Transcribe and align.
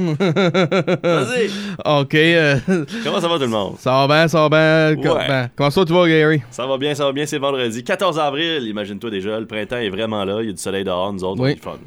Vas-y. 0.00 1.50
Ok. 1.84 2.14
euh, 2.14 2.56
Comment 3.04 3.20
ça 3.20 3.28
va 3.28 3.34
tout 3.36 3.40
le 3.42 3.48
monde? 3.48 3.74
ça 3.78 3.90
va 3.92 4.06
bien, 4.06 4.28
ça 4.28 4.48
va 4.48 4.48
bien. 4.94 5.02
Ouais. 5.02 5.28
ben, 5.28 5.50
comment 5.56 5.70
ça 5.70 5.84
tu 5.84 5.92
vas, 5.92 6.08
Gary? 6.08 6.42
Ça 6.50 6.66
va 6.66 6.76
bien, 6.78 6.94
ça 6.94 7.04
va 7.04 7.12
bien, 7.12 7.26
c'est 7.26 7.38
vendredi. 7.38 7.82
14 7.84 8.18
avril, 8.18 8.66
imagine-toi 8.66 9.10
déjà, 9.10 9.38
le 9.40 9.46
printemps 9.46 9.76
est 9.78 9.90
vraiment 9.90 10.24
là, 10.24 10.38
il 10.42 10.46
y 10.46 10.50
a 10.50 10.52
du 10.52 10.60
soleil 10.60 10.84
dehors, 10.84 11.12
nous 11.12 11.24
autres, 11.24 11.42
Oui. 11.42 11.56
fun. 11.60 11.78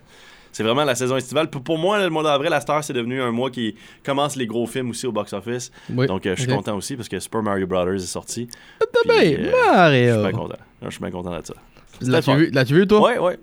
C'est 0.51 0.61
vraiment 0.63 0.83
la 0.83 0.93
saison 0.93 1.17
estivale. 1.17 1.49
Pour, 1.49 1.63
pour 1.63 1.79
moi, 1.79 1.99
le 2.03 2.09
mois 2.11 2.21
d'avril, 2.21 2.51
cette 2.59 2.69
heure, 2.69 2.83
c'est 2.83 2.93
devenu 2.93 3.19
un 3.21 3.31
mois 3.31 3.49
qui 3.49 3.73
commence 4.05 4.35
les 4.35 4.45
gros 4.45 4.67
films 4.67 4.91
aussi 4.91 5.07
au 5.07 5.11
box-office. 5.11 5.71
Oui. 5.91 6.05
Donc, 6.05 6.27
euh, 6.27 6.35
je 6.37 6.41
suis 6.43 6.51
content 6.51 6.75
aussi 6.77 6.95
parce 6.95 7.09
que 7.09 7.19
Super 7.19 7.41
Mario 7.41 7.65
Brothers 7.65 7.95
est 7.95 7.99
sorti. 8.01 8.47
Puis, 8.79 8.87
bien, 9.05 9.15
euh, 9.15 9.25
Je 9.25 9.33
suis 9.49 9.49
Mario. 10.11 10.21
bien 10.21 10.31
content. 10.31 10.57
Je 10.83 10.89
suis 10.91 10.99
bien 10.99 11.09
content 11.11 11.39
de 11.39 11.43
ça. 11.45 11.53
L'as-tu 12.01 12.73
vu, 12.75 12.85
toi? 12.85 13.01
Ouais, 13.01 13.17
ouais. 13.17 13.39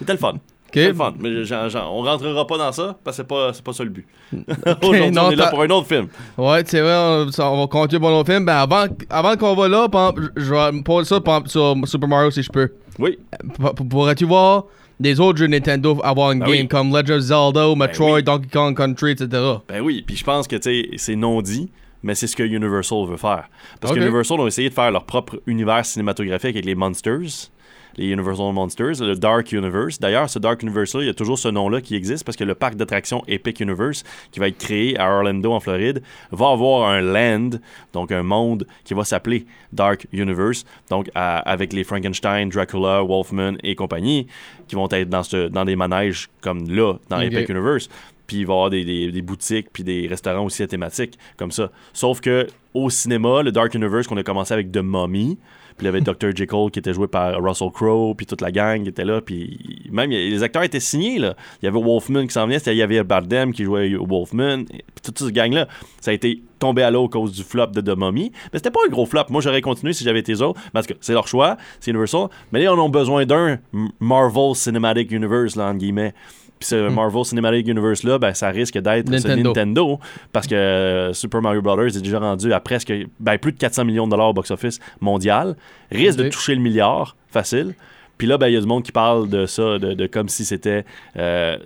C'était 0.00 0.12
le 0.14 0.18
fun. 0.18 0.34
Ok. 0.68 0.74
C'était 0.74 0.88
le 0.88 0.94
fun. 0.94 1.14
Mais 1.18 1.30
on 1.76 2.02
rentrera 2.02 2.46
pas 2.46 2.58
dans 2.58 2.72
ça 2.72 2.96
parce 3.02 3.16
que 3.16 3.22
c'est 3.22 3.28
pas, 3.28 3.52
c'est 3.54 3.64
pas 3.64 3.72
ça 3.72 3.84
le 3.84 3.90
but. 3.90 4.06
Aujourd'hui, 4.82 5.18
on 5.18 5.30
est 5.30 5.36
là 5.36 5.46
pour 5.48 5.62
un 5.62 5.70
autre 5.70 5.88
film. 5.88 6.08
Ouais, 6.36 6.62
c'est 6.66 6.80
vrai, 6.80 7.26
on, 7.38 7.58
va 7.60 7.66
continuer 7.66 8.00
pour 8.00 8.10
nos 8.10 8.24
films. 8.24 8.44
Ben, 8.44 8.56
avant, 8.56 8.84
avant 9.08 9.36
qu'on 9.36 9.54
va 9.54 9.68
là, 9.68 9.88
je 10.36 10.54
vais 10.54 10.72
me 10.72 10.82
poser 10.82 11.08
ça 11.08 11.20
sur 11.46 11.76
Super 11.84 12.08
Mario 12.08 12.30
si 12.30 12.42
je 12.42 12.50
peux. 12.50 12.70
Oui. 12.98 13.18
Pour- 13.54 13.74
pour- 13.74 13.88
Pourrais-tu 13.88 14.26
voir 14.26 14.64
des 15.00 15.20
autres 15.20 15.38
jeux 15.38 15.46
Nintendo 15.46 15.98
avoir 16.02 16.32
une 16.32 16.40
Ben 16.40 16.46
game 16.46 16.60
oui. 16.62 16.68
comme 16.68 16.88
Legend 16.94 17.18
of 17.18 17.20
Zelda, 17.20 17.74
Metroid, 17.74 18.14
oui. 18.16 18.22
Donkey 18.22 18.48
Kong 18.52 18.76
Country, 18.76 19.12
etc. 19.12 19.28
Ben 19.68 19.80
oui, 19.80 20.02
puis 20.06 20.16
je 20.16 20.24
pense 20.24 20.46
que 20.46 20.56
c'est 20.60 21.16
non 21.16 21.40
dit, 21.40 21.70
mais 22.02 22.14
c'est 22.14 22.26
ce 22.26 22.36
que 22.36 22.42
Universal 22.42 23.06
veut 23.06 23.16
faire. 23.16 23.48
Parce 23.80 23.94
que 23.94 23.98
Universal 23.98 24.40
ont 24.40 24.46
essayé 24.46 24.68
de 24.68 24.74
faire 24.74 24.90
leur 24.90 25.04
propre 25.04 25.40
univers 25.46 25.84
cinématographique 25.84 26.50
avec 26.56 26.64
les 26.64 26.74
Monsters, 26.74 27.50
les 27.98 28.06
Universal 28.08 28.52
Monsters, 28.54 29.00
le 29.00 29.14
Dark 29.14 29.52
Universe. 29.52 29.98
D'ailleurs, 29.98 30.30
ce 30.30 30.38
Dark 30.38 30.62
Universe 30.62 30.94
là, 30.94 31.02
il 31.02 31.06
y 31.06 31.10
a 31.10 31.14
toujours 31.14 31.38
ce 31.38 31.48
nom-là 31.48 31.80
qui 31.82 31.94
existe 31.96 32.24
parce 32.24 32.36
que 32.36 32.44
le 32.44 32.54
parc 32.54 32.76
d'attractions 32.76 33.22
Epic 33.28 33.60
Universe, 33.60 34.04
qui 34.32 34.40
va 34.40 34.48
être 34.48 34.58
créé 34.58 34.98
à 34.98 35.10
Orlando 35.12 35.52
en 35.52 35.60
Floride, 35.60 36.02
va 36.30 36.50
avoir 36.50 36.88
un 36.88 37.00
land, 37.02 37.50
donc 37.92 38.10
un 38.12 38.22
monde 38.22 38.66
qui 38.84 38.94
va 38.94 39.04
s'appeler 39.04 39.44
Dark 39.72 40.06
Universe, 40.12 40.64
donc 40.88 41.10
à- 41.14 41.40
avec 41.40 41.72
les 41.72 41.84
Frankenstein, 41.84 42.48
Dracula, 42.48 43.02
Wolfman 43.02 43.54
et 43.62 43.74
compagnie, 43.74 44.26
qui 44.68 44.76
vont 44.76 44.88
être 44.90 45.08
dans, 45.08 45.22
ce, 45.22 45.48
dans 45.48 45.64
des 45.64 45.76
manèges 45.76 46.28
comme 46.40 46.68
là, 46.70 46.94
dans. 47.08 47.18
Epic 47.36 47.48
Universe. 47.50 47.88
Puis 48.28 48.36
il 48.38 48.46
va 48.46 48.52
y 48.52 48.56
avoir 48.56 48.70
des, 48.70 48.84
des- 48.84 49.10
des 49.10 49.22
boutiques 49.22 49.68
puis 49.72 49.82
des 49.82 50.06
restaurants 50.06 50.44
aussi 50.44 50.62
à 50.62 50.68
thématique 50.68 51.18
comme 51.36 51.50
ça. 51.50 51.70
Sauf 51.92 52.20
que 52.20 52.46
au 52.74 52.90
cinéma, 52.90 53.42
le 53.42 53.50
Dark 53.50 53.74
Universe 53.74 54.06
qu'on 54.06 54.16
a 54.18 54.22
commencé 54.22 54.54
avec 54.54 54.70
The 54.70 54.76
Mummy, 54.82 55.36
puis 55.76 55.86
il 55.86 55.86
y 55.86 55.88
avait 55.88 56.00
Dr. 56.02 56.36
Jekyll 56.36 56.70
qui 56.70 56.78
était 56.78 56.92
joué 56.92 57.08
par 57.08 57.42
Russell 57.42 57.70
Crowe, 57.72 58.14
puis 58.14 58.26
toute 58.26 58.40
la 58.42 58.52
gang 58.52 58.82
qui 58.82 58.90
était 58.90 59.04
là, 59.06 59.20
puis 59.22 59.58
même 59.90 60.10
les 60.10 60.42
acteurs 60.42 60.62
étaient 60.62 60.78
signés 60.78 61.18
là. 61.18 61.34
Il 61.62 61.64
y 61.64 61.68
avait 61.68 61.80
Wolfman 61.82 62.26
qui 62.26 62.32
s'en 62.34 62.46
venait, 62.46 62.58
il 62.66 62.74
y 62.74 62.82
avait 62.82 63.02
Bardem 63.02 63.52
qui 63.52 63.64
jouait 63.64 63.94
Wolfman, 63.94 64.64
puis 64.66 64.82
toute 65.02 65.18
cette 65.18 65.32
gang 65.32 65.52
là, 65.52 65.66
ça 66.00 66.10
a 66.10 66.14
été 66.14 66.42
tombé 66.58 66.82
à 66.82 66.90
l'eau 66.90 67.06
à 67.06 67.08
cause 67.08 67.32
du 67.32 67.42
flop 67.42 67.68
de 67.68 67.80
The 67.80 67.96
Mummy, 67.96 68.30
mais 68.52 68.58
c'était 68.58 68.70
pas 68.70 68.80
un 68.86 68.90
gros 68.90 69.06
flop. 69.06 69.24
Moi 69.30 69.40
j'aurais 69.40 69.62
continué 69.62 69.92
si 69.94 70.04
j'avais 70.04 70.20
été 70.20 70.32
eux 70.34 70.42
autres, 70.42 70.60
parce 70.74 70.86
que 70.86 70.92
c'est 71.00 71.14
leur 71.14 71.26
choix, 71.26 71.56
c'est 71.80 71.90
Universal, 71.90 72.26
mais 72.52 72.58
là 72.58 72.64
ils 72.66 72.68
en 72.68 72.78
ont 72.78 72.90
besoin 72.90 73.24
d'un 73.24 73.58
Marvel 73.98 74.54
Cinematic 74.54 75.10
Universe 75.10 75.56
là 75.56 75.68
entre 75.68 75.78
guillemets. 75.78 76.12
Puis 76.58 76.68
ce 76.68 76.88
Marvel 76.88 77.24
Cinematic 77.24 77.68
Universe 77.68 78.02
là, 78.02 78.18
ben, 78.18 78.34
ça 78.34 78.48
risque 78.50 78.78
d'être 78.78 79.06
ce 79.06 79.12
Nintendo. 79.12 79.48
Nintendo 79.50 79.98
parce 80.32 80.46
que 80.46 80.54
euh, 80.54 81.12
Super 81.12 81.40
Mario 81.40 81.62
Brothers 81.62 81.96
est 81.96 82.02
déjà 82.02 82.18
rendu 82.18 82.52
à 82.52 82.60
presque 82.60 82.92
ben, 83.20 83.38
plus 83.38 83.52
de 83.52 83.58
400 83.58 83.84
millions 83.84 84.06
de 84.06 84.10
dollars 84.10 84.30
au 84.30 84.34
box-office 84.34 84.80
mondial, 85.00 85.56
risque 85.90 86.18
de 86.18 86.28
toucher 86.28 86.54
le 86.54 86.60
milliard 86.60 87.16
facile. 87.30 87.74
Puis 88.16 88.26
là, 88.26 88.36
ben, 88.36 88.48
il 88.48 88.54
y 88.54 88.56
a 88.56 88.60
du 88.60 88.66
monde 88.66 88.82
qui 88.82 88.90
parle 88.90 89.28
de 89.28 89.46
ça, 89.46 89.78
de, 89.78 89.94
de 89.94 90.06
comme 90.08 90.28
si 90.28 90.44
c'était. 90.44 90.84
Euh, 91.16 91.56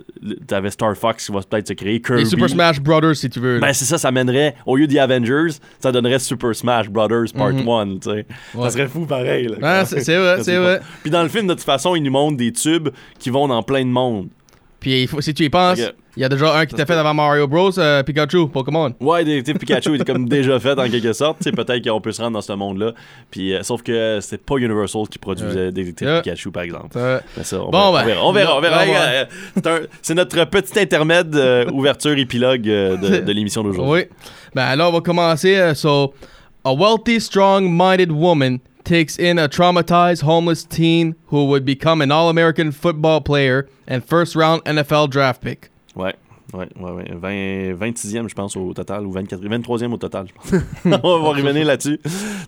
T'avais 0.46 0.70
Star 0.70 0.94
Fox 0.94 1.24
qui 1.24 1.32
va 1.32 1.40
peut-être 1.40 1.68
se 1.68 1.72
créer, 1.72 1.98
Kirby. 2.02 2.24
Les 2.24 2.28
Super 2.28 2.50
Smash 2.50 2.78
Brothers, 2.78 3.16
si 3.16 3.30
tu 3.30 3.40
veux. 3.40 3.58
Ben, 3.58 3.72
c'est 3.72 3.86
ça, 3.86 3.96
ça 3.96 4.10
mènerait, 4.12 4.54
au 4.66 4.76
lieu 4.76 4.86
des 4.86 4.98
Avengers, 4.98 5.48
ça 5.80 5.90
donnerait 5.90 6.18
Super 6.18 6.54
Smash 6.54 6.90
Brothers 6.90 7.32
Part 7.34 7.54
Mhm. 7.54 7.66
1, 7.68 7.86
tu 7.94 8.10
sais. 8.10 8.26
Ouais. 8.54 8.64
Ça 8.64 8.70
serait 8.70 8.86
fou 8.86 9.06
pareil. 9.06 9.48
Ah, 9.62 9.86
c'est 9.86 10.00
vrai, 10.18 10.42
c'est 10.42 10.58
vrai. 10.58 10.82
Puis 11.00 11.10
dans 11.10 11.22
le 11.22 11.30
film, 11.30 11.46
de 11.46 11.54
toute 11.54 11.62
façon, 11.62 11.96
ils 11.96 12.02
nous 12.02 12.12
montrent 12.12 12.36
des 12.36 12.52
tubes 12.52 12.90
qui 13.18 13.30
vont 13.30 13.48
dans 13.48 13.62
plein 13.62 13.80
de 13.86 13.90
monde. 13.90 14.28
Puis 14.82 15.02
il 15.02 15.06
faut- 15.08 15.20
si 15.20 15.32
tu 15.32 15.44
y 15.44 15.48
penses, 15.48 15.78
il 16.16 16.20
y 16.20 16.24
a 16.24 16.28
déjà 16.28 16.58
un 16.58 16.66
qui 16.66 16.74
t'a 16.74 16.84
fait 16.84 16.94
avant 16.94 17.14
Mario 17.14 17.46
Bros, 17.46 17.78
euh, 17.78 18.02
Pikachu, 18.02 18.48
Pokémon. 18.48 18.92
Ouais, 19.00 19.24
Pikachu 19.42 19.94
est 19.94 20.04
comme 20.04 20.28
déjà 20.28 20.58
fait 20.58 20.76
en 20.76 20.88
quelque 20.90 21.12
sorte. 21.12 21.38
Peut-être 21.50 21.88
qu'on 21.88 22.00
peut 22.00 22.10
se 22.10 22.20
rendre 22.20 22.32
dans 22.34 22.40
ce 22.42 22.52
monde-là. 22.52 22.92
Puis, 23.30 23.54
euh, 23.54 23.62
sauf 23.62 23.80
que 23.82 24.18
c'est 24.20 24.44
pas 24.44 24.56
Universal 24.56 25.02
qui 25.08 25.18
produisait 25.20 25.70
Ouais. 25.70 26.20
Pikachu, 26.20 26.50
par 26.50 26.64
exemple. 26.64 26.88
Euh, 26.96 27.20
Mais 27.36 27.44
ça, 27.44 27.62
on, 27.62 27.70
Bon, 27.70 27.92
verra, 27.92 28.04
ben, 28.04 28.16
on 28.22 28.32
verra. 28.32 28.56
On 28.56 28.60
verra. 28.60 28.82
euh, 29.64 29.86
c'est 30.02 30.14
notre 30.14 30.44
petit 30.46 30.80
intermède 30.80 31.32
ouverture 31.72 32.18
épilogue 32.18 32.62
de, 32.62 33.20
de 33.24 33.32
l'émission 33.32 33.62
d'aujourd'hui. 33.62 33.92
Oui. 33.92 34.16
Ben 34.54 34.64
alors, 34.64 34.90
on 34.90 34.94
va 34.94 35.00
commencer. 35.00 35.74
so, 35.76 36.12
a 36.64 36.72
wealthy, 36.74 37.20
strong-minded 37.20 38.10
woman 38.10 38.58
takes 38.84 39.18
in 39.18 39.38
a 39.38 39.48
traumatized 39.48 40.22
homeless 40.22 40.64
teen 40.64 41.14
who 41.26 41.46
would 41.46 41.64
become 41.64 42.00
an 42.00 42.10
All-American 42.10 42.72
football 42.72 43.20
player 43.20 43.68
and 43.86 44.04
first-round 44.04 44.64
NFL 44.64 45.10
draft 45.10 45.40
pick. 45.40 45.70
Ouais. 45.94 46.14
Ouais, 46.52 46.68
ouais, 46.78 46.90
ouais. 46.90 47.04
20, 47.14 47.78
26e, 47.78 48.28
je 48.28 48.34
pense, 48.34 48.56
au 48.56 48.74
total, 48.74 49.06
ou 49.06 49.12
24, 49.12 49.40
23e 49.42 49.90
au 49.92 49.96
total, 49.96 50.26
je 50.28 50.32
pense. 50.58 51.00
on 51.02 51.22
va 51.22 51.28
revenir 51.30 51.64
là-dessus. 51.64 51.98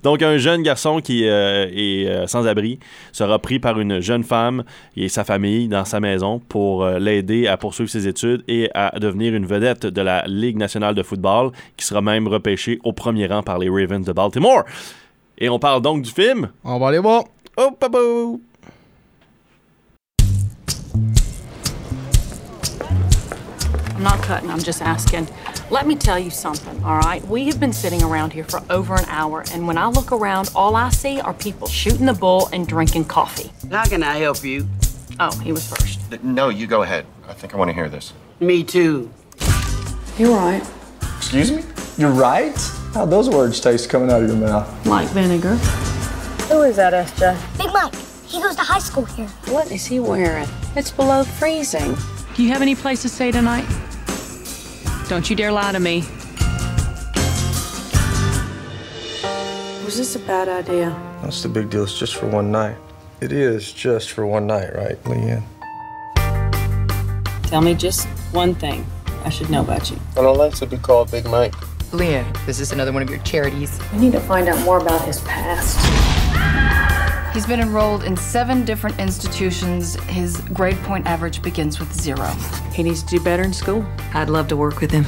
Donc, 0.03 0.21
un 0.23 0.37
jeune 0.37 0.63
garçon 0.63 1.01
qui 1.01 1.27
euh, 1.27 1.67
est 1.73 2.07
euh, 2.07 2.27
sans-abri 2.27 2.79
sera 3.13 3.39
pris 3.39 3.59
par 3.61 3.81
une 3.81 4.01
jeune 4.01 4.23
femme 4.23 4.65
et 4.95 5.09
sa 5.09 5.25
famille 5.25 5.69
dans 5.69 5.87
sa 5.87 6.01
maison 6.01 6.39
pour 6.39 6.85
euh, 6.85 6.99
l'aider 6.99 7.47
à 7.47 7.57
poursuivre 7.57 7.89
ses 7.89 8.07
études 8.07 8.45
et 8.47 8.69
à 8.75 8.99
devenir 8.99 9.35
une 9.35 9.47
vedette 9.47 9.87
de 9.87 10.03
la 10.03 10.25
Ligue 10.27 10.59
nationale 10.59 10.95
de 10.95 11.03
football, 11.03 11.53
qui 11.79 11.87
sera 11.87 12.03
même 12.03 12.29
repêchée 12.29 12.81
au 12.85 12.93
premier 12.93 13.27
rang 13.27 13.43
par 13.43 13.59
les 13.59 13.71
Ravens 13.71 14.05
de 14.05 14.13
Baltimore. 14.13 14.65
Et 15.45 15.51
on 15.51 15.59
parle 15.59 15.83
donc 15.83 16.01
du 16.01 16.11
film. 16.11 16.49
On 16.65 16.79
va 16.79 16.89
aller 16.89 17.01
voir. 17.01 17.25
Oh, 17.59 17.71
papa! 17.71 17.99
I'm 23.95 24.03
not 24.03 24.23
cutting, 24.23 24.49
I'm 24.49 24.63
just 24.63 24.81
asking. 24.81 25.29
Let 25.71 25.87
me 25.87 25.97
tell 25.97 26.19
you 26.19 26.31
something, 26.31 26.83
all 26.83 26.97
right? 26.97 27.23
We 27.29 27.45
have 27.49 27.61
been 27.61 27.75
sitting 27.75 28.03
around 28.03 28.33
here 28.33 28.45
for 28.45 28.63
over 28.71 28.95
an 28.95 29.05
hour, 29.11 29.45
and 29.53 29.67
when 29.67 29.77
I 29.77 29.89
look 29.89 30.13
around, 30.13 30.51
all 30.55 30.77
I 30.77 30.89
see 30.89 31.21
are 31.21 31.35
people 31.35 31.69
shooting 31.69 32.07
the 32.07 32.15
bull 32.15 32.49
and 32.51 32.67
drinking 32.67 33.05
coffee. 33.05 33.53
How 33.71 33.85
can 33.85 34.03
I 34.03 34.17
help 34.17 34.43
you? 34.45 34.67
Oh, 35.21 35.39
he 35.41 35.53
was 35.53 35.69
first. 35.69 36.01
No, 36.23 36.49
you 36.49 36.67
go 36.67 36.85
ahead. 36.85 37.05
I 37.29 37.35
think 37.35 37.53
I 37.53 37.59
want 37.59 37.69
to 37.69 37.75
hear 37.75 37.91
this. 37.91 38.15
Me 38.41 38.65
too. 38.65 39.11
You're 40.17 40.35
right. 40.35 40.63
Excuse 41.35 41.65
me? 41.65 41.65
You're 41.99 42.13
right? 42.13 42.57
How'd 42.93 43.11
those 43.11 43.29
words 43.29 43.59
taste 43.59 43.91
coming 43.91 44.09
out 44.09 44.23
of 44.23 44.29
your 44.29 44.37
mouth? 44.37 44.87
Like 44.87 45.09
vinegar. 45.09 45.57
Who 46.47 46.63
is 46.63 46.77
that, 46.77 46.93
SJ? 46.93 47.59
Big 47.59 47.73
Mike. 47.73 47.93
He 48.25 48.41
goes 48.41 48.55
to 48.55 48.63
high 48.63 48.79
school 48.79 49.05
here. 49.05 49.27
What 49.49 49.73
is 49.73 49.85
he 49.85 49.99
wearing? 49.99 50.47
It's 50.77 50.93
below 50.93 51.25
freezing. 51.25 51.97
Do 52.37 52.45
you 52.45 52.51
have 52.51 52.63
any 52.63 52.77
place 52.77 53.03
to 53.03 53.09
stay 53.09 53.33
tonight? 53.33 53.67
Don't 55.09 55.29
you 55.29 55.35
dare 55.35 55.51
lie 55.51 55.73
to 55.73 55.81
me. 55.81 56.05
Was 59.85 59.97
this 59.97 60.15
a 60.15 60.21
bad 60.21 60.49
idea? 60.49 60.91
What's 61.23 61.43
the 61.43 61.49
big 61.49 61.69
deal? 61.69 61.83
It's 61.83 61.99
just 61.99 62.15
for 62.15 62.29
one 62.29 62.53
night. 62.53 62.77
It 63.21 63.33
is 63.33 63.73
just 63.73 64.13
for 64.13 64.25
one 64.25 64.47
night, 64.47 64.73
right, 64.73 65.03
Leanne? 65.03 65.43
Tell 67.49 67.61
me 67.61 67.75
just 67.75 68.07
one 68.31 68.55
thing 68.55 68.87
I 69.25 69.31
should 69.31 69.51
know 69.51 69.63
about 69.63 69.91
you. 69.91 69.99
I 70.17 70.23
don't 70.23 70.37
like 70.37 70.55
to 70.57 70.67
be 70.67 70.77
called 70.77 71.11
Big 71.11 71.25
Mike. 71.25 71.55
Leah, 71.93 72.31
this 72.45 72.57
is 72.57 72.59
this 72.59 72.73
another 72.73 72.93
one 72.93 73.03
of 73.03 73.09
your 73.09 73.21
charities? 73.21 73.81
We 73.93 74.01
need 74.01 74.13
to 74.13 74.21
find 74.21 74.49
out 74.49 74.63
more 74.65 74.79
about 74.79 75.05
his 75.05 75.21
past. 75.23 75.79
He's 77.33 77.47
been 77.47 77.61
enrolled 77.61 78.05
in 78.05 78.17
seven 78.17 78.65
different 78.65 79.01
institutions. 79.01 79.97
His 80.05 80.37
grade 80.53 80.77
point 80.79 81.07
average 81.07 81.43
begins 81.43 81.81
with 81.81 81.93
zero. 81.93 82.27
He 82.73 82.83
needs 82.83 83.03
to 83.03 83.19
do 83.19 83.21
better 83.25 83.43
in 83.43 83.53
school. 83.53 83.85
I'd 84.13 84.29
love 84.29 84.47
to 84.49 84.57
work 84.57 84.81
with 84.81 84.91
him. 84.91 85.05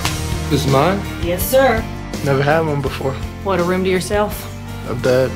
This 0.50 0.64
is 0.64 0.73
mine? 0.73 0.99
Yes, 1.25 1.49
sir. 1.49 1.81
Never 2.25 2.43
had 2.43 2.61
one 2.61 2.81
before. 2.82 3.12
What, 3.44 3.61
a 3.61 3.62
room 3.62 3.85
to 3.85 3.90
yourself? 3.90 4.52
A 4.88 4.94
bed. 4.94 5.31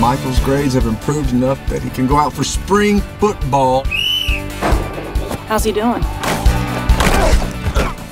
Michael's 0.00 0.40
grades 0.40 0.74
have 0.74 0.86
improved 0.86 1.32
enough 1.32 1.58
that 1.68 1.82
he 1.82 1.90
can 1.90 2.06
go 2.06 2.16
out 2.16 2.32
for 2.32 2.44
spring 2.44 3.00
football. 3.18 3.84
How's 5.46 5.62
he 5.62 5.70
doing? 5.70 6.02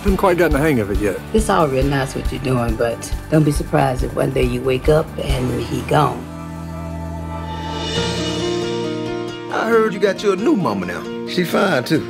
Haven't 0.04 0.18
quite 0.18 0.38
gotten 0.38 0.52
the 0.52 0.58
hang 0.60 0.78
of 0.78 0.90
it 0.92 0.98
yet. 0.98 1.18
It's 1.32 1.50
all 1.50 1.66
real 1.66 1.84
nice 1.84 2.14
what 2.14 2.30
you're 2.30 2.40
doing, 2.42 2.76
but 2.76 3.12
don't 3.28 3.42
be 3.42 3.50
surprised 3.50 4.04
if 4.04 4.14
one 4.14 4.30
day 4.30 4.44
you 4.44 4.62
wake 4.62 4.88
up 4.88 5.06
and 5.18 5.60
he 5.62 5.82
gone. 5.82 6.22
I 9.52 9.68
heard 9.68 9.94
you 9.94 9.98
got 9.98 10.22
you 10.22 10.32
a 10.32 10.36
new 10.36 10.54
mama 10.54 10.86
now. 10.86 11.26
She 11.26 11.42
fine 11.42 11.82
too. 11.82 12.04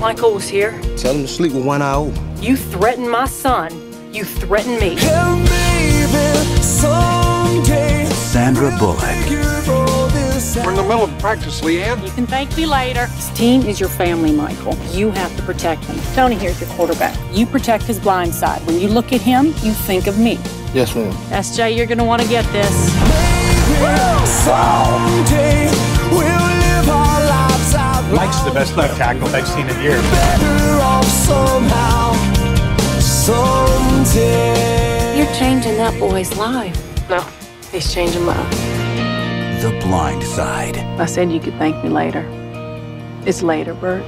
Michael 0.00 0.32
was 0.32 0.48
here. 0.48 0.80
Tell 0.96 1.14
him 1.14 1.22
to 1.22 1.28
sleep 1.28 1.52
with 1.52 1.66
one 1.66 1.82
eye 1.82 1.96
open. 1.96 2.42
You 2.42 2.56
threaten 2.56 3.10
my 3.10 3.26
son. 3.26 3.70
You 4.14 4.24
threaten 4.24 4.80
me. 4.80 4.96
Sandra 8.14 8.74
Bullock. 8.78 10.17
We're 10.38 10.70
in 10.70 10.76
the 10.76 10.84
middle 10.84 11.02
of 11.02 11.18
practice, 11.18 11.62
Leanne. 11.62 12.00
You 12.06 12.12
can 12.12 12.24
thank 12.24 12.56
me 12.56 12.64
later. 12.64 13.06
This 13.06 13.28
team 13.30 13.62
is 13.62 13.80
your 13.80 13.88
family, 13.88 14.30
Michael. 14.30 14.76
You 14.92 15.10
have 15.10 15.36
to 15.36 15.42
protect 15.42 15.82
them. 15.88 15.98
Tony 16.14 16.36
here's 16.36 16.60
your 16.60 16.70
quarterback. 16.70 17.18
You 17.34 17.44
protect 17.44 17.82
his 17.84 17.98
blind 17.98 18.32
side. 18.32 18.64
When 18.64 18.78
you 18.78 18.86
look 18.86 19.12
at 19.12 19.20
him, 19.20 19.46
you 19.46 19.72
think 19.72 20.06
of 20.06 20.16
me. 20.16 20.38
Yes, 20.72 20.94
ma'am. 20.94 21.12
SJ, 21.32 21.76
you're 21.76 21.86
going 21.86 21.98
to 21.98 22.04
want 22.04 22.22
to 22.22 22.28
get 22.28 22.44
this. 22.52 22.70
Mike's 28.14 28.40
the 28.42 28.52
best 28.54 28.76
left 28.76 28.96
tackle 28.96 29.26
I've 29.34 29.48
seen 29.48 29.68
in 29.68 29.82
years. 29.82 30.04
You're 35.18 35.34
changing 35.34 35.76
that 35.78 35.96
boy's 35.98 36.36
life. 36.36 36.76
No, 37.10 37.26
he's 37.72 37.92
changing 37.92 38.24
mine. 38.24 38.67
The 39.60 39.72
Blind 39.80 40.22
Side. 40.22 40.76
I 41.00 41.06
said 41.06 41.32
you 41.32 41.40
could 41.40 41.58
thank 41.58 41.82
me 41.82 41.90
later. 41.90 42.24
It's 43.26 43.42
later, 43.42 43.74
Bert. 43.74 44.04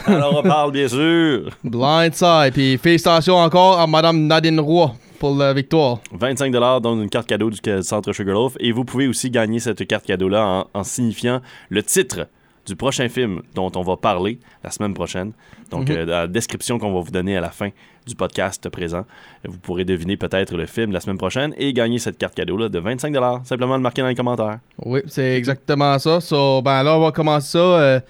Alors, 0.06 0.36
on 0.38 0.42
parle 0.44 0.70
bien 0.70 0.86
sûr. 0.86 1.50
Blindside. 1.64 2.52
Puis 2.52 2.78
félicitations 2.78 3.36
encore 3.36 3.80
à 3.80 3.88
Madame 3.88 4.28
Nadine 4.28 4.60
Roy 4.60 4.94
pour 5.18 5.34
la 5.34 5.52
victoire. 5.52 5.98
25 6.12 6.52
dans 6.52 7.02
une 7.02 7.10
carte 7.10 7.26
cadeau 7.26 7.50
du 7.50 7.58
centre 7.82 8.12
Sugarloaf. 8.12 8.54
Et 8.60 8.70
vous 8.70 8.84
pouvez 8.84 9.08
aussi 9.08 9.28
gagner 9.30 9.58
cette 9.58 9.84
carte 9.88 10.06
cadeau-là 10.06 10.46
en, 10.46 10.66
en 10.72 10.84
signifiant 10.84 11.40
le 11.68 11.82
titre 11.82 12.28
du 12.70 12.76
prochain 12.76 13.08
film 13.08 13.42
dont 13.54 13.70
on 13.76 13.82
va 13.82 13.96
parler 13.96 14.38
la 14.64 14.70
semaine 14.70 14.94
prochaine. 14.94 15.32
Donc, 15.70 15.88
Mhm. 15.88 15.96
euh, 15.96 16.06
dans 16.06 16.12
la 16.12 16.26
description 16.26 16.78
qu'on 16.78 16.92
va 16.94 17.00
vous 17.00 17.10
donner 17.10 17.36
à 17.36 17.40
la 17.40 17.50
fin 17.50 17.68
du 18.06 18.14
podcast 18.14 18.68
présent, 18.70 19.04
vous 19.46 19.58
pourrez 19.58 19.84
deviner 19.84 20.16
peut-être 20.16 20.56
le 20.56 20.66
film 20.66 20.92
la 20.92 21.00
semaine 21.00 21.18
prochaine 21.18 21.52
et 21.58 21.72
gagner 21.72 21.98
cette 21.98 22.16
carte 22.18 22.34
cadeau-là 22.34 22.68
de 22.68 22.78
25 22.78 23.14
Simplement 23.44 23.76
le 23.76 23.82
marquer 23.82 24.02
dans 24.02 24.08
les 24.08 24.14
commentaires. 24.14 24.58
Oui, 24.84 25.00
c'est 25.06 25.36
exactement 25.36 25.98
ça. 25.98 26.20
So, 26.20 26.62
ben 26.62 26.82
là, 26.82 26.96
on 26.96 27.00
va 27.02 27.12
commencer 27.12 27.48
ça. 27.52 27.58
euh, 27.58 28.00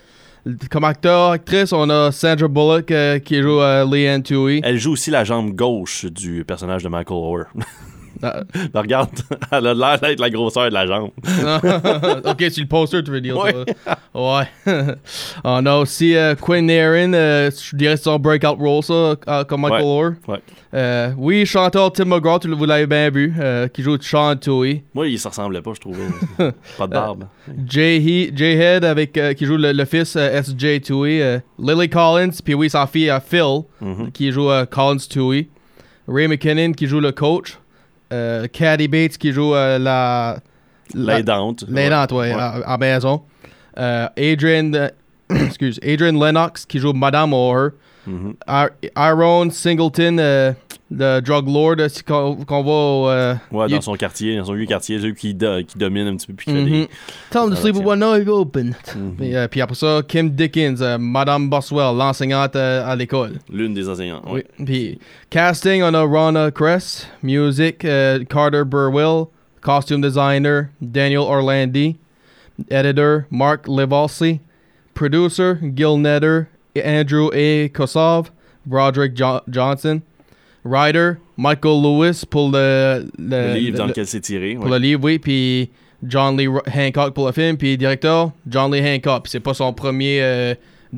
comme 0.71 0.85
acteur, 0.85 1.33
actrice, 1.33 1.73
on 1.73 1.89
a 1.91 2.11
Sandra 2.13 2.49
Bullock 2.49 2.91
euh, 2.93 3.19
qui 3.19 3.43
joue 3.43 3.61
Leanne 3.61 4.23
Tui. 4.23 4.61
Elle 4.65 4.79
joue 4.79 4.93
aussi 4.93 5.11
la 5.11 5.23
jambe 5.25 5.51
gauche 5.55 6.07
du 6.07 6.45
personnage 6.47 6.83
de 6.83 6.89
Michael 6.89 7.17
Orr. 7.19 7.45
Ah. 8.23 8.43
Ben, 8.73 8.81
regarde, 8.81 9.11
elle 9.53 9.67
a 9.67 9.75
l'air 9.75 10.01
d'être 10.01 10.21
la 10.21 10.31
grosseur 10.31 10.69
de 10.69 10.75
la 10.75 10.87
jambe. 10.87 11.11
ok, 12.25 12.37
c'est 12.39 12.59
le 12.61 12.67
poster, 12.67 13.03
tu 13.03 13.11
veux 13.11 13.21
dire. 13.21 13.37
Ouais. 13.39 13.53
toi. 14.13 14.41
Ouais. 14.41 14.95
on 15.45 15.65
a 15.67 15.77
aussi 15.77 16.15
euh, 16.17 16.35
Quinn 16.35 16.71
Aaron, 16.71 17.13
euh, 17.15 17.51
je 17.51 17.77
dirais 17.77 17.97
c'est 17.97 18.05
son 18.05 18.19
breakout 18.19 18.59
role, 18.59 18.83
ça, 18.83 18.93
euh, 19.29 19.45
comme 19.45 19.63
Michael 19.63 19.81
Ouais. 19.83 19.87
Orr. 19.89 20.13
Ouais. 20.29 20.39
Euh, 20.73 21.11
oui, 21.17 21.47
chanteur 21.47 21.93
Tim 21.93 22.05
McGraw, 22.05 22.39
tu- 22.39 22.49
vous 22.55 22.65
l'avez 22.65 22.87
bien 22.87 23.11
vu, 23.11 23.35
euh, 23.41 23.67
qui 23.69 23.83
joue 23.83 23.97
Sean 24.01 24.37
Tui. 24.37 24.83
Moi, 24.95 25.09
il 25.09 25.19
se 25.19 25.27
ressemblait 25.29 25.63
pas, 25.63 25.73
je 25.75 25.81
trouvais. 25.81 26.05
pas 26.79 26.87
de 26.87 26.93
barbe. 26.93 27.25
Jay, 27.67 27.99
He- 27.99 28.31
Jay 28.37 28.55
Head 28.55 28.85
avec, 28.85 29.17
euh, 29.17 29.33
qui 29.35 29.47
joue 29.47 29.57
le, 29.57 29.73
le 29.73 29.85
fils 29.85 30.15
S.J. 30.17 30.81
Tui. 30.83 31.21
euh, 31.21 31.39
Lily 31.59 31.89
Collins, 31.89 32.31
puis 32.45 32.55
oui, 32.55 32.71
sa 32.71 32.87
fille 32.87 33.13
Phil, 33.27 33.63
Mhm. 33.81 34.13
qui 34.13 34.31
joue 34.31 34.49
Collins 34.71 34.99
Tui. 35.09 35.49
Ray 36.09 36.27
McKinnon 36.27 36.73
qui 36.73 36.87
joue 36.87 36.99
le 37.01 37.13
coach. 37.13 37.59
Euh, 38.13 38.47
Caddy 38.53 38.89
Bates 38.89 39.17
qui 39.19 39.33
joue 39.33 39.55
euh, 39.55 39.79
la... 39.79 40.39
la- 40.95 41.17
L'aidante. 41.17 41.65
L'aidante, 41.69 42.13
ouais, 42.13 42.35
Ouais. 42.35 42.41
À, 42.41 42.75
à 42.75 42.79
maison. 42.79 43.23
Euh, 43.79 44.09
Adrian, 44.19 44.73
euh, 44.75 44.89
excuse, 45.47 45.79
Adrian 45.87 46.19
Lennox 46.21 46.67
qui 46.67 46.79
joue 46.79 46.93
Madame 46.93 47.33
O'Hare. 47.33 47.71
Mhm. 48.07 48.35
Ar- 48.47 48.71
Aaron 48.97 49.51
Singleton, 49.51 50.19
le 50.91 51.21
drug 51.21 51.49
lord, 51.49 51.77
euh, 51.79 51.89
c'est 51.89 52.05
qu'on 52.05 52.35
qu'on 52.45 52.63
va 52.65 53.13
euh, 53.13 53.35
Ouais, 53.53 53.69
dans 53.69 53.81
son 53.81 53.95
quartier, 53.95 54.37
dans 54.39 54.45
son 54.47 54.55
vieux 54.55 54.67
quartier, 54.67 54.99
celui 54.99 55.15
qui, 55.15 55.35
do- 55.35 55.63
qui 55.63 55.79
domine 55.79 56.09
un 56.09 56.17
petit 56.17 56.27
peu 56.27 56.35
puis 56.35 56.47
qui 56.47 56.53
fait 56.53 56.61
Mhm. 56.63 56.69
des. 56.71 56.89
Tell 57.31 57.43
him 57.45 57.51
to 57.51 57.57
sleep 57.57 57.77
with 57.77 57.87
one 57.87 58.03
eye 58.03 58.29
open. 58.29 58.75
Mhm. 58.97 59.15
Puis, 59.17 59.37
euh, 59.37 59.47
puis 59.49 59.61
après 59.61 59.77
ça, 59.77 60.03
Kim 60.07 60.31
Dickens, 60.31 60.81
euh, 60.83 60.99
Madame 60.99 61.49
Boswell, 61.49 61.97
l'enseignante 61.97 62.57
à 62.57 62.97
l'école. 62.97 63.39
L'une 63.53 63.73
des 63.75 63.89
enseignants. 63.89 64.23
Oui. 64.29 64.43
Puis 64.65 64.99
casting, 65.31 65.83
on 65.83 65.95
a 65.95 66.03
Ronna 66.03 66.51
Cress. 66.51 67.07
Music, 67.23 67.87
Carter 68.29 68.65
Burwell. 68.67 69.27
Costume 69.61 70.01
designer, 70.01 70.71
Daniel 70.81 71.21
Orlandi. 71.21 71.97
Editor, 72.71 73.27
Mark 73.31 73.67
Levalsi. 73.69 74.41
Producer, 74.95 75.59
Gil 75.75 75.99
Netter. 75.99 76.47
Andrew 76.77 77.31
A. 77.33 77.69
Kosov. 77.69 78.31
Broderick 78.67 79.15
Jo- 79.15 79.41
Johnson. 79.49 80.03
Writer, 80.65 81.13
Michael 81.37 81.83
Lewis 81.83 82.23
pour 82.29 82.51
le, 82.51 83.07
Le 83.19 83.55
livre 83.55 83.79
dans 83.79 83.85
le- 83.85 83.91
lequel 83.91 84.07
c'est 84.07 84.21
tiré. 84.21 84.55
pour 84.55 84.65
ouais. 84.65 84.71
le 84.71 84.79
livre, 84.79 85.01
oui. 85.05 85.19
Puis 85.19 85.71
John 86.03 86.37
Lee 86.37 86.49
Hancock 86.49 87.15
pour 87.15 87.27
le 87.27 87.33
film. 87.33 87.57
Puis 87.57 87.77
directeur, 87.79 88.33
John 88.47 88.73
Lee 88.73 88.81
Hancock. 88.87 89.25
Puis 89.25 89.31
c'est 89.31 89.41
pas 89.41 89.55
son 89.55 89.73
premier 89.73 90.21
euh, 90.23 90.55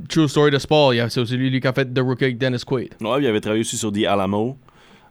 true 0.08 0.28
story 0.28 0.50
de 0.50 0.58
sport. 0.58 0.92
C'est 1.08 1.20
aussi 1.20 1.36
lui 1.36 1.60
qui 1.60 1.66
a 1.66 1.72
fait 1.72 1.86
The 1.92 2.00
Rookie 2.00 2.24
avec 2.24 2.38
Dennis 2.38 2.62
Quaid. 2.66 2.90
Ouais, 3.00 3.20
il 3.20 3.26
avait 3.26 3.40
travaillé 3.40 3.60
aussi 3.62 3.76
sur 3.76 3.92
The 3.92 4.04
Alamo. 4.06 4.56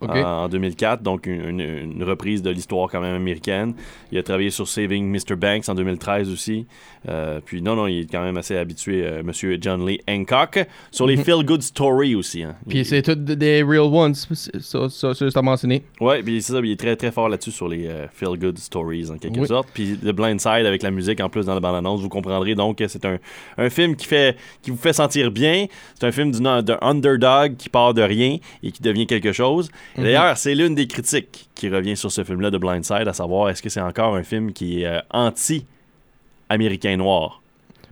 Euh, 0.03 0.23
en 0.23 0.49
2004, 0.49 1.03
donc 1.03 1.27
une, 1.27 1.59
une- 1.59 1.91
une 1.95 2.03
reprise 2.03 2.41
de 2.41 2.49
l'histoire 2.49 2.89
quand 2.89 3.01
même 3.01 3.15
américaine. 3.15 3.73
Il 4.11 4.17
a 4.17 4.23
travaillé 4.23 4.49
sur 4.49 4.67
Saving 4.67 5.05
Mr. 5.09 5.35
Banks 5.35 5.69
en 5.69 5.75
2013 5.75 6.29
aussi. 6.31 6.65
Euh, 7.09 7.39
puis 7.43 7.61
non, 7.61 7.75
non, 7.75 7.87
il 7.87 8.01
est 8.01 8.11
quand 8.11 8.23
même 8.23 8.37
assez 8.37 8.55
habitué, 8.57 9.03
euh, 9.05 9.23
Monsieur 9.23 9.57
John 9.59 9.85
Lee 9.85 9.99
Hancock, 10.09 10.65
sur 10.91 11.07
les 11.07 11.17
Mhm. 11.17 11.23
Feel 11.23 11.45
Good 11.45 11.61
Stories 11.63 12.15
aussi. 12.15 12.43
Hein. 12.43 12.55
Puis 12.67 12.85
c'est 12.85 13.01
tous 13.01 13.15
des 13.15 13.63
real 13.63 13.81
ones. 13.91 14.13
Ça, 14.15 14.89
ça, 14.89 15.13
juste 15.13 15.37
à 15.37 15.41
mentionner. 15.41 15.83
Ouais, 15.99 16.21
puis 16.23 16.41
c'est 16.41 16.53
ça, 16.53 16.59
il 16.63 16.71
est 16.71 16.79
très 16.79 16.95
très 16.95 17.11
fort 17.11 17.29
là-dessus 17.29 17.51
sur 17.51 17.67
les 17.67 17.87
euh, 17.87 18.07
Feel 18.13 18.37
Good 18.39 18.57
Stories 18.59 19.09
en 19.11 19.17
quelque 19.17 19.39
Oui. 19.39 19.47
sorte. 19.47 19.67
Puis 19.73 19.97
The 19.97 20.11
Blind 20.11 20.39
Side 20.39 20.65
avec 20.65 20.83
la 20.83 20.91
musique 20.91 21.19
en 21.21 21.29
plus 21.29 21.45
dans 21.45 21.53
la 21.53 21.59
bande-annonce, 21.59 22.01
vous 22.01 22.09
comprendrez 22.09 22.55
donc 22.55 22.77
que 22.77 22.87
c'est 22.87 23.05
un, 23.05 23.17
un 23.57 23.69
film 23.69 23.95
qui 23.95 24.05
fait 24.07 24.35
qui 24.61 24.71
vous 24.71 24.77
fait 24.77 24.93
sentir 24.93 25.31
bien. 25.31 25.65
C'est 25.99 26.05
un 26.07 26.11
film 26.11 26.31
d'un 26.31 26.63
underdog 26.81 27.55
qui 27.57 27.69
part 27.69 27.93
de 27.93 28.01
rien 28.01 28.37
et 28.63 28.71
qui 28.71 28.81
devient 28.81 29.07
quelque 29.07 29.31
chose. 29.31 29.69
Mhm. 29.97 30.03
D'ailleurs, 30.03 30.37
c'est 30.37 30.55
l'une 30.55 30.75
des 30.75 30.87
critiques 30.87 31.49
qui 31.55 31.69
revient 31.69 31.97
sur 31.97 32.11
ce 32.11 32.23
film-là 32.23 32.49
de 32.49 32.57
Blind 32.57 32.83
Side, 32.83 33.07
à 33.07 33.13
savoir 33.13 33.49
est-ce 33.49 33.61
que 33.61 33.69
c'est 33.69 33.81
encore 33.81 34.15
un 34.15 34.23
film 34.23 34.53
qui 34.53 34.81
est 34.81 34.85
euh, 34.85 34.99
anti-américain 35.11 36.97
noir? 36.97 37.41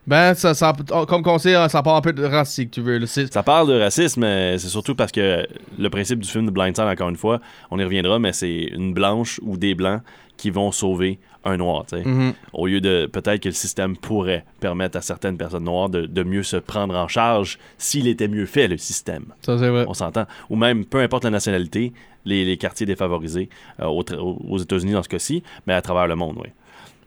Ben, 0.08 0.34
ça, 0.34 0.56
ça, 0.56 0.74
comme 1.08 1.22
qu'on 1.22 1.38
sait, 1.38 1.54
ça 1.70 1.84
parle 1.84 1.98
un 1.98 2.02
peu 2.02 2.14
de 2.14 2.24
racisme, 2.24 2.64
si 2.64 2.70
tu 2.70 2.82
veux. 2.82 3.06
Ça 3.06 3.44
parle 3.44 3.68
de 3.68 3.80
racisme, 3.80 4.22
mais 4.22 4.58
c'est 4.58 4.70
surtout 4.70 4.96
parce 4.96 5.12
que 5.12 5.46
le 5.78 5.90
principe 5.92 6.20
du 6.20 6.28
film 6.28 6.48
de 6.48 6.52
Blind 6.52 6.76
Side, 6.76 6.86
encore 6.86 7.10
une 7.10 7.16
fois, 7.16 7.40
on 7.70 7.78
y 7.78 7.84
reviendra, 7.84 8.18
mais 8.18 8.34
c'est 8.34 8.72
une 8.74 8.94
blanche 8.94 9.40
ou 9.44 9.56
des 9.56 9.76
blancs 9.76 10.02
qui 10.40 10.50
vont 10.52 10.72
sauver 10.72 11.20
un 11.44 11.58
noir. 11.58 11.86
tu. 11.88 11.96
Mhm. 11.98 12.34
Au 12.54 12.68
lieu 12.68 12.80
de 12.82 13.06
peut-être 13.12 13.42
que 13.44 13.50
le 13.50 13.54
système 13.54 13.98
pourrait 13.98 14.46
permettre 14.60 14.98
à 14.98 15.02
certaines 15.02 15.38
personnes 15.38 15.66
noires 15.66 15.90
de, 15.90 16.06
de 16.06 16.24
mieux 16.24 16.44
se 16.44 16.56
prendre 16.58 16.96
en 16.96 17.08
charge 17.08 17.60
s'il 17.78 18.08
était 18.08 18.28
mieux 18.30 18.46
fait, 18.46 18.68
le 18.70 18.78
système. 18.78 19.26
Ça, 19.42 19.58
c'est 19.58 19.70
vrai. 19.70 19.86
On 19.88 19.94
s'entend. 19.94 20.26
Ou 20.50 20.56
même, 20.56 20.86
peu 20.86 21.00
importe 21.00 21.26
la 21.26 21.30
nationalité, 21.30 21.92
les, 22.26 22.46
les 22.46 22.58
quartiers 22.58 22.86
défavorisés 22.86 23.50
euh, 23.82 23.86
aux 23.88 24.58
États-Unis 24.58 24.94
dans 24.94 25.04
ce 25.04 25.10
cas-ci, 25.10 25.44
mais 25.68 25.74
à 25.74 25.82
travers 25.82 26.08
le 26.08 26.16
monde, 26.16 26.38
oui. 26.42 26.50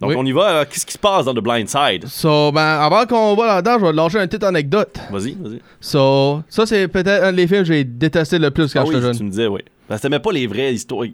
Donc 0.01 0.11
Oui. 0.11 0.17
on 0.19 0.25
y 0.27 0.33
va. 0.33 0.49
alors, 0.49 0.69
Qu'est-ce 0.69 0.85
qui 0.85 0.93
se 0.95 0.99
passe 0.99 1.27
dans 1.27 1.33
The 1.35 1.39
Blind 1.41 1.69
Side? 1.69 2.07
So, 2.09 2.51
ben, 2.53 2.61
avant 2.81 3.07
qu'on 3.07 3.35
va 3.37 3.47
là-dedans, 3.47 3.79
je 3.79 3.85
vais 3.87 3.91
te 3.93 3.97
lâcher 3.97 4.19
une 4.19 4.27
petite 4.27 4.43
anecdote. 4.45 4.99
Vas-y, 5.11 5.33
vas-y. 5.41 5.61
So, 5.81 6.43
ça, 6.49 6.67
c'est 6.67 6.89
peut-être 6.89 7.23
un 7.25 7.33
des 7.33 7.47
films 7.47 7.61
que 7.61 7.67
j'ai 7.69 7.85
détesté 7.85 8.39
le 8.39 8.51
plus 8.51 8.73
quand 8.73 8.81
Ah 8.81 8.85
oui, 8.85 8.95
j'étais 8.97 9.11
tu 9.13 9.17
jeune. 9.19 9.27
me 9.27 9.31
disais, 9.31 9.47
oui. 9.47 9.61
Parce 9.87 10.01
que 10.01 10.07
t'aimais 10.09 10.19
pas 10.21 10.33
les 10.33 10.47
vraies 10.47 10.75
histoires. 10.75 11.07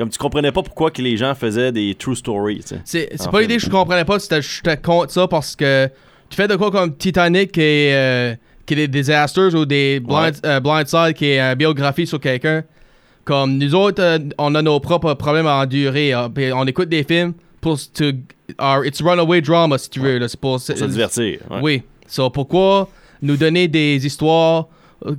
Comme 0.00 0.08
tu 0.08 0.16
comprenais 0.16 0.50
pas 0.50 0.62
pourquoi 0.62 0.90
que 0.90 1.02
les 1.02 1.18
gens 1.18 1.34
faisaient 1.34 1.72
des 1.72 1.94
true 1.94 2.16
stories. 2.16 2.64
C'est 2.86 3.10
pas 3.30 3.42
l'idée 3.42 3.56
que 3.58 3.62
je 3.62 3.68
comprenais 3.68 4.06
pas, 4.06 4.18
c'était 4.18 4.40
j'étais 4.40 4.78
contre 4.78 5.12
ça 5.12 5.28
parce 5.28 5.54
que 5.54 5.88
tu 6.30 6.36
fais 6.36 6.48
de 6.48 6.56
quoi 6.56 6.70
comme 6.70 6.96
Titanic 6.96 7.52
qui 7.52 7.60
est, 7.60 7.92
euh, 7.94 8.34
qui 8.64 8.72
est 8.72 8.76
des 8.78 8.88
disasters 8.88 9.54
ou 9.54 9.66
des 9.66 10.00
blind, 10.00 10.34
euh, 10.46 10.58
Blindside 10.58 11.12
qui 11.14 11.26
est 11.26 11.38
une 11.38 11.54
biographie 11.54 12.06
sur 12.06 12.18
quelqu'un. 12.18 12.64
Comme 13.26 13.58
nous 13.58 13.74
autres, 13.74 14.02
euh, 14.02 14.18
on 14.38 14.54
a 14.54 14.62
nos 14.62 14.80
propres 14.80 15.12
problèmes 15.12 15.46
à 15.46 15.56
endurer. 15.60 16.14
hein, 16.14 16.32
on 16.54 16.66
écoute 16.66 16.88
des 16.88 17.04
films 17.04 17.34
pour 17.60 17.78
to, 17.92 18.06
our- 18.58 18.86
it's 18.86 19.02
runaway 19.02 19.42
drama 19.42 19.76
si 19.76 19.90
tu 19.90 20.00
veux. 20.00 20.16
là, 20.16 20.28
c'est 20.28 20.40
pour, 20.40 20.52
Pour 20.52 20.60
se 20.62 20.72
divertir. 20.72 21.40
ouais. 21.50 21.58
Oui. 21.60 21.82
So, 22.06 22.30
pourquoi 22.30 22.88
nous 23.20 23.36
donner 23.36 23.68
des 23.68 24.06
histoires 24.06 24.66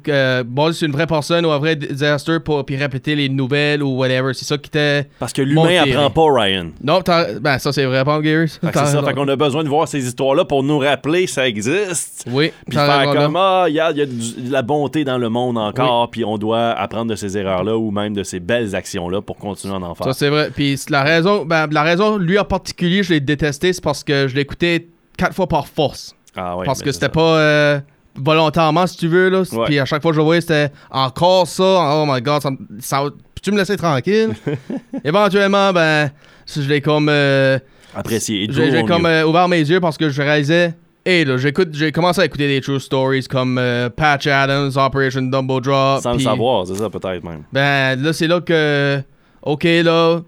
euh, 0.07 0.43
basées 0.43 0.73
sur 0.79 0.85
une 0.87 0.93
vraie 0.93 1.07
personne 1.07 1.45
ou 1.45 1.51
un 1.51 1.57
vrai 1.57 1.75
disaster 1.75 2.39
pour 2.39 2.65
puis 2.65 2.75
répéter 2.75 3.15
les 3.15 3.29
nouvelles 3.29 3.81
ou 3.83 3.97
whatever? 3.97 4.33
C'est 4.33 4.45
ça 4.45 4.57
qui 4.57 4.67
était. 4.67 5.07
Parce 5.19 5.33
que 5.33 5.41
l'humain 5.41 5.83
apprend 5.83 6.09
pas, 6.09 6.41
Ryan. 6.43 6.67
Non, 6.83 7.01
ben 7.41 7.57
ça 7.59 7.71
c'est 7.73 7.85
vrai, 7.85 8.03
pas 8.03 8.21
que 8.21 8.47
c'est 8.47 8.69
ça, 8.73 9.03
fait 9.03 9.13
qu'on 9.13 9.27
a 9.27 9.35
besoin 9.35 9.63
de 9.63 9.69
voir 9.69 9.87
ces 9.87 10.05
histoires-là 10.05 10.45
pour 10.45 10.63
nous 10.63 10.79
rappeler 10.79 11.25
que 11.25 11.31
ça 11.31 11.47
existe. 11.47 12.25
Oui, 12.31 12.51
Puis 12.67 12.77
faire 12.77 13.11
comme, 13.13 13.35
ah, 13.35 13.65
il 13.67 13.75
y 13.75 13.79
a, 13.79 13.91
y 13.91 14.01
a 14.01 14.05
du- 14.05 14.41
de 14.41 14.51
la 14.51 14.61
bonté 14.61 15.03
dans 15.03 15.17
le 15.17 15.29
monde 15.29 15.57
encore, 15.57 16.09
puis 16.11 16.23
on 16.25 16.37
doit 16.37 16.71
apprendre 16.71 17.11
de 17.11 17.15
ces 17.15 17.37
erreurs-là 17.37 17.77
ou 17.77 17.91
même 17.91 18.13
de 18.13 18.23
ces 18.23 18.39
belles 18.39 18.75
actions-là 18.75 19.21
pour 19.21 19.37
continuer 19.37 19.75
à 19.75 19.77
en 19.77 19.95
faire. 19.95 20.07
Ça 20.07 20.13
c'est 20.13 20.29
vrai. 20.29 20.49
Puis 20.53 20.77
c'est 20.77 20.89
la 20.89 21.03
raison, 21.03 21.45
ben, 21.45 21.67
la 21.71 21.83
raison, 21.83 22.17
lui 22.17 22.37
en 22.37 22.45
particulier, 22.45 23.03
je 23.03 23.13
l'ai 23.13 23.19
détesté, 23.19 23.73
c'est 23.73 23.83
parce 23.83 24.03
que 24.03 24.27
je 24.27 24.35
l'écoutais 24.35 24.87
quatre 25.17 25.33
fois 25.35 25.47
par 25.47 25.67
force. 25.67 26.15
Ah 26.35 26.57
ouais, 26.57 26.65
parce 26.65 26.79
ben 26.79 26.85
que 26.85 26.91
c'est 26.91 26.99
c'était 27.01 27.09
pas 27.11 27.37
euh, 27.37 27.79
volontairement, 28.15 28.87
si 28.87 28.97
tu 28.97 29.07
veux. 29.07 29.29
Là. 29.29 29.43
Ouais. 29.51 29.65
Puis 29.65 29.79
à 29.79 29.85
chaque 29.85 30.01
fois 30.01 30.11
que 30.11 30.15
je 30.15 30.19
le 30.19 30.25
voyais, 30.25 30.41
c'était 30.41 30.69
encore 30.89 31.47
ça. 31.47 31.63
Oh 31.63 32.05
my 32.07 32.21
god, 32.21 32.41
ça, 32.79 33.03
peux-tu 33.03 33.51
me 33.51 33.57
laisser 33.57 33.77
tranquille? 33.77 34.31
Éventuellement, 35.03 35.71
ben, 35.73 36.11
je 36.53 36.61
l'ai 36.61 36.81
comme. 36.81 37.07
euh, 37.09 37.57
Apprécié. 37.95 38.47
J'ai 38.49 38.83
comme 38.85 39.05
euh, 39.05 39.25
ouvert 39.25 39.47
mes 39.47 39.59
yeux 39.59 39.79
parce 39.79 39.97
que 39.97 40.09
je 40.09 40.21
réalisais. 40.21 40.73
Hey, 41.03 41.25
là, 41.25 41.35
j'écoute, 41.37 41.69
j'ai 41.71 41.91
commencé 41.91 42.21
à 42.21 42.25
écouter 42.25 42.47
des 42.47 42.61
true 42.61 42.79
stories 42.79 43.23
comme 43.23 43.57
euh, 43.57 43.89
Patch 43.89 44.27
Adams, 44.27 44.71
Operation 44.75 45.23
Dumbo 45.23 45.59
Drop. 45.59 46.01
Sans 46.01 46.13
le 46.13 46.19
savoir, 46.19 46.67
c'est 46.67 46.75
ça 46.75 46.89
peut-être 46.91 47.23
même. 47.23 47.43
Ben, 47.51 47.99
là, 48.01 48.13
c'est 48.13 48.27
là 48.27 48.39
que. 48.39 49.01
Ok, 49.41 49.63
là. 49.63 50.19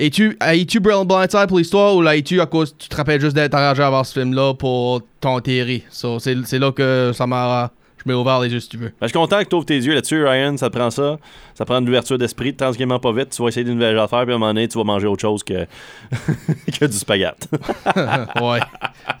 Es-tu 0.00 0.34
es-tu 0.40 0.80
Brill 0.80 1.06
Blindside 1.06 1.46
pour 1.46 1.58
l'histoire 1.58 1.94
ou 1.94 2.00
là, 2.00 2.16
es-tu 2.16 2.40
à 2.40 2.46
cause. 2.46 2.74
Tu 2.78 2.88
te 2.88 2.96
rappelles 2.96 3.20
juste 3.20 3.34
d'être 3.34 3.54
enragé 3.54 3.82
à 3.82 3.90
voir 3.90 4.06
ce 4.06 4.18
film-là 4.18 4.54
pour 4.54 5.02
ton 5.20 5.38
Terry? 5.40 5.84
So, 5.90 6.18
c'est 6.18 6.58
là 6.58 6.72
que 6.72 7.12
ça 7.14 7.26
m'a. 7.26 7.70
Je 8.04 8.10
m'ai 8.10 8.14
ouvert 8.14 8.40
les 8.40 8.50
yeux 8.50 8.60
si 8.60 8.68
tu 8.70 8.76
veux. 8.78 8.88
Ben, 8.88 8.92
je 9.02 9.06
suis 9.08 9.18
content 9.18 9.38
que 9.42 9.48
tu 9.48 9.54
ouvres 9.54 9.66
tes 9.66 9.76
yeux 9.76 9.94
là-dessus, 9.94 10.24
Ryan. 10.24 10.56
Ça 10.56 10.70
te 10.70 10.76
prend 10.78 10.90
ça. 10.90 11.18
Ça 11.54 11.64
prend 11.66 11.78
une 11.80 11.88
ouverture 11.88 12.16
d'esprit, 12.16 12.54
tranquillement 12.54 12.98
pas 12.98 13.12
vite. 13.12 13.30
Tu 13.30 13.42
vas 13.42 13.48
essayer 13.48 13.64
d'une 13.64 13.74
nouvelle 13.74 13.98
affaire, 13.98 14.22
puis 14.22 14.32
à 14.32 14.36
un 14.36 14.38
moment 14.38 14.54
donné, 14.54 14.66
tu 14.68 14.78
vas 14.78 14.84
manger 14.84 15.06
autre 15.06 15.20
chose 15.20 15.42
que, 15.44 15.66
que 16.78 16.84
du 16.86 16.96
spaghette. 16.96 17.46
ouais. 18.40 18.60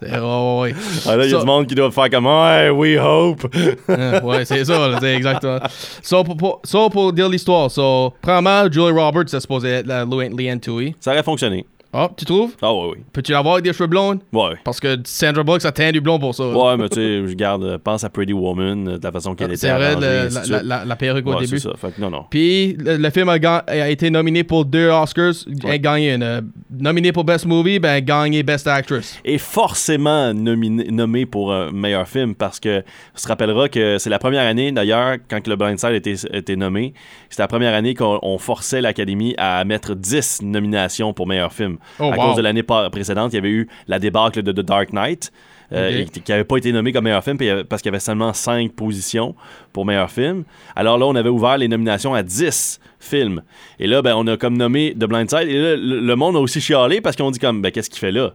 C'est- 0.00 0.10
ouais. 0.18 0.74
Ah, 1.06 1.16
là, 1.16 1.24
il 1.26 1.30
y 1.30 1.34
a 1.34 1.36
Ça- 1.36 1.40
du 1.40 1.46
monde 1.46 1.66
qui 1.66 1.74
doit 1.74 1.90
faire 1.90 2.08
comme 2.10 2.26
Ouais, 2.26 2.70
we 2.70 2.98
hope. 2.98 3.46
Euh, 3.90 4.20
ouais, 4.22 4.44
c'est 4.44 4.64
ça, 4.64 4.88
là, 4.88 4.98
c'est 5.00 5.14
exactement. 5.14 5.58
So, 6.02 6.24
pour, 6.24 6.36
pour, 6.36 6.60
so, 6.64 6.88
pour 6.88 7.12
dire 7.12 7.28
l'histoire, 7.28 7.70
so, 7.70 8.14
premièrement, 8.22 8.64
Julie 8.72 8.90
Roberts, 8.98 9.28
c'est 9.28 9.40
supposé 9.40 9.68
être 9.68 9.86
la 9.86 10.04
Leanne 10.04 10.60
Tui. 10.60 10.94
Ça 11.00 11.12
aurait 11.12 11.22
fonctionné. 11.22 11.66
Oh, 11.92 12.08
tu 12.16 12.24
trouves? 12.24 12.54
Ah, 12.62 12.72
ouais, 12.72 12.90
oui. 12.92 12.98
Peux-tu 13.12 13.32
l'avoir 13.32 13.54
avec 13.54 13.64
des 13.64 13.72
cheveux 13.72 13.88
blonds? 13.88 14.20
Ouais. 14.32 14.54
Parce 14.62 14.78
que 14.78 14.96
Sandra 15.04 15.42
Bullock, 15.42 15.60
ça 15.60 15.72
teint 15.72 15.90
du 15.90 16.00
blond 16.00 16.20
pour 16.20 16.34
ça. 16.34 16.48
Ouais, 16.48 16.76
mais 16.76 16.88
tu 16.88 16.94
sais, 16.96 17.26
je 17.26 17.34
garde, 17.34 17.64
euh, 17.64 17.78
pense 17.82 18.04
à 18.04 18.10
Pretty 18.10 18.32
Woman, 18.32 18.86
euh, 18.86 18.98
de 18.98 19.02
la 19.04 19.10
façon 19.10 19.34
qu'elle 19.34 19.48
était 19.50 19.56
C'est 19.66 19.72
vrai, 19.72 19.92
arrangée, 19.92 20.06
le- 20.06 20.28
la, 20.34 20.40
de 20.42 20.50
la, 20.52 20.62
la- 20.62 20.84
la 20.84 20.96
perruque 20.96 21.26
au 21.26 21.34
début. 21.34 21.46
c'est 21.58 21.68
ça. 21.68 21.72
Fait 21.76 21.90
que 21.90 22.00
non, 22.00 22.10
non. 22.10 22.26
Puis 22.30 22.74
le, 22.78 22.96
le 22.96 23.10
film 23.10 23.28
a, 23.28 23.88
été 23.88 24.08
nominé 24.10 24.44
pour 24.44 24.64
deux 24.64 24.88
Oscars, 24.88 25.32
a 25.64 25.78
gagné 25.78 26.14
une. 26.14 26.22
euh, 26.22 26.40
nominé 26.78 27.10
pour 27.10 27.24
Best 27.24 27.46
Movie, 27.46 27.80
ben 27.80 27.98
gagné 28.04 28.44
Best 28.44 28.68
Actress. 28.68 29.18
est 29.24 29.38
forcément 29.38 30.32
nominé, 30.32 30.86
nommé 30.90 31.26
pour 31.26 31.52
un 31.52 31.72
meilleur 31.72 32.06
film 32.08 32.34
parce 32.34 32.60
que 32.60 32.80
on 33.14 33.18
se 33.18 33.26
rappellera 33.28 33.68
que 33.68 33.98
c'est 33.98 34.10
la 34.10 34.18
première 34.18 34.46
année 34.46 34.70
d'ailleurs 34.72 35.16
quand 35.28 35.46
le 35.46 35.56
Blindside 35.56 35.92
était, 35.94 36.14
était 36.32 36.56
nommé 36.56 36.94
c'était 37.28 37.42
la 37.42 37.48
première 37.48 37.74
année 37.74 37.94
qu'on 37.94 38.18
on 38.22 38.38
forçait 38.38 38.80
l'Académie 38.80 39.34
à 39.38 39.64
mettre 39.64 39.94
10 39.94 40.42
nominations 40.42 41.12
pour 41.12 41.26
meilleur 41.26 41.52
film 41.52 41.78
Oh, 41.98 42.04
à 42.12 42.16
wow. 42.16 42.26
cause 42.28 42.36
de 42.36 42.42
l'année 42.42 42.62
précédente 42.62 43.32
il 43.32 43.36
y 43.36 43.38
avait 43.38 43.50
eu 43.50 43.68
la 43.88 43.98
débâcle 43.98 44.42
de 44.42 44.52
The 44.52 44.60
Dark 44.64 44.92
Knight 44.92 45.30
euh, 45.72 46.04
qui 46.04 46.22
n'avait 46.32 46.44
pas 46.44 46.56
été 46.56 46.72
nommé 46.72 46.92
comme 46.92 47.04
meilleur 47.04 47.22
film 47.22 47.36
avait- 47.40 47.62
parce 47.64 47.80
qu'il 47.82 47.90
y 47.90 47.92
avait 47.94 48.00
seulement 48.00 48.32
5 48.32 48.72
positions 48.72 49.36
pour 49.72 49.86
meilleur 49.86 50.10
film. 50.10 50.42
Alors 50.74 50.98
là 50.98 51.06
on 51.06 51.14
avait 51.14 51.28
ouvert 51.28 51.58
les 51.58 51.68
nominations 51.68 52.12
à 52.12 52.22
10 52.24 52.80
films. 52.98 53.42
Et 53.78 53.86
là 53.86 54.02
ben, 54.02 54.14
on 54.16 54.26
a 54.26 54.36
comme 54.36 54.56
nommé 54.56 54.94
The 54.98 55.04
Blindside 55.04 55.48
et 55.48 55.58
là 55.62 55.76
le, 55.76 56.00
le 56.00 56.16
monde 56.16 56.36
a 56.36 56.40
aussi 56.40 56.60
chialé 56.60 57.00
parce 57.00 57.14
qu'on 57.16 57.30
dit 57.30 57.38
comme 57.38 57.62
ben, 57.62 57.70
qu'est-ce 57.70 57.88
qu'il 57.90 58.00
fait 58.00 58.10
là? 58.12 58.32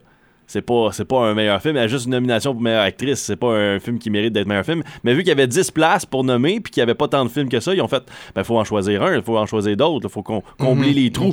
C'est 0.47 0.61
pas, 0.61 0.89
c'est 0.91 1.05
pas 1.05 1.19
un 1.19 1.33
meilleur 1.33 1.61
film, 1.61 1.75
il 1.75 1.79
y 1.79 1.81
a 1.83 1.87
juste 1.87 2.05
une 2.05 2.11
nomination 2.11 2.53
pour 2.53 2.61
meilleure 2.61 2.83
actrice. 2.83 3.19
C'est 3.19 3.35
pas 3.35 3.47
un 3.53 3.79
film 3.79 3.97
qui 3.99 4.09
mérite 4.09 4.33
d'être 4.33 4.47
meilleur 4.47 4.65
film. 4.65 4.83
Mais 5.03 5.13
vu 5.13 5.19
qu'il 5.19 5.29
y 5.29 5.31
avait 5.31 5.47
10 5.47 5.71
places 5.71 6.05
pour 6.05 6.23
nommer, 6.23 6.59
puis 6.59 6.71
qu'il 6.71 6.81
y 6.81 6.83
avait 6.83 6.93
pas 6.95 7.07
tant 7.07 7.23
de 7.25 7.29
films 7.29 7.49
que 7.49 7.59
ça, 7.59 7.73
ils 7.73 7.81
ont 7.81 7.87
fait, 7.87 8.03
ben, 8.35 8.43
faut 8.43 8.57
en 8.57 8.63
choisir 8.63 9.03
un, 9.03 9.15
il 9.15 9.21
faut 9.23 9.37
en 9.37 9.45
choisir 9.45 9.75
d'autres, 9.75 10.07
il 10.07 10.11
faut 10.11 10.23
qu'on 10.23 10.41
combler 10.57 10.89
Mhm, 10.89 10.93
les 10.95 11.11
trous. 11.11 11.31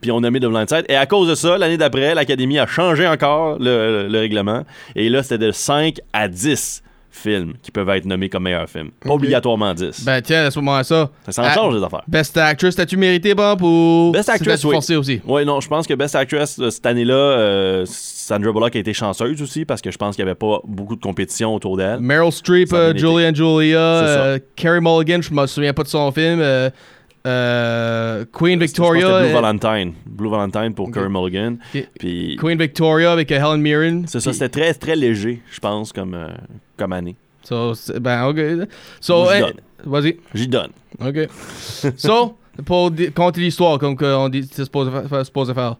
Puis 0.00 0.10
on 0.10 0.22
a 0.22 0.30
mis 0.30 0.40
The 0.40 0.46
Blind 0.46 0.68
Side. 0.68 0.84
Et 0.88 0.96
à 0.96 1.06
cause 1.06 1.28
de 1.28 1.34
ça, 1.34 1.58
l'année 1.58 1.76
d'après, 1.76 2.14
l'Académie 2.14 2.58
a 2.58 2.66
changé 2.66 3.06
encore 3.06 3.58
le, 3.58 4.08
le 4.08 4.18
règlement. 4.18 4.64
Et 4.96 5.08
là, 5.08 5.22
c'était 5.22 5.38
de 5.38 5.50
5 5.52 5.98
à 6.12 6.28
10 6.28 6.82
films 7.16 7.54
qui 7.62 7.70
peuvent 7.70 7.88
être 7.90 8.04
nommés 8.04 8.28
comme 8.28 8.42
meilleur 8.44 8.68
film. 8.68 8.90
Pas 9.00 9.08
Ok. 9.10 9.14
obligatoirement 9.16 9.72
10. 9.72 10.04
Ben 10.04 10.20
tiens, 10.20 10.44
laisse-moi 10.44 10.82
ça. 10.84 11.10
ça 11.28 11.32
s'en 11.32 11.50
change, 11.50 11.74
les 11.76 11.82
affaires. 11.82 12.02
Best 12.08 12.36
Actress, 12.36 12.76
t'as-tu 12.76 12.96
mérité, 12.96 13.34
Bob, 13.34 13.62
ou. 13.62 14.10
Best 14.12 14.28
Actress, 14.28 14.64
oui. 14.64 14.76
aussi? 14.96 15.20
Oui, 15.26 15.44
non, 15.44 15.60
je 15.60 15.68
pense 15.68 15.86
que 15.86 15.94
Best 15.94 16.14
Actress, 16.16 16.58
euh, 16.58 16.70
cette 16.70 16.86
année-là, 16.86 17.14
euh, 17.14 17.84
Sandra 17.86 18.52
Bullock 18.52 18.74
a 18.74 18.78
été 18.78 18.92
chanceuse 18.92 19.40
aussi 19.42 19.64
parce 19.64 19.80
que 19.80 19.90
je 19.90 19.96
pense 19.98 20.16
qu'il 20.16 20.24
n'y 20.24 20.30
avait 20.30 20.38
pas 20.38 20.60
beaucoup 20.64 20.96
de 20.96 21.00
compétition 21.00 21.54
autour 21.54 21.76
d'elle. 21.76 22.00
Meryl 22.00 22.32
Streep, 22.32 22.72
euh. 22.72 22.92
Julie 22.96 23.26
and 23.26 23.34
Julia, 23.34 23.78
euh, 23.78 24.38
Carey 24.56 24.80
Mulligan, 24.80 25.20
je 25.22 25.32
me 25.32 25.46
souviens 25.46 25.72
pas 25.72 25.82
de 25.82 25.88
son 25.88 26.10
film. 26.10 26.40
Euh, 27.26 28.24
Queen 28.32 28.58
Victoria. 28.58 29.22
Blue 29.22 29.32
Valentine. 29.32 29.94
Blue 30.04 30.30
Valentine 30.30 30.74
pour 30.74 30.88
Ok. 30.88 30.94
Kerr 30.94 31.08
Mulligan. 31.08 31.56
Puis 31.98 32.36
Queen 32.38 32.58
Victoria 32.58 33.12
avec 33.12 33.32
euh, 33.32 33.36
Helen 33.38 33.60
Mirren. 33.60 34.04
c'est 34.06 34.20
ça, 34.20 34.32
c'était 34.32 34.48
très, 34.48 34.74
très 34.74 34.96
léger, 34.96 35.42
je 35.50 35.60
pense, 35.60 35.92
comme, 35.92 36.14
euh, 36.14 36.28
comme 36.76 36.92
année. 36.92 37.16
So, 37.42 37.72
ben, 38.00 38.26
ok. 38.26 38.68
So, 39.00 39.26
j'y 39.26 39.36
eh, 39.36 39.40
donne. 39.40 39.60
vas-y. 39.84 40.16
J'y 40.34 40.48
donne. 40.48 40.70
Ok. 41.00 41.28
so, 41.96 42.36
pour 42.64 42.90
compter 43.14 43.40
l'histoire, 43.40 43.78
comme 43.78 43.96
on 44.00 44.28
dit, 44.28 44.48
c'est 44.50 44.64
supposé, 44.64 44.90
supposé 45.24 45.54
faire. 45.54 45.76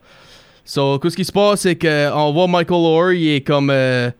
So, 0.65 0.99
ce 1.03 1.17
qui 1.17 1.25
se 1.25 1.33
passe, 1.33 1.61
c'est 1.61 1.77
qu'on 1.77 2.33
voit 2.33 2.49
Michael 2.49 2.81
Orr, 2.81 3.13
il 3.13 3.29
est 3.29 3.41
comme. 3.43 3.71
euh, 3.71 4.11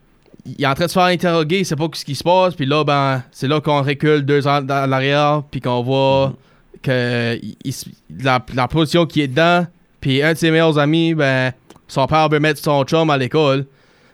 il 0.47 0.63
est 0.63 0.67
en 0.67 0.75
train 0.75 0.85
de 0.85 0.91
se 0.91 0.95
faire 0.95 1.05
interroguer, 1.05 1.61
il 1.61 1.65
sait 1.65 1.77
pas 1.77 1.89
ce 1.95 2.05
qui 2.05 2.15
se 2.15 2.23
passe, 2.23 2.55
puis 2.55 2.67
là, 2.67 2.85
ben, 2.85 3.23
c'est 3.31 3.49
là 3.49 3.63
qu'on 3.63 3.81
recule 3.83 4.23
deux 4.27 4.47
ans 4.47 4.61
dans 4.61 4.89
l'arrière, 4.89 5.43
puis 5.51 5.61
qu'on 5.61 5.83
voit 5.83 6.35
que 6.85 7.39
il- 7.43 7.75
la, 8.23 8.45
la 8.55 8.69
position 8.69 9.07
qui 9.07 9.23
est 9.23 9.29
dedans, 9.29 9.67
puis 10.01 10.23
un 10.23 10.33
de 10.35 10.39
ses 10.39 10.51
meilleurs 10.51 10.79
amis, 10.79 11.15
ben, 11.15 11.53
son 11.89 12.07
père 12.07 12.29
veut 12.29 12.41
mettre 12.41 12.61
son 12.61 12.85
chum 12.85 13.11
à 13.11 13.17
l'école. 13.19 13.67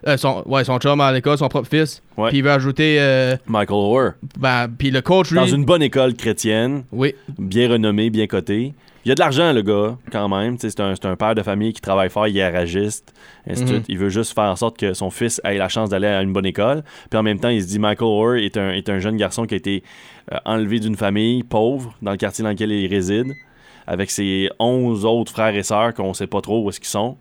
Euh, 0.09 0.17
son, 0.17 0.43
ouais, 0.47 0.65
son 0.65 0.79
chum 0.79 0.99
à 1.03 1.13
l'école, 1.13 1.37
son 1.37 1.49
propre 1.49 1.69
fils. 1.69 2.03
Puis 2.17 2.39
il 2.39 2.43
veut 2.43 2.51
ajouter. 2.51 2.97
euh, 3.01 3.37
Michael 3.47 3.77
Orr. 3.77 4.11
ben, 4.39 4.67
puis 4.79 4.91
le 4.91 5.03
coach, 5.03 5.31
lui. 5.31 5.37
Dans 5.39 5.47
une 5.47 5.67
bonne 5.67 5.83
école 5.83 6.15
chrétienne, 6.15 6.85
Oui. 6.91 7.15
bien 7.39 7.69
renommée, 7.71 8.09
bien 8.09 8.27
cotée. 8.27 8.73
Il 9.05 9.09
y 9.09 9.13
a 9.13 9.15
de 9.15 9.21
l'argent, 9.21 9.53
le 9.55 9.63
gars, 9.63 9.97
quand 10.13 10.29
même. 10.29 10.57
C'est 10.59 10.79
un, 10.79 11.17
père 11.17 11.35
de 11.35 11.43
famille 11.43 11.73
qui 11.73 11.81
travaille 11.81 12.11
fort, 12.11 12.29
il 12.29 12.37
est 12.37 12.41
garagiste, 12.41 13.15
ainsi 13.49 13.67
suite. 13.67 13.87
Il 13.89 13.97
veut 13.97 14.11
juste 14.11 14.35
faire 14.35 14.45
en 14.45 14.57
sorte 14.57 14.77
que 14.77 14.93
son 14.93 15.11
fils 15.11 15.41
ait 15.45 15.57
la 15.57 15.69
chance 15.69 15.89
d'aller 15.89 16.07
à 16.07 16.21
une 16.21 16.35
bonne 16.35 16.45
école. 16.45 16.83
Puis 17.09 17.19
en 17.19 17.23
même 17.23 17.41
temps, 17.41 17.49
il 17.49 17.63
se 17.63 17.69
dit 17.69 17.79
Michael 17.79 18.09
Orr 18.09 18.35
est 18.37 18.59
un, 18.59 18.73
est 18.73 18.91
un 18.91 18.99
jeune 18.99 19.17
garçon 19.17 19.47
qui 19.47 19.55
a 19.55 19.57
été 19.57 19.83
euh, 20.33 20.37
enlevé 20.45 20.81
d'une 20.81 20.97
famille 20.97 21.43
pauvre 21.43 21.95
dans 22.03 22.11
le 22.11 22.19
quartier 22.19 22.45
dans 22.45 22.51
lequel 22.51 22.73
il 22.73 22.89
réside, 22.89 23.35
avec 23.87 24.11
ses 24.11 24.51
11 24.59 25.07
autres 25.07 25.33
frères 25.33 25.55
et 25.55 25.63
sœurs 25.63 25.95
qu'on 25.95 26.13
sait 26.13 26.27
pas 26.27 26.43
trop 26.43 26.63
où 26.63 26.69
est-ce 26.69 26.81
qu'ils 26.81 26.89
sont. 26.89 27.17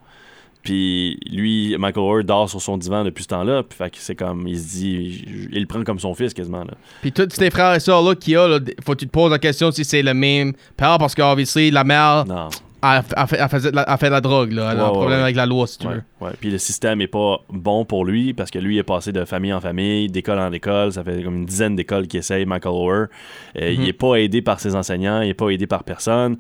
Puis 0.64 1.18
lui, 1.32 1.76
Michael 1.80 2.04
Orr 2.04 2.24
dort 2.24 2.50
sur 2.50 2.62
son 2.62 2.78
divan 2.78 3.04
depuis 3.06 3.24
ce 3.24 3.30
temps-là. 3.30 3.64
Puis 3.64 3.78
fait 3.78 3.90
que 3.90 3.98
c'est 4.00 4.16
comme, 4.16 4.48
il 4.48 4.60
se 4.60 4.68
dit, 4.78 5.26
il 5.52 5.62
le 5.62 5.66
prend 5.66 5.84
comme 5.84 6.00
son 6.00 6.14
fils 6.14 6.34
quasiment. 6.34 6.64
Là. 6.66 6.74
Puis 7.02 7.12
tous 7.12 7.28
tes 7.28 7.50
frères 7.50 7.74
et 7.76 7.80
sœurs 7.80 8.02
là 8.04 8.14
qu'il 8.16 8.34
y 8.34 8.36
a, 8.36 8.48
là, 8.48 8.60
faut 8.84 8.94
que 8.94 9.00
tu 9.00 9.06
te 9.08 9.12
poses 9.12 9.32
la 9.32 9.40
question 9.40 9.72
si 9.72 9.86
c'est 9.86 10.02
le 10.02 10.14
même 10.14 10.54
père 10.76 10.98
parce 10.98 11.16
qu'obviously 11.16 11.72
la 11.72 11.84
mère 11.86 12.26
Non. 12.28 12.50
a, 12.82 13.02
a 13.16 13.28
fait, 13.28 13.40
a 13.40 13.48
fait 13.48 13.60
de 13.62 13.76
la, 13.76 13.84
a 13.84 13.96
fait 13.98 14.08
de 14.08 14.12
la 14.12 14.20
drogue. 14.22 14.52
Là. 14.52 14.72
Elle 14.74 14.80
a 14.82 14.86
un 14.88 14.90
problème 14.90 15.20
ouais. 15.20 15.24
avec 15.24 15.36
la 15.38 15.46
loi, 15.46 15.66
si 15.66 15.78
tu 15.78 15.88
Ouais, 15.88 15.94
veux. 15.96 16.04
ouais. 16.28 16.32
Puis 16.42 16.52
le 16.52 16.58
système 16.58 17.00
est 17.00 17.08
pas 17.08 17.40
bon 17.50 17.86
pour 17.86 18.04
lui 18.04 18.34
parce 18.34 18.52
que 18.52 18.60
lui 18.60 18.78
est 18.78 18.84
passé 18.84 19.14
de 19.14 19.24
famille 19.24 19.54
en 19.54 19.62
famille, 19.62 20.10
d'école 20.10 20.40
en 20.40 20.52
école. 20.52 20.92
Ça 20.92 21.06
fait 21.06 21.24
comme 21.24 21.38
une 21.38 21.46
dizaine 21.46 21.78
d'écoles 21.78 22.08
qui 22.08 22.18
essayent 22.18 22.46
Michael. 22.46 22.74
Euh, 22.76 23.72
Il 23.72 23.80
Mhm. 23.80 23.86
est 23.88 23.94
pas 23.94 24.16
aidé 24.16 24.42
par 24.42 24.60
ses 24.60 24.76
enseignants, 24.76 25.22
il 25.22 25.30
est 25.30 25.34
pas 25.34 25.50
aidé 25.52 25.68
par 25.68 25.86
personne. 25.86 26.38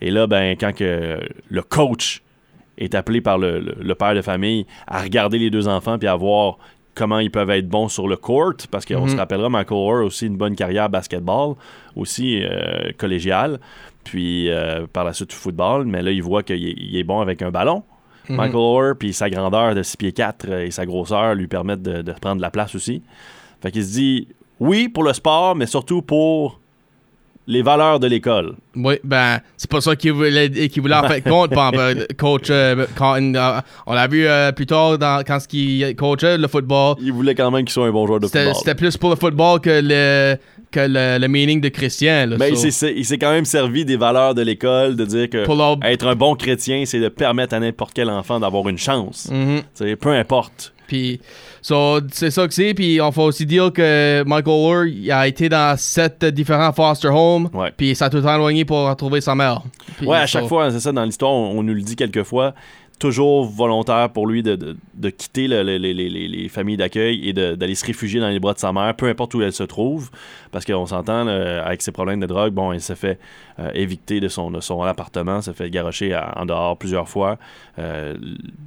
Et 0.00 0.10
là, 0.10 0.26
ben, 0.26 0.56
quand 0.58 0.74
que 0.74 1.20
le 1.48 1.62
coach 1.62 2.22
est 2.80 2.94
appelé 2.94 3.20
par 3.20 3.38
le, 3.38 3.60
le- 3.60 3.76
le 3.80 3.94
père 3.94 4.14
de 4.14 4.22
famille 4.22 4.66
à 4.86 5.02
regarder 5.02 5.38
les 5.38 5.50
deux 5.50 5.68
enfants 5.68 5.98
puis 5.98 6.08
à 6.08 6.16
voir 6.16 6.58
comment 6.94 7.20
ils 7.20 7.30
peuvent 7.30 7.50
être 7.50 7.68
bons 7.68 7.88
sur 7.88 8.08
le 8.08 8.16
court, 8.16 8.52
parce 8.70 8.84
qu'on 8.84 9.02
Mhm. 9.02 9.10
se 9.10 9.16
rappellera, 9.16 9.48
Michael 9.48 9.78
Orr 9.78 10.00
a 10.00 10.04
aussi 10.04 10.26
une 10.26 10.36
bonne 10.36 10.56
carrière 10.56 10.88
basketball, 10.90 11.54
aussi 11.96 12.40
euh, 12.42 12.90
collégiale, 12.98 13.60
puis 14.04 14.50
euh, 14.50 14.86
par 14.92 15.04
la 15.04 15.12
suite 15.12 15.32
football, 15.32 15.84
mais 15.86 16.02
là, 16.02 16.10
il 16.10 16.22
voit 16.22 16.42
qu'il 16.42 16.96
est, 16.96 17.04
bon 17.04 17.20
avec 17.20 17.42
un 17.42 17.50
ballon. 17.50 17.84
Mhm. 18.28 18.36
Michael 18.36 18.56
Orr, 18.56 18.92
puis 18.98 19.12
sa 19.12 19.30
grandeur 19.30 19.74
de 19.74 19.82
6 19.82 19.96
pieds 19.96 20.12
4 20.12 20.46
euh, 20.48 20.64
et 20.66 20.70
sa 20.72 20.84
grosseur 20.84 21.34
lui 21.36 21.46
permettent 21.46 21.82
de, 21.82 22.02
de 22.02 22.12
prendre 22.12 22.36
de 22.36 22.42
la 22.42 22.50
place 22.50 22.74
aussi. 22.74 23.02
Fait 23.62 23.70
qu'il 23.70 23.84
se 23.84 23.92
dit, 23.92 24.28
oui, 24.58 24.88
pour 24.88 25.04
le 25.04 25.12
sport, 25.12 25.54
mais 25.54 25.66
surtout 25.66 26.02
pour 26.02 26.60
les 27.50 27.62
valeurs 27.62 27.98
de 27.98 28.06
l'école. 28.06 28.54
Oui, 28.76 28.94
ben, 29.02 29.40
c'est 29.56 29.68
pas 29.68 29.80
ça 29.80 29.96
qu'il 29.96 30.12
voulait, 30.12 30.48
qu'il 30.68 30.80
voulait 30.82 30.94
en 30.94 31.08
fait 31.08 31.20
compte, 31.20 31.50
par 31.52 31.74
exemple, 31.74 32.06
coach. 32.16 32.46
euh, 32.50 32.86
quand, 32.96 33.20
euh, 33.20 33.60
on 33.86 33.92
l'a 33.92 34.06
vu 34.06 34.26
euh, 34.26 34.52
plus 34.52 34.66
tard 34.66 34.96
dans, 34.98 35.22
quand 35.26 35.38
il 35.52 35.94
coachait 35.96 36.38
le 36.38 36.46
football. 36.46 36.94
Il 37.00 37.12
voulait 37.12 37.34
quand 37.34 37.50
même 37.50 37.64
qu'il 37.64 37.72
soit 37.72 37.86
un 37.86 37.90
bon 37.90 38.06
joueur 38.06 38.20
de 38.20 38.26
football. 38.26 38.54
c'était 38.54 38.74
plus 38.76 38.96
pour 38.96 39.10
le 39.10 39.16
football 39.16 39.60
que 39.60 39.80
le, 39.82 40.36
que 40.70 40.80
le, 40.80 41.18
le 41.18 41.26
meaning 41.28 41.60
de 41.60 41.68
chrétien. 41.68 42.26
Là, 42.26 42.36
Mais 42.38 42.50
il 42.50 42.56
so. 42.56 42.70
s'est- 42.70 42.94
il 42.96 43.04
s'est 43.04 43.18
quand 43.18 43.32
même 43.32 43.44
servi 43.44 43.84
des 43.84 43.96
valeurs 43.96 44.34
de 44.36 44.42
l'école, 44.42 44.94
de 44.94 45.04
dire 45.04 45.28
que 45.28 45.38
leur- 45.38 45.78
être 45.82 46.06
un 46.06 46.14
bon 46.14 46.36
chrétien, 46.36 46.84
c'est 46.86 47.00
de 47.00 47.08
permettre 47.08 47.54
à 47.54 47.58
n'importe 47.60 47.92
quel 47.94 48.08
enfant 48.08 48.38
d'avoir 48.38 48.68
une 48.68 48.78
chance. 48.78 49.28
Tu 49.30 49.62
sais, 49.74 49.96
Peu 49.96 50.10
importe. 50.10 50.72
Puis, 50.90 51.20
so, 51.62 52.00
c'est 52.10 52.32
ça 52.32 52.48
que 52.48 52.52
c'est. 52.52 52.74
Puis, 52.74 53.00
on 53.00 53.12
faut 53.12 53.22
aussi 53.22 53.46
dire 53.46 53.72
que 53.72 54.24
Michael 54.26 54.48
Orr 54.52 54.84
il 54.86 55.12
a 55.12 55.28
été 55.28 55.48
dans 55.48 55.78
sept 55.78 56.24
différents 56.24 56.72
foster 56.72 57.06
homes. 57.08 57.48
Ouais. 57.54 57.72
Puis, 57.76 57.90
il 57.90 57.96
s'est 57.96 58.10
tout 58.10 58.16
le 58.16 58.22
temps 58.24 58.34
éloigné 58.34 58.64
pour 58.64 58.88
retrouver 58.88 59.20
sa 59.20 59.36
mère. 59.36 59.62
Puis, 59.98 60.06
ouais, 60.08 60.16
à 60.16 60.26
so- 60.26 60.40
chaque 60.40 60.48
fois, 60.48 60.68
c'est 60.72 60.80
ça, 60.80 60.90
dans 60.90 61.04
l'histoire, 61.04 61.30
on, 61.30 61.58
on 61.58 61.62
nous 61.62 61.74
le 61.74 61.82
dit 61.82 61.94
quelques 61.94 62.24
fois. 62.24 62.54
Toujours 63.00 63.44
volontaire 63.46 64.10
pour 64.10 64.28
lui 64.28 64.44
de, 64.44 64.54
de- 64.94 65.10
quitter 65.10 65.48
le- 65.48 65.64
le- 65.64 65.78
les- 65.78 65.92
les- 65.94 66.08
les- 66.08 66.28
les 66.28 66.48
familles 66.48 66.76
d'accueil 66.76 67.28
et 67.28 67.32
d'aller 67.32 67.74
se 67.74 67.84
réfugier 67.84 68.20
dans 68.20 68.28
les 68.28 68.38
bras 68.38 68.52
de 68.54 68.58
sa 68.60 68.72
mère, 68.72 68.94
peu 68.94 69.08
importe 69.08 69.34
où 69.34 69.42
elle 69.42 69.52
se 69.52 69.64
trouve, 69.64 70.10
parce 70.52 70.64
qu'on 70.64 70.86
s'entend, 70.86 71.26
avec 71.26 71.82
ses 71.82 71.90
problèmes 71.90 72.20
de 72.20 72.26
drogue, 72.26 72.52
bon, 72.52 72.72
il 72.72 72.80
s'est 72.80 72.94
fait 72.94 73.18
euh, 73.58 73.70
évicter 73.74 74.20
de 74.20 74.28
son, 74.28 74.50
de 74.52 74.60
son 74.60 74.82
appartement, 74.82 75.40
s'est 75.40 75.54
fait 75.54 75.70
garocher 75.70 76.16
en 76.36 76.46
dehors 76.46 76.76
plusieurs 76.76 77.08
fois. 77.08 77.38
Euh, 77.78 78.14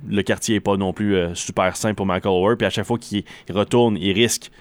le 0.09 0.21
quartier 0.23 0.55
est 0.55 0.59
pas 0.59 0.75
non 0.75 0.91
plus 0.91 1.15
euh, 1.15 1.33
super 1.35 1.75
sain 1.77 1.93
pour 1.93 2.05
Michael 2.05 2.31
Oher, 2.33 2.55
puis 2.57 2.67
à 2.67 2.69
chaque 2.71 2.85
fois 2.85 2.97
qu'il 2.97 3.23
il 3.47 3.55
retourne, 3.55 3.97
il 3.97 4.11
risque 4.13 4.51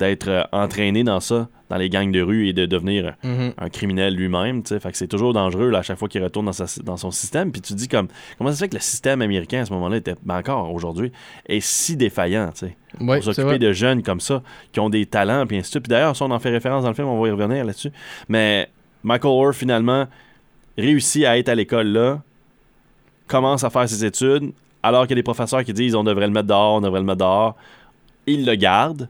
d'être 0.00 0.26
euh, 0.28 0.42
entraîné 0.50 1.04
dans 1.04 1.20
ça, 1.20 1.48
dans 1.68 1.76
les 1.76 1.88
gangs 1.88 2.10
de 2.10 2.20
rue 2.20 2.48
et 2.48 2.52
de 2.52 2.66
devenir 2.66 3.14
Mhm. 3.22 3.52
un 3.58 3.68
criminel 3.68 4.14
lui-même. 4.16 4.64
Fait 4.66 4.80
que 4.90 4.96
c'est 4.96 5.06
toujours 5.06 5.32
dangereux 5.32 5.70
là, 5.70 5.78
à 5.78 5.82
chaque 5.82 5.98
fois 5.98 6.08
qu'il 6.08 6.20
retourne 6.24 6.46
dans, 6.46 6.52
sa- 6.52 6.82
dans 6.82 6.96
son 6.96 7.12
système. 7.12 7.52
Puis 7.52 7.60
tu 7.60 7.74
te 7.74 7.78
dis 7.78 7.86
comme, 7.86 8.08
comment 8.38 8.50
ça 8.50 8.56
se 8.56 8.64
fait 8.64 8.68
que 8.70 8.74
le 8.74 8.80
système 8.80 9.22
américain 9.22 9.60
à 9.60 9.66
ce 9.66 9.72
moment-là 9.74 9.98
était, 9.98 10.14
ben 10.24 10.38
encore 10.38 10.72
aujourd'hui, 10.74 11.12
est 11.46 11.60
si 11.60 11.96
défaillant, 11.96 12.50
tu 12.52 12.66
sais. 12.66 12.76
Ouais, 13.00 13.20
pour 13.20 13.24
s'occuper 13.32 13.58
de 13.60 13.72
jeunes 13.72 14.02
comme 14.02 14.18
ça, 14.20 14.42
qui 14.72 14.80
ont 14.80 14.90
des 14.90 15.06
talents, 15.06 15.46
puis 15.46 15.58
ainsi 15.58 15.68
de 15.68 15.70
suite. 15.74 15.84
Puis 15.84 15.90
d'ailleurs, 15.90 16.16
ça, 16.16 16.24
on 16.24 16.30
en 16.32 16.40
fait 16.40 16.50
référence 16.50 16.82
dans 16.82 16.88
le 16.88 16.94
film, 16.96 17.06
on 17.06 17.20
va 17.22 17.28
y 17.28 17.30
revenir 17.30 17.64
là-dessus. 17.64 17.92
Mais 18.28 18.68
Michael 19.04 19.30
Oher, 19.30 19.52
finalement, 19.54 20.06
réussit 20.76 21.24
à 21.24 21.38
être 21.38 21.48
à 21.50 21.54
l'école 21.54 21.86
là, 21.88 22.20
commence 23.28 23.62
à 23.64 23.70
faire 23.70 23.88
ses 23.88 24.04
études, 24.04 24.52
alors 24.82 25.02
qu'il 25.02 25.10
y 25.10 25.14
a 25.14 25.16
des 25.16 25.22
professeurs 25.22 25.62
qui 25.62 25.72
disent 25.72 25.94
on 25.94 26.04
devrait 26.04 26.26
le 26.26 26.32
mettre 26.32 26.48
dehors, 26.48 26.74
on 26.76 26.80
devrait 26.80 27.00
le 27.00 27.06
mettre 27.06 27.18
dehors. 27.18 27.54
Il 28.26 28.44
le 28.46 28.54
garde, 28.54 29.08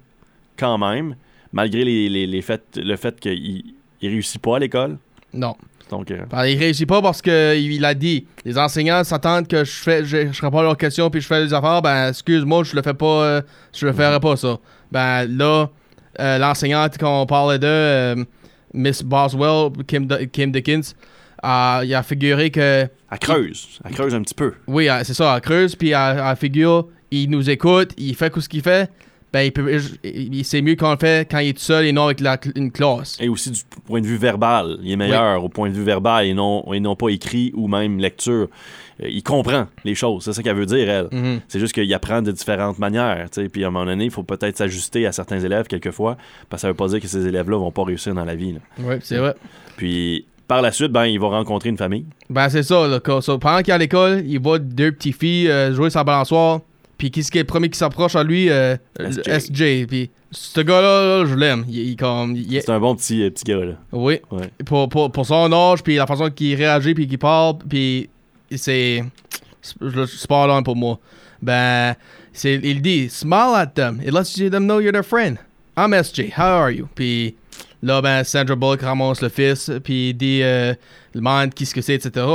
quand 0.60 0.76
même, 0.78 1.16
malgré 1.52 1.82
les, 1.84 2.08
les- 2.08 2.26
les 2.26 2.42
faits, 2.42 2.62
le 2.76 2.96
fait 2.96 3.18
qu'il 3.18 3.64
il 4.02 4.08
réussit 4.08 4.40
pas 4.40 4.56
à 4.56 4.58
l'école? 4.58 4.98
Non. 5.32 5.56
Donc, 5.90 6.10
euh, 6.12 6.20
Ben, 6.30 6.46
il 6.46 6.56
réussit 6.56 6.86
pas 6.88 7.02
parce 7.02 7.20
que 7.20 7.56
il 7.58 7.84
a 7.84 7.94
dit 7.94 8.24
les 8.44 8.56
enseignants 8.56 9.02
s'attendent 9.02 9.48
que 9.48 9.64
je 9.64 9.72
fais 9.72 10.04
je, 10.04 10.30
je 10.32 10.40
réponds 10.40 10.58
à 10.60 10.62
leurs 10.62 10.76
questions 10.76 11.10
puis 11.10 11.20
je 11.20 11.26
fais 11.26 11.44
des 11.44 11.52
affaires 11.52 11.82
ben 11.82 12.10
excuse-moi 12.10 12.62
je 12.62 12.76
le 12.76 12.82
fais 12.82 12.94
pas 12.94 13.06
euh, 13.24 13.42
je 13.74 13.86
le 13.86 13.92
ferai 13.92 14.20
pas 14.20 14.36
ça 14.36 14.58
ben 14.92 15.24
là 15.26 15.68
euh, 16.20 16.38
l'enseignante 16.38 16.96
qu'on 16.96 17.26
parlait 17.26 17.58
de 17.58 17.66
euh, 17.66 18.24
Miss 18.72 19.02
Boswell 19.02 19.70
Kim, 19.88 20.06
D- 20.06 20.28
Kim 20.32 20.52
Dickens 20.52 20.94
il 21.42 21.94
a 21.94 22.02
figuré 22.04 22.50
que 22.52 22.86
elle 23.10 23.18
creuse, 23.18 23.80
elle 23.84 23.92
creuse 23.92 24.14
un 24.14 24.22
petit 24.22 24.34
peu. 24.34 24.52
oui 24.68 24.86
c'est 25.02 25.14
ça 25.14 25.34
elle 25.34 25.40
creuse 25.40 25.74
puis 25.74 25.90
elle, 25.90 26.22
elle 26.24 26.36
figure 26.36 26.86
il 27.10 27.28
nous 27.30 27.50
écoute 27.50 27.90
il 27.98 28.14
fait 28.14 28.30
tout 28.30 28.40
ce 28.40 28.48
qu'il 28.48 28.62
fait 28.62 28.88
ben 29.32 29.42
il 29.42 29.52
peut 29.52 29.80
c'est 30.42 30.62
mieux 30.62 30.76
qu'on 30.76 30.90
le 30.90 30.96
fait 30.96 31.30
quand 31.30 31.38
il 31.38 31.48
est 31.48 31.52
tout 31.52 31.62
seul 31.62 31.86
et 31.86 31.92
non 31.92 32.06
avec 32.06 32.20
la, 32.20 32.38
une 32.56 32.72
classe 32.72 33.16
Et 33.20 33.28
aussi 33.28 33.50
du 33.50 33.60
point 33.86 34.00
de 34.00 34.06
vue 34.06 34.16
verbal, 34.16 34.78
il 34.82 34.92
est 34.92 34.96
meilleur 34.96 35.44
au 35.44 35.48
point 35.48 35.68
de 35.68 35.74
vue 35.74 35.84
verbal 35.84 36.26
et 36.26 36.34
non, 36.34 36.64
et 36.72 36.80
non 36.80 36.96
pas 36.96 37.08
écrit 37.08 37.52
ou 37.54 37.68
même 37.68 37.98
lecture. 37.98 38.48
Euh, 39.02 39.08
il 39.08 39.22
comprend 39.22 39.66
les 39.84 39.94
choses, 39.94 40.24
c'est 40.24 40.32
ça 40.32 40.42
qu'elle 40.42 40.56
veut 40.56 40.66
dire, 40.66 40.88
elle. 40.88 41.08
Mhm. 41.12 41.40
C'est 41.48 41.60
juste 41.60 41.72
qu'il 41.72 41.92
apprend 41.94 42.22
de 42.22 42.32
différentes 42.32 42.78
manières. 42.78 43.28
Puis 43.52 43.64
à 43.64 43.68
un 43.68 43.70
moment 43.70 43.86
donné, 43.86 44.04
il 44.04 44.10
faut 44.10 44.24
peut-être 44.24 44.58
s'ajuster 44.58 45.06
à 45.06 45.12
certains 45.12 45.40
élèves 45.40 45.66
quelquefois, 45.66 46.16
parce 46.48 46.60
que 46.60 46.62
ça 46.62 46.68
veut 46.68 46.74
pas 46.74 46.88
dire 46.88 47.00
que 47.00 47.08
ces 47.08 47.26
élèves-là 47.26 47.56
vont 47.56 47.72
pas 47.72 47.84
réussir 47.84 48.14
dans 48.14 48.24
la 48.24 48.34
vie. 48.34 48.56
oui 48.78 48.96
c'est 49.02 49.18
vrai 49.18 49.34
Puis 49.76 50.26
par 50.48 50.62
la 50.62 50.72
suite, 50.72 50.90
ben, 50.90 51.04
il 51.04 51.20
va 51.20 51.28
rencontrer 51.28 51.68
une 51.68 51.76
famille. 51.76 52.06
Ben, 52.28 52.48
c'est 52.48 52.64
ça. 52.64 52.88
Là, 52.88 52.98
pendant 52.98 53.62
qu'il 53.62 53.70
est 53.70 53.70
à 53.70 53.78
l'école, 53.78 54.24
il 54.26 54.40
voit 54.40 54.58
deux 54.58 54.90
petites 54.90 55.16
filles 55.16 55.48
euh, 55.48 55.72
jouer 55.72 55.90
sa 55.90 56.02
balançoire. 56.02 56.62
Puis, 57.00 57.10
qui 57.10 57.20
est 57.20 57.34
le 57.34 57.44
premier 57.44 57.70
qui 57.70 57.78
s'approche 57.78 58.14
à 58.14 58.22
lui 58.22 58.50
euh, 58.50 58.76
SJ. 58.98 59.22
SJ. 59.52 59.86
Puis, 59.88 60.10
ce 60.30 60.60
gars-là, 60.60 61.18
là, 61.22 61.24
je 61.24 61.34
l'aime. 61.34 61.64
Il, 61.66 61.78
il 61.78 61.96
comme. 61.96 62.36
il 62.36 62.54
est- 62.56 62.60
C'est 62.60 62.70
un 62.72 62.78
bon 62.78 62.94
petit, 62.94 63.22
euh, 63.22 63.30
petit 63.30 63.44
gars, 63.44 63.64
là. 63.64 63.72
Oui. 63.90 64.18
Ouais. 64.30 64.50
Pour, 64.66 64.86
pour, 64.90 65.10
pour 65.10 65.24
son 65.24 65.50
âge, 65.50 65.82
puis 65.82 65.96
la 65.96 66.06
façon 66.06 66.28
qu'il 66.30 66.54
réagit, 66.56 66.92
puis 66.92 67.08
qu'il 67.08 67.18
parle, 67.18 67.56
puis 67.66 68.10
c'est. 68.54 69.02
C'est 69.62 70.26
pas 70.28 70.46
long 70.46 70.62
pour 70.62 70.76
moi. 70.76 70.98
Ben, 71.42 71.94
c'est, 72.32 72.60
il 72.62 72.82
dit 72.82 73.08
Smile 73.08 73.54
at 73.54 73.66
them. 73.68 74.00
It 74.04 74.12
lets 74.12 74.36
you 74.36 74.50
them 74.50 74.64
know 74.64 74.78
you're 74.80 74.92
their 74.92 75.04
friend. 75.04 75.38
I'm 75.76 75.92
SJ. 75.94 76.32
How 76.36 76.42
are 76.64 76.70
you? 76.70 76.86
Puis 76.94 77.34
là, 77.82 78.02
ben, 78.02 78.22
Sandra 78.24 78.56
Bullock 78.56 78.82
ramasse 78.82 79.22
le 79.22 79.30
fils, 79.30 79.70
puis 79.82 80.10
il 80.10 80.14
dit 80.14 80.40
euh, 80.42 80.74
le 81.14 81.20
demande 81.20 81.54
qu'est-ce 81.54 81.74
que 81.74 81.80
c'est, 81.80 81.94
etc. 81.94 82.26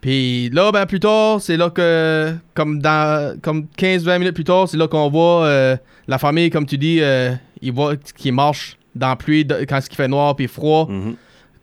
Puis 0.00 0.48
là, 0.50 0.72
ben, 0.72 0.86
plus 0.86 1.00
tard, 1.00 1.40
c'est 1.40 1.56
là 1.56 1.68
que, 1.70 2.34
comme 2.54 2.80
dans 2.80 3.38
comme 3.42 3.66
15-20 3.76 4.18
minutes 4.18 4.34
plus 4.34 4.44
tard, 4.44 4.68
c'est 4.68 4.76
là 4.78 4.88
qu'on 4.88 5.10
voit 5.10 5.44
euh, 5.44 5.76
la 6.08 6.18
famille, 6.18 6.48
comme 6.50 6.64
tu 6.66 6.78
dis, 6.78 6.98
euh, 7.02 7.32
ils 7.60 7.72
voient 7.72 7.96
qui 7.96 8.32
marche 8.32 8.76
dans 8.94 9.08
la 9.08 9.16
pluie 9.16 9.44
de- 9.44 9.64
quand 9.68 9.78
il 9.78 9.94
fait 9.94 10.08
noir 10.08 10.34
puis 10.36 10.48
froid. 10.48 10.86
Mhm. 10.88 11.16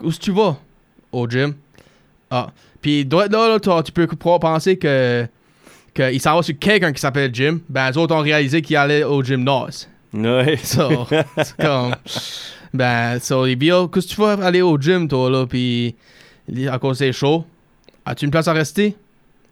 Où 0.03 0.09
est-ce 0.09 0.19
que 0.19 0.23
tu 0.25 0.31
vas? 0.31 0.57
Au 1.11 1.27
gym. 1.27 1.55
Ah. 2.29 2.47
Puis 2.81 3.03
là, 3.05 3.27
là, 3.27 3.59
toi, 3.59 3.81
tu 3.81 3.91
peux 3.91 4.05
pouvoir 4.05 4.39
penser 4.39 4.77
que 4.77 5.25
qu'il 5.93 6.21
s'en 6.21 6.35
va 6.35 6.43
sur 6.43 6.57
quelqu'un 6.59 6.93
qui 6.93 7.01
s'appelle 7.01 7.33
Jim. 7.33 7.59
Ben, 7.67 7.89
les 7.89 7.97
autres 7.97 8.13
ont 8.13 8.21
réalisé 8.21 8.61
qu'il 8.61 8.75
allait 8.75 9.03
au 9.03 9.23
gymnase. 9.23 9.89
Ouais. 10.13 10.57
So, 10.63 11.07
c'est 11.37 11.57
comme. 11.57 11.95
Ben, 12.71 13.19
so, 13.19 13.45
oh, 13.47 13.87
qu'est-ce 13.87 14.07
que 14.07 14.13
tu 14.13 14.21
vas 14.21 14.33
aller 14.45 14.61
au 14.61 14.77
gym, 14.79 15.07
toi, 15.07 15.29
là? 15.29 15.47
Puis, 15.47 15.95
à 16.71 16.77
cause 16.77 16.99
c'est 16.99 17.11
chaud. 17.11 17.45
As-tu 18.07 18.25
une 18.25 18.31
place 18.31 18.47
à 18.47 18.53
rester? 18.53 18.95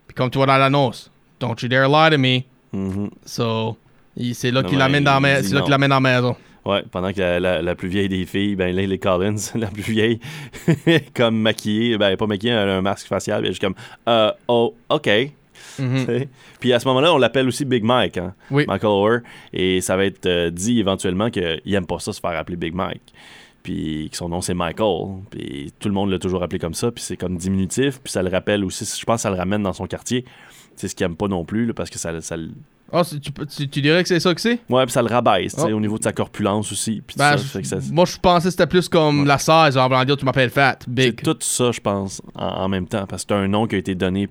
Puis, 0.07 0.15
comme 0.15 0.29
tu 0.29 0.37
vois 0.37 0.47
dans 0.47 0.57
l'annonce, 0.57 1.11
don't 1.39 1.55
you 1.61 1.67
dare 1.67 1.89
lie 1.89 2.09
to 2.09 2.17
me. 2.17 2.43
Mhm. 2.73 3.09
So, 3.25 3.77
c'est 4.33 4.51
là 4.51 4.63
qu'il 4.63 4.77
l'amène 4.77 5.03
dans, 5.03 5.19
la 5.19 5.41
là 5.41 5.61
dans 5.61 5.89
la 5.89 5.99
maison. 5.99 6.35
Ouais, 6.65 6.83
pendant 6.89 7.11
que 7.13 7.19
la, 7.19 7.39
la- 7.39 7.61
la 7.61 7.75
plus 7.75 7.89
vieille 7.89 8.09
des 8.09 8.25
filles, 8.25 8.55
ben 8.55 8.75
les 8.75 8.97
Collins, 8.97 9.35
la 9.55 9.67
plus 9.67 9.83
vieille, 9.83 10.19
comme 11.13 11.37
maquillée, 11.37 11.97
ben 11.97 12.17
pas 12.17 12.25
maquillée, 12.25 12.53
elle 12.53 12.69
a 12.69 12.77
un 12.77 12.81
masque 12.81 13.07
facial, 13.07 13.43
ben, 13.43 13.51
suis 13.51 13.59
comme, 13.59 13.75
euh, 14.07 14.31
oh, 14.47 14.73
ok. 14.89 15.09
Mhm. 15.77 16.05
Sais. 16.05 16.27
Puis 16.59 16.73
à 16.73 16.79
ce 16.79 16.87
moment-là, 16.87 17.13
on 17.13 17.17
l'appelle 17.17 17.47
aussi 17.47 17.65
Big 17.65 17.83
Mike, 17.83 18.17
hein, 18.17 18.33
Oui. 18.49 18.65
Michael 18.67 18.89
Oher, 18.89 19.19
et 19.53 19.79
ça 19.81 19.95
va 19.95 20.05
être 20.05 20.25
euh, 20.25 20.49
dit 20.49 20.79
éventuellement 20.79 21.29
qu'il 21.29 21.61
aime 21.75 21.85
pas 21.85 21.99
ça 21.99 22.13
se 22.13 22.19
faire 22.19 22.31
appeler 22.37 22.57
Big 22.57 22.73
Mike. 22.73 23.13
Puis 23.65 24.09
que 24.11 24.17
son 24.17 24.29
nom 24.29 24.41
c'est 24.41 24.53
Michael, 24.53 25.07
puis 25.31 25.73
tout 25.79 25.87
le 25.89 25.95
monde 25.95 26.11
l'a 26.11 26.19
toujours 26.19 26.43
appelé 26.43 26.59
comme 26.59 26.75
ça, 26.75 26.91
puis 26.91 27.03
c'est 27.03 27.17
comme 27.17 27.35
diminutif, 27.35 27.99
puis 28.03 28.11
ça 28.13 28.21
le 28.21 28.29
rappelle 28.29 28.63
aussi, 28.63 28.85
je 28.85 29.03
pense 29.05 29.15
que 29.15 29.21
ça 29.23 29.31
le 29.31 29.37
ramène 29.37 29.63
dans 29.63 29.73
son 29.73 29.87
quartier. 29.87 30.23
C'est 30.75 30.87
ce 30.87 30.93
qu'il 30.93 31.03
aime 31.03 31.15
pas 31.15 31.27
non 31.27 31.43
plus, 31.45 31.65
là, 31.65 31.73
parce 31.73 31.89
que 31.89 31.97
ça, 31.97 32.21
ça 32.21 32.37
le- 32.37 32.51
Ah, 32.93 33.03
c'est- 33.03 33.19
tu, 33.19 33.31
peux- 33.31 33.47
tu, 33.47 33.67
tu 33.67 33.81
dirais 33.81 34.03
que 34.03 34.07
c'est 34.07 34.19
ça 34.19 34.35
que 34.35 34.39
c'est? 34.39 34.59
Ouais, 34.69 34.83
puis 34.85 34.91
ça 34.91 35.01
le 35.01 35.07
rabaisse, 35.07 35.55
Oh. 35.57 35.65
au 35.71 35.79
niveau 35.79 35.97
de 35.97 36.03
sa 36.03 36.13
corpulence 36.13 36.71
aussi. 36.71 37.01
Tout 37.07 37.15
Ben, 37.17 37.37
ça, 37.37 37.63
ça- 37.63 37.77
moi, 37.91 38.05
je 38.05 38.17
pensais 38.19 38.45
que 38.49 38.51
c'était 38.51 38.67
plus 38.67 38.87
comme 38.87 39.25
la 39.25 39.39
16, 39.39 39.75
en 39.79 39.87
voulant 39.87 40.05
dire 40.05 40.15
tu 40.15 40.25
m'appelles 40.25 40.51
Fat, 40.51 40.77
Big. 40.87 41.15
C'est 41.17 41.23
tout 41.23 41.37
ça, 41.39 41.71
je 41.71 41.79
pense, 41.79 42.21
en, 42.35 42.45
en 42.45 42.69
même 42.69 42.85
temps. 42.87 43.07
Parce 43.07 43.25
que 43.25 43.33
c'est 43.33 43.41
un 43.41 43.47
nom 43.47 43.65
qui 43.65 43.73
a 43.73 43.77
été 43.79 43.95
donné, 43.95 44.29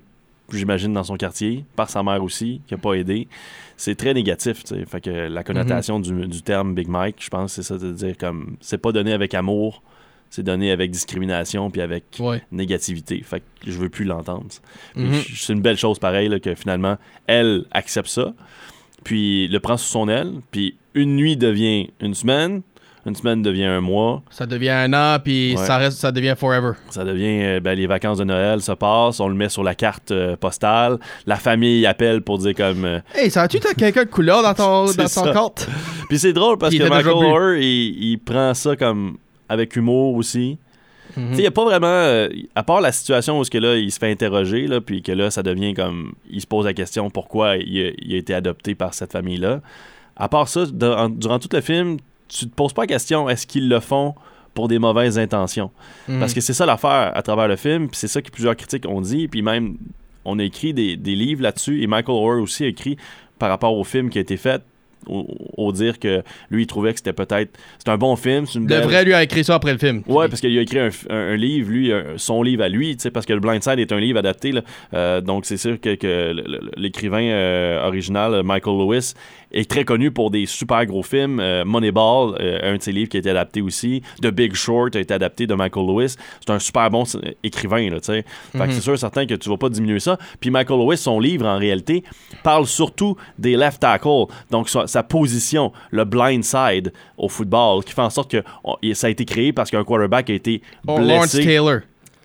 j'imagine, 0.49 0.93
dans 0.93 1.03
son 1.03 1.17
quartier, 1.17 1.65
par 1.75 1.89
sa 1.89 2.01
mère 2.03 2.23
aussi, 2.23 2.61
qui 2.67 2.73
n'a 2.73 2.77
pas 2.77 2.93
aidé. 2.93 3.27
C'est 3.77 3.95
très 3.95 4.13
négatif. 4.13 4.63
Fait 4.87 5.01
que 5.01 5.09
la 5.09 5.43
connotation 5.43 5.99
du, 5.99 6.27
du 6.27 6.41
terme 6.41 6.73
Big 6.75 6.87
Mike, 6.87 7.17
je 7.19 7.29
pense, 7.29 7.53
c'est 7.53 7.63
ça 7.63 7.77
de 7.77 7.91
dire 7.91 8.17
comme. 8.17 8.55
C'est 8.61 8.77
pas 8.77 8.91
donné 8.91 9.11
avec 9.13 9.33
amour, 9.33 9.83
c'est 10.29 10.43
donné 10.43 10.71
avec 10.71 10.91
discrimination 10.91 11.69
puis 11.71 11.81
avec 11.81 12.03
Ouais. 12.19 12.41
négativité. 12.51 13.21
Fait 13.23 13.41
que 13.41 13.45
je 13.71 13.77
veux 13.77 13.89
plus 13.89 14.05
l'entendre. 14.05 14.45
Mhm. 14.95 15.13
C'est 15.35 15.53
une 15.53 15.61
belle 15.61 15.77
chose 15.77 15.99
pareil, 15.99 16.29
là, 16.29 16.39
que 16.39 16.55
finalement, 16.55 16.97
elle 17.27 17.65
accepte 17.71 18.07
ça, 18.07 18.33
puis 19.03 19.47
le 19.49 19.59
prend 19.59 19.77
sous 19.77 19.89
son 19.89 20.07
aile, 20.09 20.33
puis 20.51 20.75
une 20.93 21.15
nuit 21.15 21.35
devient 21.37 21.89
une 21.99 22.13
semaine, 22.13 22.61
une 23.05 23.15
semaine 23.15 23.41
devient 23.41 23.65
un 23.65 23.81
mois. 23.81 24.23
Ça 24.31 24.45
devient 24.45 24.69
un 24.71 24.93
an, 24.93 25.19
puis 25.23 25.55
Ouais. 25.55 25.63
ça, 25.65 25.77
reste, 25.77 25.97
ça 25.99 26.11
devient 26.11 26.33
forever. 26.37 26.71
Ça 26.89 27.03
devient, 27.03 27.43
euh, 27.43 27.59
ben, 27.59 27.73
les 27.77 27.85
vacances 27.87 28.17
de 28.17 28.23
Noël 28.23 28.61
se 28.61 28.71
passent, 28.71 29.19
on 29.19 29.27
le 29.27 29.35
met 29.35 29.49
sur 29.49 29.63
la 29.63 29.75
carte 29.75 30.11
euh, 30.11 30.35
postale, 30.35 30.97
la 31.27 31.35
famille 31.35 31.85
appelle 31.85 32.21
pour 32.21 32.37
dire 32.39 32.55
comme... 32.55 32.83
euh, 32.85 32.99
Hey, 33.13 33.29
savais-tu 33.29 33.59
que 33.59 33.63
t'as 33.67 33.73
quelqu'un 33.73 34.03
de 34.05 34.09
couleur 34.09 34.41
dans 34.41 34.53
ton, 34.53 34.85
dans 34.97 35.03
ton 35.03 35.07
ça. 35.07 35.31
compte? 35.33 35.67
Puis 36.09 36.19
c'est 36.19 36.33
drôle 36.33 36.57
parce 36.57 36.73
que 36.75 36.83
Michael. 36.89 37.13
Oher, 37.13 37.59
il, 37.61 38.11
il 38.11 38.17
prend 38.19 38.53
ça 38.53 38.75
comme 38.75 39.17
avec 39.49 39.75
humour 39.75 40.15
aussi. 40.15 40.57
Tu 41.13 41.21
sais, 41.21 41.27
il 41.33 41.37
n'y 41.41 41.45
a 41.47 41.51
pas 41.51 41.63
vraiment... 41.63 41.87
euh, 41.87 42.27
à 42.55 42.63
part 42.63 42.81
la 42.81 42.91
situation 42.91 43.39
où 43.39 43.43
que 43.43 43.57
là, 43.57 43.77
il 43.77 43.89
se 43.89 43.99
fait 43.99 44.11
interroger, 44.11 44.67
là, 44.67 44.81
puis 44.81 45.01
que 45.01 45.13
là, 45.13 45.29
ça 45.31 45.43
devient 45.43 45.73
comme... 45.73 46.11
Il 46.29 46.41
se 46.41 46.47
pose 46.47 46.65
la 46.65 46.73
question 46.73 47.09
pourquoi 47.09 47.55
il 47.55 47.85
a, 47.87 47.91
il 48.01 48.15
a 48.15 48.17
été 48.17 48.33
adopté 48.33 48.75
par 48.75 48.93
cette 48.93 49.13
famille-là. 49.13 49.61
À 50.17 50.27
part 50.27 50.49
ça, 50.49 50.65
dans- 50.65 51.07
durant 51.07 51.39
tout 51.39 51.47
le 51.53 51.61
film, 51.61 51.97
tu 52.27 52.47
te 52.47 52.55
poses 52.55 52.73
pas 52.73 52.83
la 52.83 52.87
question 52.87 53.29
est-ce 53.29 53.47
qu'ils 53.47 53.69
le 53.69 53.79
font 53.79 54.15
pour 54.53 54.67
des 54.67 54.79
mauvaises 54.79 55.19
intentions? 55.19 55.71
Mhm. 56.07 56.19
Parce 56.19 56.33
que 56.33 56.41
c'est 56.41 56.53
ça 56.53 56.65
l'affaire 56.65 57.11
à 57.15 57.21
travers 57.21 57.47
le 57.47 57.55
film, 57.55 57.87
puis 57.89 57.97
c'est 57.97 58.07
ça 58.07 58.21
que 58.21 58.29
plusieurs 58.29 58.55
critiques 58.55 58.87
ont 58.87 59.01
dit, 59.01 59.27
puis 59.27 59.41
même 59.41 59.77
on 60.23 60.39
a 60.39 60.43
écrit 60.43 60.73
des, 60.73 60.97
des 60.97 61.15
livres 61.15 61.43
là-dessus, 61.43 61.81
et 61.83 61.87
Michael 61.87 62.15
Orr 62.15 62.41
aussi 62.41 62.63
a 62.63 62.67
écrit 62.67 62.97
par 63.37 63.49
rapport 63.49 63.77
au 63.77 63.83
film 63.83 64.09
qui 64.09 64.17
a 64.17 64.21
été 64.21 64.37
fait, 64.37 64.61
au, 65.07 65.25
au 65.57 65.71
dire 65.71 65.99
que 65.99 66.23
lui, 66.49 66.63
il 66.63 66.67
trouvait 66.67 66.91
que 66.93 66.97
c'était 66.99 67.13
peut-être. 67.13 67.51
C'est 67.77 67.89
un 67.91 67.97
bon 67.97 68.15
film. 68.15 68.45
Une 68.55 68.65
belle- 68.65 68.81
Devrait 68.81 69.05
lui 69.05 69.13
a 69.13 69.21
écrit 69.23 69.43
ça 69.43 69.55
après 69.55 69.71
le 69.73 69.77
film. 69.77 70.01
Ouais, 70.07 70.27
parce 70.27 70.41
qu'il 70.41 70.57
a 70.57 70.61
écrit 70.61 70.79
un, 70.79 70.89
un- 71.09 71.15
un 71.33 71.35
livre, 71.35 71.69
lui, 71.69 71.91
un- 71.93 72.03
son 72.17 72.41
livre 72.41 72.63
à 72.63 72.69
lui, 72.69 72.97
parce 73.13 73.25
que 73.25 73.33
le 73.33 73.39
Blind 73.39 73.63
Side 73.63 73.79
est 73.79 73.91
un 73.91 73.99
livre 73.99 74.17
adapté. 74.19 74.51
là. 74.51 74.61
Euh, 74.93 75.21
donc, 75.21 75.45
c'est 75.45 75.57
sûr 75.57 75.79
que, 75.79 75.95
que 75.95 76.33
le- 76.33 76.43
le- 76.47 76.71
l'écrivain 76.77 77.21
euh, 77.23 77.85
original, 77.87 78.41
Michael 78.43 78.77
Lewis, 78.77 79.13
est 79.51 79.69
très 79.69 79.85
connu 79.85 80.11
pour 80.11 80.31
des 80.31 80.45
super 80.47 80.85
gros 80.85 81.03
films. 81.03 81.39
Euh, 81.39 81.63
Moneyball, 81.65 82.35
un 82.63 82.75
de 82.77 82.81
ses 82.81 82.91
livres 82.91 83.09
qui 83.09 83.17
a 83.17 83.19
été 83.19 83.29
adapté 83.29 83.61
aussi. 83.61 84.01
The 84.21 84.27
Big 84.27 84.53
Short 84.53 84.95
a 84.95 84.99
été 84.99 85.13
adapté 85.13 85.47
de 85.47 85.53
Michael 85.53 85.85
Lewis. 85.85 86.15
C'est 86.45 86.51
un 86.51 86.59
super 86.59 86.89
bon 86.89 87.03
écrivain, 87.43 87.89
là, 87.89 87.99
tu 87.99 88.07
sais. 88.07 88.25
Mhm. 88.53 88.71
c'est 88.71 88.81
sûr, 88.81 88.97
certain 88.97 89.25
que 89.25 89.35
tu 89.35 89.49
vas 89.49 89.57
pas 89.57 89.69
diminuer 89.69 89.99
ça. 89.99 90.17
Puis 90.39 90.49
Michael 90.49 90.79
Lewis, 90.79 90.97
son 90.97 91.19
livre, 91.19 91.45
en 91.45 91.57
réalité, 91.57 92.03
parle 92.43 92.65
surtout 92.65 93.15
des 93.37 93.55
left 93.55 93.79
tackles. 93.79 94.25
Donc, 94.51 94.67
sa, 94.85 94.87
sa 94.87 95.03
position, 95.03 95.71
le 95.91 96.03
blind 96.05 96.43
side 96.43 96.93
au 97.17 97.29
football, 97.29 97.83
qui 97.83 97.93
fait 97.93 98.01
en 98.01 98.09
sorte 98.09 98.31
que 98.31 98.43
on- 98.63 98.75
ça 98.93 99.07
a 99.07 99.09
été 99.09 99.25
créé 99.25 99.53
parce 99.53 99.71
qu'un 99.71 99.83
quarterback 99.83 100.29
a 100.29 100.33
été 100.33 100.61
Oh, 100.87 100.97
blessé. 100.97 101.07
Lawrence 101.13 101.31
Taylor. 101.31 101.79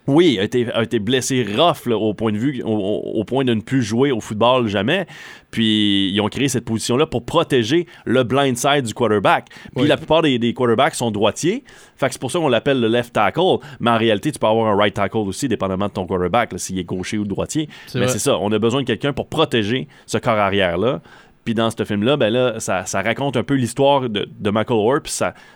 Oui, 0.07 0.39
a 0.41 0.45
été, 0.45 0.67
a 0.73 0.83
été 0.83 0.99
blessé 0.99 1.47
rough 1.57 1.87
là, 1.87 1.97
au 1.97 2.15
point 2.15 2.33
de 2.33 2.37
vue, 2.39 2.63
au, 2.65 3.23
point 3.25 3.45
de 3.45 3.55
ne 3.55 3.61
plus 3.61 3.83
jouer 3.83 4.11
au 4.11 4.19
football 4.19 4.67
jamais. 4.67 5.07
Puis 5.53 6.11
ils 6.13 6.21
ont 6.21 6.29
créé 6.29 6.49
cette 6.49 6.65
position-là 6.65 7.07
pour 7.07 7.25
protéger 7.25 7.87
le 8.07 8.25
blind 8.25 8.57
side 8.57 8.83
du 8.87 8.95
quarterback. 8.95 9.47
Puis 9.51 9.83
Oui. 9.83 9.87
la 9.87 9.97
plupart 9.97 10.23
des, 10.23 10.39
des 10.39 10.53
quarterbacks 10.53 10.95
sont 10.97 11.13
droitiers. 11.13 11.63
Fait 11.97 12.07
que 12.07 12.13
c'est 12.15 12.21
pour 12.21 12.31
ça 12.31 12.41
qu'on 12.41 12.49
l'appelle 12.49 12.81
le 12.81 12.89
left 12.89 13.13
tackle. 13.13 13.59
Mais 13.79 13.91
en 13.91 13.99
réalité, 13.99 14.33
tu 14.33 14.39
peux 14.41 14.47
avoir 14.49 14.67
un 14.73 14.77
right 14.77 14.95
tackle 14.95 15.19
aussi, 15.19 15.47
dépendamment 15.47 15.87
de 15.87 15.93
ton 15.93 16.07
quarterback, 16.07 16.55
s'il 16.57 16.79
est 16.79 16.85
gaucher 16.85 17.19
ou 17.19 17.25
droitier. 17.25 17.69
Mais 17.95 18.09
c'est 18.09 18.19
ça, 18.19 18.37
on 18.39 18.51
a 18.51 18.59
besoin 18.59 18.81
de 18.81 18.87
quelqu'un 18.87 19.13
pour 19.13 19.29
protéger 19.29 19.87
ce 20.07 20.19
corps 20.19 20.39
arrière-là. 20.39 21.03
Puis 21.45 21.55
dans 21.55 21.71
ce 21.71 21.85
film-là, 21.85 22.17
ben 22.17 22.31
là, 22.33 22.61
ça, 22.61 22.85
ça 22.85 23.01
raconte 23.03 23.37
un 23.37 23.43
peu 23.43 23.55
l'histoire 23.55 24.03
de, 24.09 24.29
de 24.39 24.51
Michael 24.51 24.77
Orr, 24.79 25.01
puis 25.03 25.13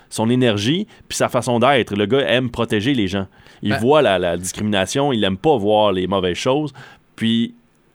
son 0.09 0.31
énergie, 0.31 0.87
puis 1.09 1.17
sa 1.17 1.29
façon 1.29 1.59
d'être. 1.59 1.95
Le 1.95 2.07
gars 2.07 2.21
aime 2.27 2.51
protéger 2.51 2.95
les 2.95 3.07
gens. 3.07 3.27
Il 3.63 3.71
Ben- 3.71 3.79
voit 3.81 4.01
la, 4.03 4.19
la 4.19 4.37
discrimination, 4.37 5.13
il 5.13 5.23
aime 5.25 5.37
pas 5.37 5.57
voir 5.57 5.93
les 5.93 6.07
mauvaises 6.07 6.37
choses. 6.39 6.73
Puis 7.17 7.55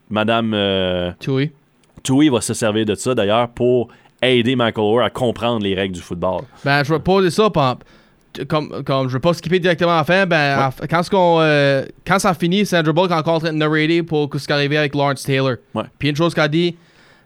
Madame 0.10 0.54
euh, 0.54 1.12
Tui. 1.20 1.52
Tui 2.04 2.30
va 2.30 2.42
se 2.42 2.54
servir 2.54 2.86
de 2.86 2.96
ça 2.96 3.14
d'ailleurs 3.16 3.50
pour 3.50 3.90
aider 4.22 4.56
Michael 4.56 4.84
Orr 4.86 5.02
à 5.02 5.10
comprendre 5.10 5.64
les 5.64 5.74
règles 5.76 5.96
du 5.96 6.02
football. 6.02 6.42
Ben, 6.64 6.84
je 6.84 6.94
vais 6.94 7.00
poser 7.00 7.30
ça 7.32 7.50
Comme, 8.48 8.84
comme 8.84 9.08
je 9.10 9.14
vais 9.14 9.20
pas 9.20 9.34
skipper 9.34 9.60
directement 9.60 9.94
à 9.94 9.98
la 9.98 10.04
fin, 10.04 10.26
ben, 10.26 10.68
en- 10.70 10.88
quand, 10.88 11.04
ce 11.04 11.10
qu'on, 11.10 11.38
euh, 11.42 11.84
quand 12.06 12.20
ça 12.20 12.34
finit, 12.34 12.66
Sandra 12.66 12.94
Bullock 12.94 13.12
est 13.12 13.16
encore 13.16 13.36
en 13.36 13.40
train 13.40 13.52
de 13.54 13.58
narrater 13.58 14.04
pour 14.04 14.30
ce 14.32 14.46
qui 14.46 14.52
est 14.52 14.56
arrivé 14.56 14.78
avec 14.78 14.94
Lawrence 14.96 15.24
Taylor. 15.24 15.56
Ouais. 15.74 15.84
Puis 15.98 16.10
une 16.10 16.16
chose 16.16 16.34
qu'elle 16.34 16.50
dit, 16.50 16.76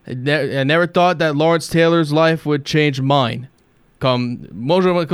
I 0.07 0.13
ne- 0.15 0.59
I 0.59 0.63
never 0.63 0.87
thought 0.87 1.19
that 1.19 1.35
Lawrence 1.35 1.67
Taylor's 1.67 2.11
life 2.11 2.45
would 2.45 2.65
change 2.65 3.01
mine. 3.01 3.47
Comme, 3.99 4.47
moi, 4.51 4.81
je 4.81 4.89
veux 4.89 5.05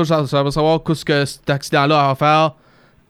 savoir 0.52 0.84
qu'est-ce 0.84 1.06
que 1.06 1.25
cet 1.25 1.49
accident-là 1.49 2.10
a 2.10 2.12
à 2.12 2.15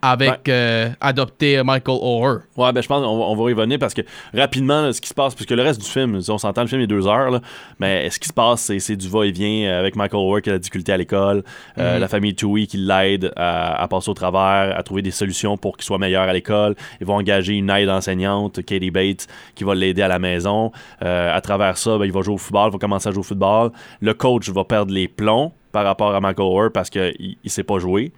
avec 0.01 0.47
euh, 0.47 0.89
adopter 1.01 1.61
Michael 1.63 1.97
O'Hare. 2.01 2.39
Ouais, 2.55 2.71
ben 2.71 2.81
je 2.81 2.87
pense 2.87 3.03
qu'on 3.03 3.17
va, 3.17 3.23
on 3.25 3.35
va 3.35 3.51
y 3.51 3.53
revenir 3.53 3.79
parce 3.79 3.93
que 3.93 4.01
rapidement, 4.33 4.81
là, 4.81 4.93
ce 4.93 5.01
qui 5.01 5.09
se 5.09 5.13
passe, 5.13 5.35
puisque 5.35 5.51
le 5.51 5.61
reste 5.61 5.81
du 5.81 5.87
film, 5.87 6.19
on 6.29 6.37
s'entend, 6.37 6.61
le 6.61 6.67
film 6.67 6.81
est 6.81 6.87
deux 6.87 7.07
heures, 7.07 7.31
là, 7.31 7.41
mais 7.79 8.09
ce 8.09 8.19
qui 8.19 8.27
se 8.27 8.33
passe, 8.33 8.71
c'est, 8.77 8.95
du 8.95 9.09
va-et-vient 9.09 9.69
euh, 9.69 9.79
avec 9.79 9.95
Michael 9.95 10.19
O'Hare 10.21 10.41
qui 10.41 10.49
a 10.49 10.53
la 10.53 10.59
difficulté 10.59 10.91
à 10.93 10.97
l'école, 10.97 11.43
euh, 11.77 11.95
Mhm. 11.95 12.01
la 12.01 12.07
famille 12.07 12.35
Tui 12.35 12.67
qui 12.67 12.77
l'aide 12.77 13.31
à, 13.35 13.81
à 13.81 13.87
passer 13.87 14.09
au 14.09 14.13
travers, 14.13 14.77
à 14.77 14.83
trouver 14.83 15.01
des 15.01 15.11
solutions 15.11 15.57
pour 15.57 15.75
qu'il 15.77 15.85
soit 15.85 15.97
meilleur 15.97 16.23
à 16.29 16.33
l'école. 16.33 16.75
Ils 17.01 17.07
vont 17.07 17.15
engager 17.15 17.53
une 17.53 17.69
aide 17.69 17.89
enseignante, 17.89 18.63
Katie 18.65 18.91
Bates, 18.91 19.27
qui 19.55 19.63
va 19.63 19.75
l'aider 19.75 20.01
à 20.01 20.07
la 20.07 20.19
maison. 20.19 20.71
Euh, 21.03 21.35
à 21.35 21.41
travers 21.41 21.77
ça, 21.77 21.97
ben, 21.97 22.05
il 22.05 22.11
va 22.11 22.21
jouer 22.21 22.35
au 22.35 22.37
football, 22.37 22.69
il 22.69 22.73
va 22.73 22.77
commencer 22.79 23.09
à 23.09 23.11
jouer 23.11 23.19
au 23.19 23.23
football. 23.23 23.71
Le 24.01 24.13
coach 24.13 24.49
va 24.49 24.63
perdre 24.63 24.93
les 24.93 25.07
plombs 25.07 25.51
par 25.71 25.83
rapport 25.83 26.15
à 26.15 26.19
Michael 26.19 26.45
O'Hare 26.47 26.71
parce 26.73 26.89
qu'il 26.89 27.37
ne 27.43 27.49
sait 27.49 27.63
pas 27.63 27.79
jouer. 27.79 28.11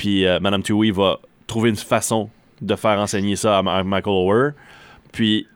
Puis 0.00 0.24
euh, 0.24 0.40
Madame 0.40 0.62
Tui 0.62 0.92
va 0.92 1.18
trouver 1.46 1.68
une 1.68 1.76
façon 1.76 2.30
de 2.62 2.74
faire 2.74 2.98
enseigner 2.98 3.36
ça 3.36 3.58
à, 3.58 3.84
Michael 3.84 4.14
O'Hare. 4.14 4.52
Puis 5.12 5.46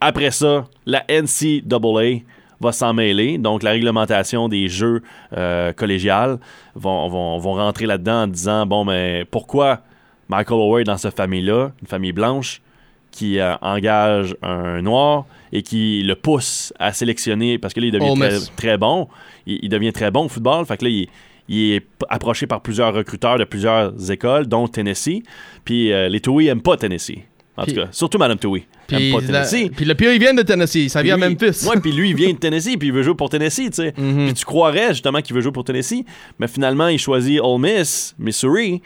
après 0.00 0.30
ça, 0.30 0.64
la 0.86 1.04
NCAA 1.06 2.22
va 2.62 2.72
s'en 2.72 2.94
mêler. 2.94 3.36
Donc 3.36 3.62
la 3.62 3.72
réglementation 3.72 4.48
des 4.48 4.68
jeux 4.68 5.02
euh, 5.36 5.74
collégiales 5.74 6.38
vont, 6.74 7.08
vont, 7.10 7.36
vont 7.36 7.52
rentrer 7.52 7.84
là-dedans 7.84 8.22
en 8.22 8.26
disant 8.26 8.64
bon, 8.64 8.86
mais 8.86 9.26
pourquoi 9.30 9.82
Michael 10.30 10.58
O'Hare 10.58 10.80
est 10.80 10.84
dans 10.84 10.96
cette 10.96 11.16
famille-là, 11.16 11.72
une 11.82 11.86
famille 11.86 12.12
blanche, 12.12 12.62
qui 13.10 13.38
euh, 13.38 13.54
engage 13.60 14.34
un 14.40 14.80
noir 14.80 15.26
et 15.52 15.62
qui 15.62 16.02
le 16.04 16.14
pousse 16.14 16.72
à 16.78 16.94
sélectionner 16.94 17.58
parce 17.58 17.74
que 17.74 17.80
là, 17.80 17.86
il 17.88 17.92
devient 17.92 18.48
très 18.56 18.78
bon. 18.78 19.08
Il, 19.44 19.58
il 19.60 19.68
devient 19.68 19.92
très 19.92 20.10
bon 20.10 20.24
au 20.24 20.28
football. 20.30 20.64
Fait 20.64 20.78
que 20.78 20.86
là, 20.86 20.90
il, 20.90 21.08
il 21.50 21.72
est 21.72 21.86
approché 22.08 22.46
par 22.46 22.62
plusieurs 22.62 22.94
recruteurs 22.94 23.36
de 23.38 23.44
plusieurs 23.44 24.10
écoles, 24.10 24.46
dont 24.46 24.66
Tennessee. 24.68 25.22
Puis 25.64 25.92
euh, 25.92 26.08
les 26.08 26.20
Tui 26.20 26.46
n'aiment 26.46 26.62
pas 26.62 26.76
Tennessee. 26.78 27.18
En 27.56 27.64
Puis- 27.64 27.74
tout 27.74 27.80
cas, 27.82 27.88
surtout 27.90 28.16
Madame 28.16 28.38
Tui. 28.38 28.64
Puis, 28.86 29.12
pas 29.12 29.20
la- 29.20 29.26
Tennessee. 29.26 29.70
puis 29.76 29.84
le 29.84 29.94
pire, 29.94 30.12
il 30.14 30.18
vient 30.20 30.32
de 30.32 30.42
Tennessee. 30.42 30.88
Ça 30.88 31.02
vient 31.02 31.20
à 31.20 31.28
Memphis. 31.28 31.66
Ouais, 31.68 31.78
puis 31.80 31.92
lui, 31.92 32.10
il 32.10 32.16
vient 32.16 32.32
de 32.32 32.38
Tennessee, 32.38 32.76
puis 32.78 32.88
il 32.88 32.94
veut 32.94 33.02
jouer 33.02 33.14
pour 33.14 33.28
Tennessee, 33.28 33.66
tu 33.70 33.72
sais. 33.82 33.92
Mhm. 33.98 34.26
Puis 34.26 34.34
tu 34.34 34.44
croirais 34.46 34.88
justement 34.90 35.20
qu'il 35.20 35.34
veut 35.36 35.42
jouer 35.42 35.52
pour 35.52 35.64
Tennessee, 35.64 36.04
mais 36.38 36.48
finalement, 36.48 36.88
il 36.88 36.98
choisit 36.98 37.40
Ole 37.42 37.60
Miss, 37.60 38.14
Missouri, 38.18 38.80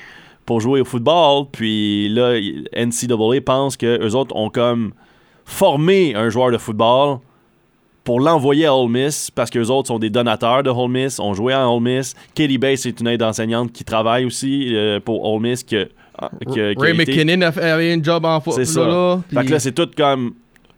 pour 0.44 0.60
jouer 0.60 0.80
au 0.80 0.84
football. 0.84 1.44
Puis 1.52 2.08
là, 2.08 2.34
NCAA 2.76 3.40
pense 3.44 3.76
que 3.76 4.02
eux 4.04 4.14
autres 4.16 4.34
ont 4.34 4.50
comme 4.50 4.92
formé 5.44 6.14
un 6.14 6.28
joueur 6.30 6.50
de 6.50 6.58
football 6.58 7.18
pour 8.04 8.20
l'envoyer 8.20 8.66
à 8.66 8.74
Ole 8.76 8.90
Miss 8.90 9.30
parce 9.30 9.50
qu'eux 9.50 9.68
autres 9.68 9.88
sont 9.88 9.98
des 9.98 10.10
donateurs 10.10 10.62
de 10.62 10.70
Ole 10.70 10.90
Miss, 10.90 11.18
ont 11.18 11.32
joué 11.34 11.52
à 11.54 11.68
Ole 11.68 11.82
Miss. 11.82 12.14
Katie 12.34 12.58
Bates 12.58 12.84
est 12.86 13.00
une 13.00 13.06
aide 13.08 13.22
enseignante 13.22 13.72
qui 13.72 13.82
travaille 13.84 14.24
aussi 14.26 14.74
euh, 14.76 15.00
pour 15.00 15.24
Ole 15.24 15.40
Miss. 15.42 15.64
Que, 15.64 15.88
Ray 16.78 16.94
McKinnon 16.96 17.40
a 17.42 17.50
fait- 17.52 17.62
avait 17.62 17.92
une 17.94 18.04
job 18.04 18.24
en 18.24 18.40
c'est 18.40 18.50
football. 18.50 18.66
ça. 18.66 18.86
Là, 18.86 19.20
Fait 19.40 19.46
que 19.46 19.52
là, 19.52 19.58
c'est 19.58 19.72
tout 19.72 19.88
comme 19.96 20.34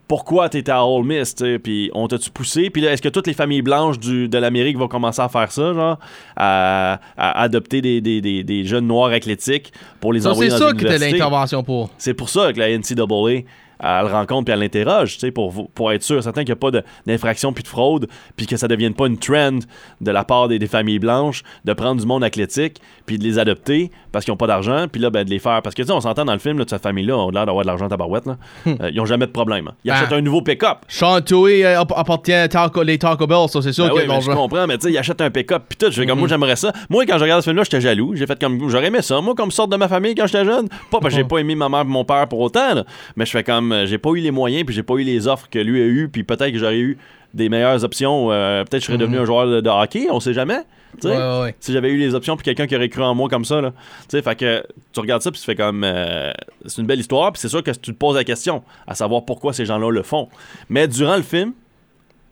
pourquoi 0.09 0.49
t'étais 0.49 0.71
à 0.71 0.87
Ole 0.87 1.05
Miss, 1.05 1.35
puis 1.65 1.91
on 1.93 2.07
t'a-tu 2.07 2.31
poussé, 2.31 2.71
puis 2.71 2.81
là, 2.81 2.93
est-ce 2.93 3.03
que 3.03 3.09
toutes 3.09 3.27
les 3.27 3.33
familles 3.35 3.63
blanches 3.63 3.99
du, 3.99 4.29
de 4.29 4.39
l'Amérique 4.39 4.79
vont 4.79 4.87
commencer 4.87 5.21
à 5.21 5.29
faire 5.29 5.51
ça, 5.51 5.75
genre, 5.75 5.99
à, 6.37 7.01
à 7.17 7.43
adopter 7.43 7.83
des, 7.83 8.01
des, 8.01 8.21
des, 8.21 8.45
des 8.45 8.65
jeunes 8.65 8.87
noirs 8.87 9.11
athlétiques 9.11 9.73
pour 10.01 10.13
les 10.13 10.21
Ça, 10.21 10.31
envoyer 10.31 10.51
c'est 10.51 10.61
dans 10.61 10.67
ça 10.67 10.73
les 10.73 10.79
que 10.79 10.87
t'as 10.87 10.99
l'intervention 10.99 11.65
pour. 11.65 11.91
C'est 11.99 12.15
pour 12.15 12.29
ça 12.29 12.53
que 12.53 12.59
la 12.61 12.69
NCAA, 12.79 13.43
elle 13.81 14.07
le 14.07 14.13
rencontre 14.13 14.45
puis 14.47 14.53
elle 14.55 14.61
l'interroge, 14.61 15.15
tu 15.15 15.21
sais, 15.21 15.31
pour, 15.31 15.69
pour 15.71 15.93
être 15.93 16.03
sûr, 16.03 16.23
certain 16.23 16.43
qu'il 16.43 16.49
n'y 16.55 16.59
a 16.59 16.71
pas 16.71 16.71
d'infraction 17.07 17.53
puis 17.53 17.63
de 17.63 17.69
fraude, 17.69 18.09
puis 18.37 18.47
que 18.47 18.57
ça 18.57 18.67
ne 18.67 18.71
devienne 18.75 18.95
pas 18.95 19.07
une 19.07 19.19
trend 19.19 19.59
de 20.01 20.11
la 20.11 20.25
part 20.25 20.49
des, 20.49 20.59
des 20.59 20.67
familles 20.67 20.99
blanches 20.99 21.43
de 21.65 21.73
prendre 21.73 22.01
du 22.01 22.07
monde 22.07 22.25
athlétique 22.25 22.81
puis 23.07 23.19
de 23.19 23.25
les 23.25 23.39
adopter 23.39 23.91
parce 24.13 24.25
qu'ils 24.25 24.33
n'ont 24.33 24.37
pas 24.39 24.47
d'argent, 24.47 24.87
puis 24.91 25.01
là, 25.01 25.11
ben, 25.11 25.25
de 25.25 25.31
les 25.31 25.39
faire. 25.39 25.61
Parce 25.63 25.75
que, 25.75 25.83
tu 25.83 25.89
sais, 25.89 25.93
on 25.95 26.01
s'entend 26.01 26.25
dans 26.25 26.33
le 26.33 26.39
film, 26.39 26.59
là, 26.59 26.65
de 26.65 26.71
cette 26.71 26.83
famille-là, 26.83 27.17
on 27.19 27.29
a 27.29 27.33
l'air 27.33 27.47
d'avoir 27.47 27.65
de 27.65 27.69
l'argent 27.69 27.85
à 27.87 27.89
tabarouette, 27.89 28.25
là. 28.27 28.37
Euh, 28.67 28.91
ils 28.91 28.97
n'ont 28.97 29.05
jamais 29.05 29.27
de 29.27 29.31
problème. 29.31 29.71
Ils 29.85 29.89
Ben. 29.91 29.95
achètent 29.97 30.13
un 30.15 30.21
nouveau 30.23 30.41
pick-up. 30.43 30.79
Sean 30.89 31.21
Tui 31.21 31.63
euh, 31.65 31.81
app- 31.83 31.93
appartient 31.95 32.33
à 32.33 32.49
Taco, 32.49 32.83
les 32.83 32.99
Taco 32.99 33.27
Bell, 33.27 33.49
ça 33.49 33.61
c'est 33.61 33.73
sûr 33.73 33.85
Ben 33.87 33.93
oui, 33.95 34.03
mais 34.09 34.21
je 34.21 34.31
comprends, 34.31 34.67
mais 34.67 34.79
tu 34.79 34.87
sais, 34.87 34.93
ils 34.93 34.99
achètent 34.99 35.21
un 35.21 35.31
pick-up 35.31 35.65
puis 35.69 35.77
tout. 35.77 35.87
Je 35.93 36.01
fais 36.01 36.07
comme 36.07 36.19
moi, 36.19 36.29
j'aimerais 36.29 36.57
ça. 36.57 36.73
Moi, 36.89 37.05
quand 37.07 37.19
je 37.19 37.23
regarde 37.25 37.43
ce 37.43 37.51
film-là, 37.51 37.65
j'étais 37.65 37.81
jaloux. 37.83 38.15
J'ai 38.17 38.27
fait 38.27 38.39
comme 38.41 38.69
j'aurais 38.71 38.87
aimé 38.87 39.03
ça. 39.03 39.21
Moi, 39.21 39.35
comme 39.35 39.51
sorte 39.51 39.71
de 39.71 39.77
ma 39.77 39.87
famille 39.89 40.15
quand 40.15 40.27
j'étais 40.27 40.45
jeune. 40.45 40.69
Pas 40.91 40.99
parce 41.01 41.05
que 41.07 41.11
j'ai 41.11 41.23
Mhm. 41.23 41.29
pas 41.29 41.39
aimé 41.39 41.55
ma 41.55 41.69
mère 41.69 41.83
et 41.83 41.85
mon 41.85 42.05
père 42.05 42.27
pour 42.29 42.41
autant, 42.41 42.75
là. 42.75 42.85
mais 43.17 43.27
je 43.27 43.31
fais 43.31 43.45
comme 43.45 43.66
euh, 43.73 43.87
j'ai 43.87 43.99
pas 43.99 44.11
eu 44.11 44.19
les 44.21 44.31
moyens 44.31 44.65
puis 44.65 44.75
j'ai 44.75 44.83
pas 44.83 44.95
eu 44.95 45.03
les 45.03 45.27
offres 45.29 45.49
que 45.51 45.59
lui 45.59 45.81
a 45.83 45.87
eu 45.87 46.09
puis 46.09 46.25
peut-être 46.25 46.51
que 46.53 46.59
j'aurais 46.59 46.79
eu 46.79 46.99
des 47.35 47.49
meilleures 47.49 47.85
options. 47.85 48.31
euh, 48.33 48.63
peut-être 48.65 48.71
que 48.73 48.79
je 48.81 48.87
serais 48.87 48.99
devenu 48.99 49.17
Mhm. 49.17 49.23
un 49.23 49.27
joueur 49.27 49.47
de, 49.47 49.61
de 49.61 49.69
hockey, 49.71 50.07
on 50.11 50.21
sait 50.21 50.33
jamais. 50.35 50.61
tu 51.01 51.03
sais. 51.03 51.09
Ouais, 51.09 51.17
ouais, 51.17 51.41
ouais. 51.43 51.55
Si 51.61 51.73
j'avais 51.73 51.91
eu 51.91 51.99
les 51.99 52.15
options 52.15 52.37
puis 52.37 52.45
quelqu'un 52.45 52.67
qui 52.67 52.75
aurait 52.77 52.89
cru 52.89 53.03
en 53.03 53.15
moi 53.15 53.29
comme 53.29 53.45
ça, 53.45 53.61
là. 53.61 53.73
Tu 53.73 53.77
sais, 54.09 54.23
fait 54.23 54.35
que 54.37 54.65
tu 54.93 55.01
regardes 55.01 55.21
ça 55.23 55.31
puis 55.31 55.39
tu 55.41 55.45
fais 55.45 55.55
comme 55.57 55.85
euh, 55.85 56.33
c'est 56.65 56.81
une 56.81 56.87
belle 56.87 57.01
histoire 57.01 57.33
puis 57.33 57.41
c'est 57.41 57.49
sûr 57.49 57.63
que 57.63 57.71
tu 57.73 57.93
te 57.93 57.99
poses 57.99 58.17
la 58.17 58.25
question 58.25 58.63
à 58.87 58.95
savoir 58.95 59.25
pourquoi 59.25 59.53
ces 59.53 59.67
gens-là 59.67 59.91
le 59.91 60.03
font. 60.03 60.29
Mais 60.71 60.89
durant 60.89 61.17
le 61.17 61.23
film, 61.23 61.53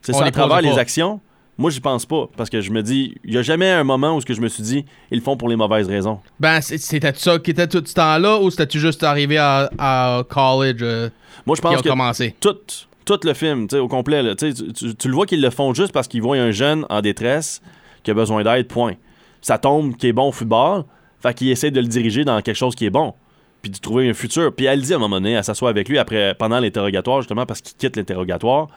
c'est 0.01 0.13
ça, 0.13 0.25
à 0.25 0.31
travers 0.31 0.61
les 0.61 0.77
actions, 0.79 1.19
moi, 1.57 1.71
j'y 1.71 1.79
pense 1.79 2.05
pas. 2.05 2.27
Parce 2.35 2.49
que 2.49 2.61
je 2.61 2.71
me 2.71 2.83
dis, 2.83 3.15
il 3.23 3.33
y 3.33 3.37
a 3.37 3.41
jamais 3.41 3.69
un 3.69 3.83
moment 3.83 4.15
où 4.15 4.21
ce 4.21 4.25
que 4.25 4.33
je 4.33 4.41
me 4.41 4.49
suis 4.49 4.63
dit, 4.63 4.85
ils 5.11 5.19
le 5.19 5.23
font 5.23 5.37
pour 5.37 5.47
les 5.47 5.55
mauvaises 5.55 5.87
raisons. 5.87 6.19
Ben, 6.39 6.59
c'était 6.61 7.13
ça 7.15 7.39
qui 7.39 7.51
était 7.51 7.67
tout 7.67 7.83
ce 7.85 7.93
temps-là 7.93 8.39
ou 8.39 8.49
c'était-tu 8.49 8.79
juste 8.79 9.03
arrivé 9.03 9.37
à, 9.37 9.69
à 9.77 10.23
college 10.27 10.79
euh, 10.81 11.09
Moi, 11.45 11.55
je 11.55 11.61
pense 11.61 11.81
que 11.81 11.87
commencé? 11.87 12.35
tout, 12.39 12.57
tout 13.05 13.19
le 13.23 13.33
film, 13.33 13.67
tu 13.67 13.75
sais, 13.75 13.79
au 13.79 13.87
complet, 13.87 14.21
là, 14.21 14.35
tu, 14.35 14.47
le 14.47 15.13
vois 15.13 15.25
qu'ils 15.25 15.41
le 15.41 15.49
font 15.49 15.73
juste 15.73 15.91
parce 15.91 16.07
qu'ils 16.07 16.21
voient 16.21 16.37
un 16.37 16.51
jeune 16.51 16.85
en 16.89 17.01
détresse 17.01 17.61
qui 18.03 18.11
a 18.11 18.13
besoin 18.13 18.43
d'aide, 18.43 18.67
point. 18.67 18.95
Ça 19.41 19.57
tombe 19.57 19.95
qui 19.95 20.07
est 20.07 20.13
bon 20.13 20.29
au 20.29 20.31
football, 20.31 20.83
fait 21.21 21.33
qu'il 21.33 21.49
essaie 21.49 21.71
de 21.71 21.79
le 21.79 21.87
diriger 21.87 22.25
dans 22.25 22.41
quelque 22.41 22.57
chose 22.57 22.75
qui 22.75 22.85
est 22.85 22.89
bon. 22.89 23.13
Puis 23.61 23.71
de 23.71 23.77
trouver 23.77 24.09
un 24.09 24.13
futur. 24.13 24.53
Puis 24.53 24.65
elle 24.65 24.81
dit 24.81 24.93
à 24.93 24.97
un 24.97 24.99
moment 24.99 25.15
donné, 25.15 25.31
elle 25.31 25.43
s'assoit 25.43 25.69
avec 25.69 25.89
lui 25.89 25.97
après, 25.97 26.35
pendant 26.35 26.59
l'interrogatoire, 26.59 27.21
justement, 27.21 27.45
parce 27.45 27.61
qu'il 27.61 27.75
quitte 27.77 27.95
l'interrogatoire. 27.95 28.67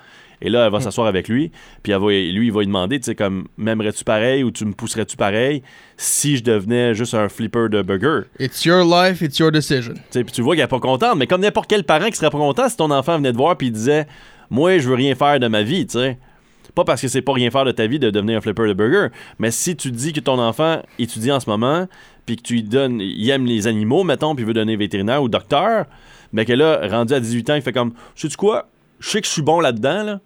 Et 0.40 0.50
là, 0.50 0.66
elle 0.66 0.72
va 0.72 0.80
s'asseoir 0.80 1.06
avec 1.06 1.28
lui. 1.28 1.50
Puis 1.82 1.92
elle 1.92 2.00
va- 2.00 2.08
lui, 2.08 2.46
il 2.46 2.52
va 2.52 2.60
lui 2.60 2.66
demander, 2.66 2.98
tu 3.00 3.06
sais, 3.06 3.14
comme, 3.14 3.48
m'aimerais-tu 3.56 4.04
pareil 4.04 4.44
ou 4.44 4.50
tu 4.50 4.64
me 4.64 4.72
pousserais-tu 4.72 5.16
pareil 5.16 5.62
si 5.96 6.36
je 6.36 6.44
devenais 6.44 6.94
juste 6.94 7.14
un 7.14 7.28
flipper 7.28 7.68
de 7.68 7.82
burger? 7.82 8.26
It's 8.38 8.64
your 8.64 8.84
life, 8.84 9.20
it's 9.20 9.38
your 9.38 9.50
decision. 9.50 9.94
Tu 10.12 10.24
Puis 10.24 10.32
tu 10.32 10.42
vois 10.42 10.54
qu'elle 10.54 10.64
est 10.64 10.68
pas 10.68 10.78
contente, 10.80 11.16
mais 11.18 11.26
comme 11.26 11.40
n'importe 11.40 11.68
quel 11.68 11.84
parent 11.84 12.06
qui 12.10 12.16
serait 12.16 12.30
pas 12.30 12.38
content 12.38 12.68
si 12.68 12.76
ton 12.76 12.90
enfant 12.90 13.16
venait 13.16 13.32
te 13.32 13.36
voir 13.36 13.56
puis 13.56 13.68
il 13.68 13.72
disait 13.72 14.06
Moi, 14.50 14.78
je 14.78 14.88
veux 14.88 14.94
rien 14.94 15.14
faire 15.14 15.38
de 15.40 15.48
ma 15.48 15.62
vie, 15.62 15.86
tu 15.86 15.98
sais. 15.98 16.18
Pas 16.74 16.84
parce 16.84 17.00
que 17.02 17.08
c'est 17.08 17.22
pas 17.22 17.32
rien 17.32 17.50
faire 17.50 17.64
de 17.64 17.72
ta 17.72 17.86
vie 17.88 17.98
de 17.98 18.10
devenir 18.10 18.38
un 18.38 18.40
flipper 18.40 18.68
de 18.68 18.72
burger, 18.74 19.08
mais 19.40 19.50
si 19.50 19.74
tu 19.74 19.90
dis 19.90 20.12
que 20.12 20.20
ton 20.20 20.38
enfant 20.38 20.80
étudie 20.98 21.32
en 21.32 21.40
ce 21.40 21.50
moment, 21.50 21.88
puis 22.24 22.36
que 22.36 22.42
tu 22.42 22.52
lui 22.54 22.62
donnes, 22.62 23.00
il 23.00 23.28
aime 23.30 23.46
les 23.46 23.66
animaux, 23.66 24.04
mettons, 24.04 24.34
puis 24.36 24.44
il 24.44 24.46
veut 24.46 24.52
donner 24.54 24.76
vétérinaire 24.76 25.20
ou 25.22 25.28
docteur, 25.28 25.86
mais 26.32 26.44
que 26.44 26.52
là, 26.52 26.80
rendu 26.88 27.14
à 27.14 27.20
18 27.20 27.50
ans, 27.50 27.54
il 27.56 27.62
fait 27.62 27.72
comme, 27.72 27.94
sais-tu 28.14 28.36
quoi, 28.36 28.68
je 29.00 29.08
sais 29.08 29.20
que 29.20 29.26
je 29.26 29.32
suis 29.32 29.42
bon 29.42 29.58
là-dedans, 29.60 30.04
là, 30.04 30.20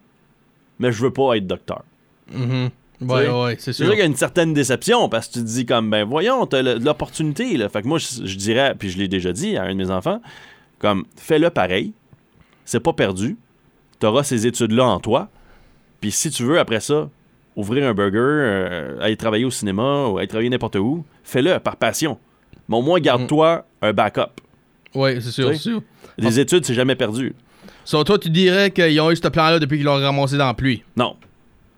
mais 0.78 0.92
je 0.92 1.02
veux 1.02 1.12
pas 1.12 1.37
être 1.37 1.46
docteur. 1.46 1.82
Mhm. 2.32 2.70
Tu 3.00 3.04
Ouais, 3.08 3.28
ouais, 3.28 3.56
c'est 3.58 3.72
sûr. 3.72 3.87
sûr 3.87 3.94
qu'il 3.94 3.98
y 4.00 4.02
a 4.04 4.06
une 4.06 4.14
certaine 4.14 4.54
déception 4.54 5.08
parce 5.08 5.26
que 5.26 5.32
tu 5.35 5.38
te 5.40 5.44
dis 5.46 5.66
comme 5.66 5.90
ben 5.90 6.04
voyons, 6.04 6.46
t'as 6.46 6.62
l'opportunité 6.62 7.56
là. 7.56 7.68
Fait 7.68 7.82
que 7.82 7.88
moi 7.88 7.98
je, 7.98 8.24
je 8.24 8.37
dirais 8.37 8.74
puis 8.78 8.90
je 8.90 8.98
l'ai 8.98 9.08
déjà 9.08 9.32
dit 9.32 9.56
à 9.56 9.64
un 9.64 9.70
de 9.70 9.74
mes 9.74 9.90
enfants 9.90 10.20
comme 10.78 11.04
fais-le 11.16 11.50
pareil. 11.50 11.92
C'est 12.64 12.78
pas 12.80 12.92
perdu. 12.92 13.37
T'auras 13.98 14.22
ces 14.22 14.46
études 14.46 14.70
là 14.70 14.85
en 14.85 15.00
toi. 15.00 15.28
Puis 16.00 16.12
si 16.12 16.30
tu 16.30 16.44
veux 16.44 16.61
après 16.61 16.78
ça 16.80 17.08
ouvrir 17.56 17.87
un 17.88 17.92
burger, 17.92 18.18
euh, 18.18 19.00
aller 19.00 19.16
travailler 19.16 19.44
au 19.44 19.50
cinéma 19.50 20.06
ou 20.06 20.18
aller 20.18 20.28
travailler 20.28 20.48
n'importe 20.50 20.76
où, 20.76 21.04
fais-le 21.24 21.58
par 21.58 21.76
passion. 21.76 22.18
Mais 22.68 22.76
au 22.76 22.82
moins 22.82 23.00
garde-toi 23.00 23.66
un 23.82 23.92
backup. 23.92 24.30
Ouais, 24.94 25.20
c'est 25.20 25.32
sûr, 25.32 25.54
sûr. 25.56 25.82
Les 26.18 26.38
études 26.38 26.64
c'est 26.64 26.74
jamais 26.74 26.94
perdu. 26.94 27.35
So, 27.84 28.04
toi, 28.04 28.18
tu 28.18 28.30
dirais 28.30 28.70
qu'ils 28.70 29.00
ont 29.00 29.10
eu 29.10 29.16
ce 29.16 29.28
plan-là 29.28 29.58
depuis 29.58 29.78
qu'ils 29.78 29.86
l'ont 29.86 30.00
ramassé 30.00 30.36
dans 30.36 30.46
la 30.46 30.54
pluie? 30.54 30.82
Non. 30.96 31.16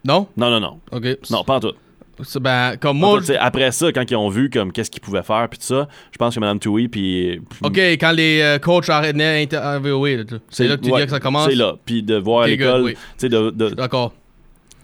Non? 0.04 0.28
Non 0.36 0.50
non 0.50 0.60
non. 0.60 0.80
OK. 0.92 1.04
Non, 1.30 1.44
pas 1.44 1.56
en 1.56 1.60
tout. 1.60 1.72
Ben, 2.40 2.76
comme 2.76 2.98
moi... 2.98 3.20
tout. 3.20 3.32
Après 3.40 3.72
ça 3.72 3.90
quand 3.90 4.08
ils 4.08 4.14
ont 4.14 4.28
vu 4.28 4.48
comme 4.48 4.70
qu'est-ce 4.70 4.90
qu'ils 4.90 5.00
pouvaient 5.00 5.24
faire 5.24 5.48
puis 5.48 5.58
tout 5.58 5.64
ça, 5.64 5.88
je 6.12 6.16
pense 6.16 6.34
que 6.34 6.40
Mme 6.40 6.60
Tui 6.60 6.88
puis 6.88 7.40
OK, 7.62 7.76
quand 7.76 8.12
les 8.12 8.40
euh, 8.40 8.58
coachs 8.58 8.88
arrêtaient 8.88 9.18
d'interviewer, 9.18 10.18
là, 10.18 10.24
c'est 10.48 10.68
là 10.68 10.76
que 10.76 10.82
tu 10.82 10.92
ouais, 10.92 11.00
dis 11.00 11.06
que 11.06 11.10
ça 11.10 11.18
commence? 11.20 11.48
C'est 11.48 11.56
là. 11.56 11.74
Puis 11.84 12.02
de 12.04 12.16
voir 12.16 12.46
l'école. 12.46 12.82
oui. 12.82 12.92
Tu 12.92 12.98
sais, 13.16 13.28
de. 13.28 13.50
de- 13.50 13.70
D'accord. 13.70 14.12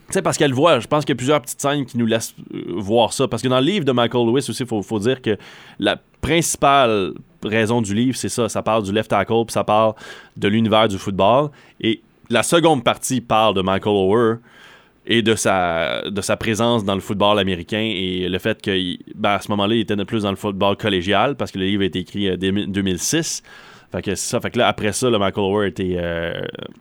tu 0.08 0.14
sais, 0.14 0.22
parce 0.22 0.38
qu'elle 0.38 0.52
voit, 0.52 0.80
je 0.80 0.88
pense 0.88 1.04
qu'il 1.04 1.12
y 1.12 1.16
a 1.16 1.18
plusieurs 1.18 1.40
petites 1.40 1.60
scènes 1.60 1.86
qui 1.86 1.98
nous 1.98 2.06
laissent 2.06 2.34
euh, 2.52 2.64
voir 2.78 3.12
ça. 3.12 3.28
Parce 3.28 3.42
que 3.42 3.48
dans 3.48 3.60
le 3.60 3.66
livre 3.66 3.84
de 3.84 3.92
Michael 3.92 4.26
Lewis 4.26 4.46
aussi, 4.48 4.62
il 4.64 4.66
faut, 4.66 4.82
faut 4.82 4.98
dire 4.98 5.22
que 5.22 5.36
la 5.78 5.98
principale 6.20 7.12
raison 7.44 7.82
du 7.82 7.94
livre, 7.94 8.16
c'est 8.16 8.28
ça. 8.28 8.48
Ça 8.48 8.62
parle 8.62 8.82
du 8.82 8.92
left 8.92 9.10
tackle, 9.10 9.44
puis 9.46 9.52
ça 9.52 9.64
parle 9.64 9.94
de 10.36 10.48
l'univers 10.48 10.88
du 10.88 10.98
football. 10.98 11.50
Et 11.80 12.00
la 12.28 12.42
seconde 12.42 12.84
partie 12.84 13.20
parle 13.20 13.54
de 13.54 13.62
Michael 13.62 13.94
Ower 13.94 14.36
et 15.06 15.22
de 15.22 15.34
sa, 15.34 16.08
de 16.08 16.20
sa 16.20 16.36
présence 16.36 16.84
dans 16.84 16.94
le 16.94 17.00
football 17.00 17.38
américain 17.38 17.80
et 17.80 18.28
le 18.28 18.38
fait 18.38 18.60
qu'à 18.60 18.72
ben, 19.14 19.38
ce 19.40 19.50
moment-là, 19.50 19.74
il 19.74 19.80
était 19.80 19.96
plus 20.04 20.22
dans 20.22 20.30
le 20.30 20.36
football 20.36 20.76
collégial 20.76 21.36
parce 21.36 21.50
que 21.50 21.58
le 21.58 21.64
livre 21.64 21.82
a 21.82 21.86
été 21.86 22.00
écrit 22.00 22.30
en 22.30 22.36
2006. 22.36 23.42
Fait 23.92 24.02
que 24.02 24.14
c'est 24.14 24.28
ça. 24.30 24.40
Fait 24.40 24.50
que 24.50 24.58
là, 24.58 24.68
après 24.68 24.92
ça, 24.92 25.10
le 25.10 25.18
Michael 25.18 25.44
Ower 25.44 25.64
a 25.64 25.68
été 25.68 25.96
euh, 25.98 26.32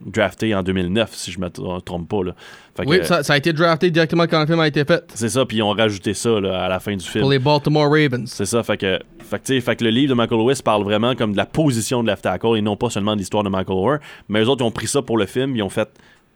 drafté 0.05 0.53
en 0.53 0.61
2009, 0.63 1.09
si 1.13 1.31
je 1.31 1.39
me 1.39 1.47
tr- 1.47 1.83
trompe 1.83 2.07
pas. 2.07 2.23
Là. 2.23 2.35
Fait 2.77 2.85
que, 2.85 2.89
Oui, 2.89 2.99
ça, 3.03 3.23
ça 3.23 3.33
a 3.33 3.37
été 3.37 3.51
drafté 3.51 3.89
directement 3.89 4.25
quand 4.27 4.39
le 4.39 4.45
film 4.45 4.59
a 4.59 4.67
été 4.67 4.85
fait. 4.85 5.03
c'est 5.15 5.29
ça, 5.29 5.45
puis 5.45 5.57
ils 5.57 5.63
ont 5.63 5.71
rajouté 5.71 6.13
ça 6.13 6.39
là, 6.39 6.65
à 6.65 6.69
la 6.69 6.79
fin 6.79 6.95
du 6.95 7.03
film. 7.05 7.21
Pour 7.23 7.31
les 7.31 7.39
Baltimore 7.39 7.89
Ravens. 7.89 8.29
C'est 8.31 8.45
ça, 8.45 8.61
fait 8.63 8.77
que, 8.77 8.99
fait, 9.19 9.39
que, 9.39 9.43
tu 9.43 9.53
sais, 9.55 9.61
fait 9.61 9.75
que 9.75 9.83
le 9.83 9.89
livre 9.89 10.09
de 10.09 10.13
Michael 10.15 10.39
Lewis 10.39 10.61
parle 10.63 10.83
vraiment 10.83 11.15
comme 11.15 11.31
de 11.31 11.37
la 11.37 11.45
position 11.47 12.03
de 12.03 12.07
left 12.09 12.21
tackle 12.23 12.55
et 12.57 12.61
non 12.61 12.75
pas 12.77 12.89
seulement 12.91 13.13
de 13.15 13.19
l'histoire 13.19 13.43
de 13.43 13.49
Michael 13.49 13.75
Ower. 13.77 13.97
Mais 14.27 14.41
eux 14.43 14.47
autres, 14.49 14.63
ils 14.63 14.67
ont 14.67 14.71
pris 14.71 14.87
ça 14.87 15.01
pour 15.01 15.17
le 15.17 15.25
film, 15.25 15.55
ils 15.55 15.63
ont 15.63 15.69
fait. 15.69 15.89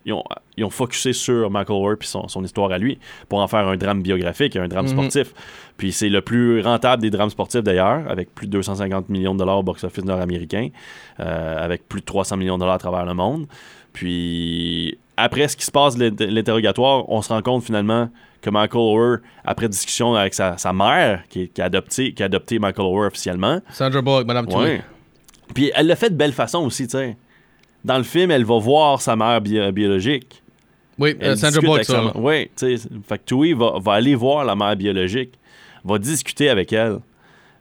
Ils 0.06 0.14
ont, 0.14 0.24
ils 0.58 0.66
ont 0.66 0.70
focusé 0.70 1.14
sur 1.14 1.50
Michael 1.50 1.78
Ower 1.78 1.96
puis 1.98 2.08
son, 2.10 2.28
son 2.28 2.44
histoire 2.44 2.72
à 2.72 2.78
lui 2.78 3.00
pour 3.30 3.40
en 3.40 3.48
faire 3.48 3.68
un 3.68 3.78
drame 3.78 4.02
biographique, 4.02 4.56
un 4.58 4.68
drame 4.68 4.86
Mhm. 4.86 4.92
sportif. 4.92 5.34
Puis 5.78 5.92
c'est 5.94 6.10
le 6.10 6.22
plus 6.22 6.62
rentable 6.62 7.02
des 7.02 7.10
drames 7.10 7.30
sportifs 7.30 7.64
d'ailleurs, 7.64 8.04
avec 8.10 8.34
plus 8.36 8.48
de 8.48 8.52
250 8.52 9.10
millions 9.10 9.34
de 9.34 9.40
dollars 9.40 9.60
au 9.60 9.64
box-office 9.64 10.04
nord-américain, 10.04 10.70
euh, 11.20 11.64
avec 11.64 11.88
plus 11.88 12.02
de 12.02 12.06
300 12.06 12.36
millions 12.38 12.56
de 12.56 12.60
dollars 12.60 12.76
à 12.76 12.80
travers 12.80 13.06
le 13.06 13.14
monde. 13.14 13.46
Puis 13.94 14.98
après 15.18 15.48
ce 15.48 15.56
qui 15.56 15.66
se 15.66 15.72
passe 15.72 15.98
l'interrogatoire, 15.98 17.10
on 17.10 17.22
se 17.22 17.30
rend 17.32 17.42
compte 17.42 17.64
finalement 17.64 18.10
que 18.42 18.50
Michael 18.50 18.82
Ower, 18.82 19.18
après 19.46 19.70
discussion 19.70 20.16
avec 20.16 20.34
sa, 20.34 20.58
sa 20.58 20.74
mère, 20.74 21.24
qui, 21.30 21.48
qui 21.50 21.62
a 21.62 21.66
adopté, 21.66 22.14
qui 22.14 22.22
a 22.24 22.26
adopté 22.26 22.60
Michael 22.60 22.86
Ower 22.86 23.08
officiellement, 23.08 23.62
Sandra 23.72 24.02
Bullock, 24.02 24.28
Madame. 24.28 24.48
Ouais. 24.54 24.82
Puis 25.54 25.72
elle 25.76 25.88
l'a 25.88 25.96
fait 25.96 26.10
de 26.10 26.16
belle 26.16 26.34
façon 26.34 26.60
aussi, 26.66 26.86
tu 26.88 26.92
sais. 26.98 27.16
Dans 27.84 27.98
le 27.98 28.04
film, 28.04 28.32
elle 28.32 28.46
va 28.46 28.58
voir 28.60 29.02
sa 29.02 29.16
mère 29.16 29.42
bio- 29.42 29.72
biologique. 29.72 30.42
Oui, 31.00 31.16
Elle 31.20 31.32
euh, 31.32 31.36
Sandra 31.36 31.60
Bullock, 31.60 31.84
sa 31.84 31.94
ça. 31.94 32.18
Oui, 32.18 32.50
tu 32.56 32.78
sais. 32.78 32.90
Fait 33.08 33.18
que 33.18 33.24
Tui 33.26 33.54
va, 33.54 33.74
va 33.80 33.94
aller 33.94 34.16
voir 34.16 34.46
la 34.46 34.56
mère 34.56 34.76
biologique, 34.76 35.34
va 35.84 35.98
discuter 35.98 36.50
avec 36.50 36.72
elle, 36.72 37.00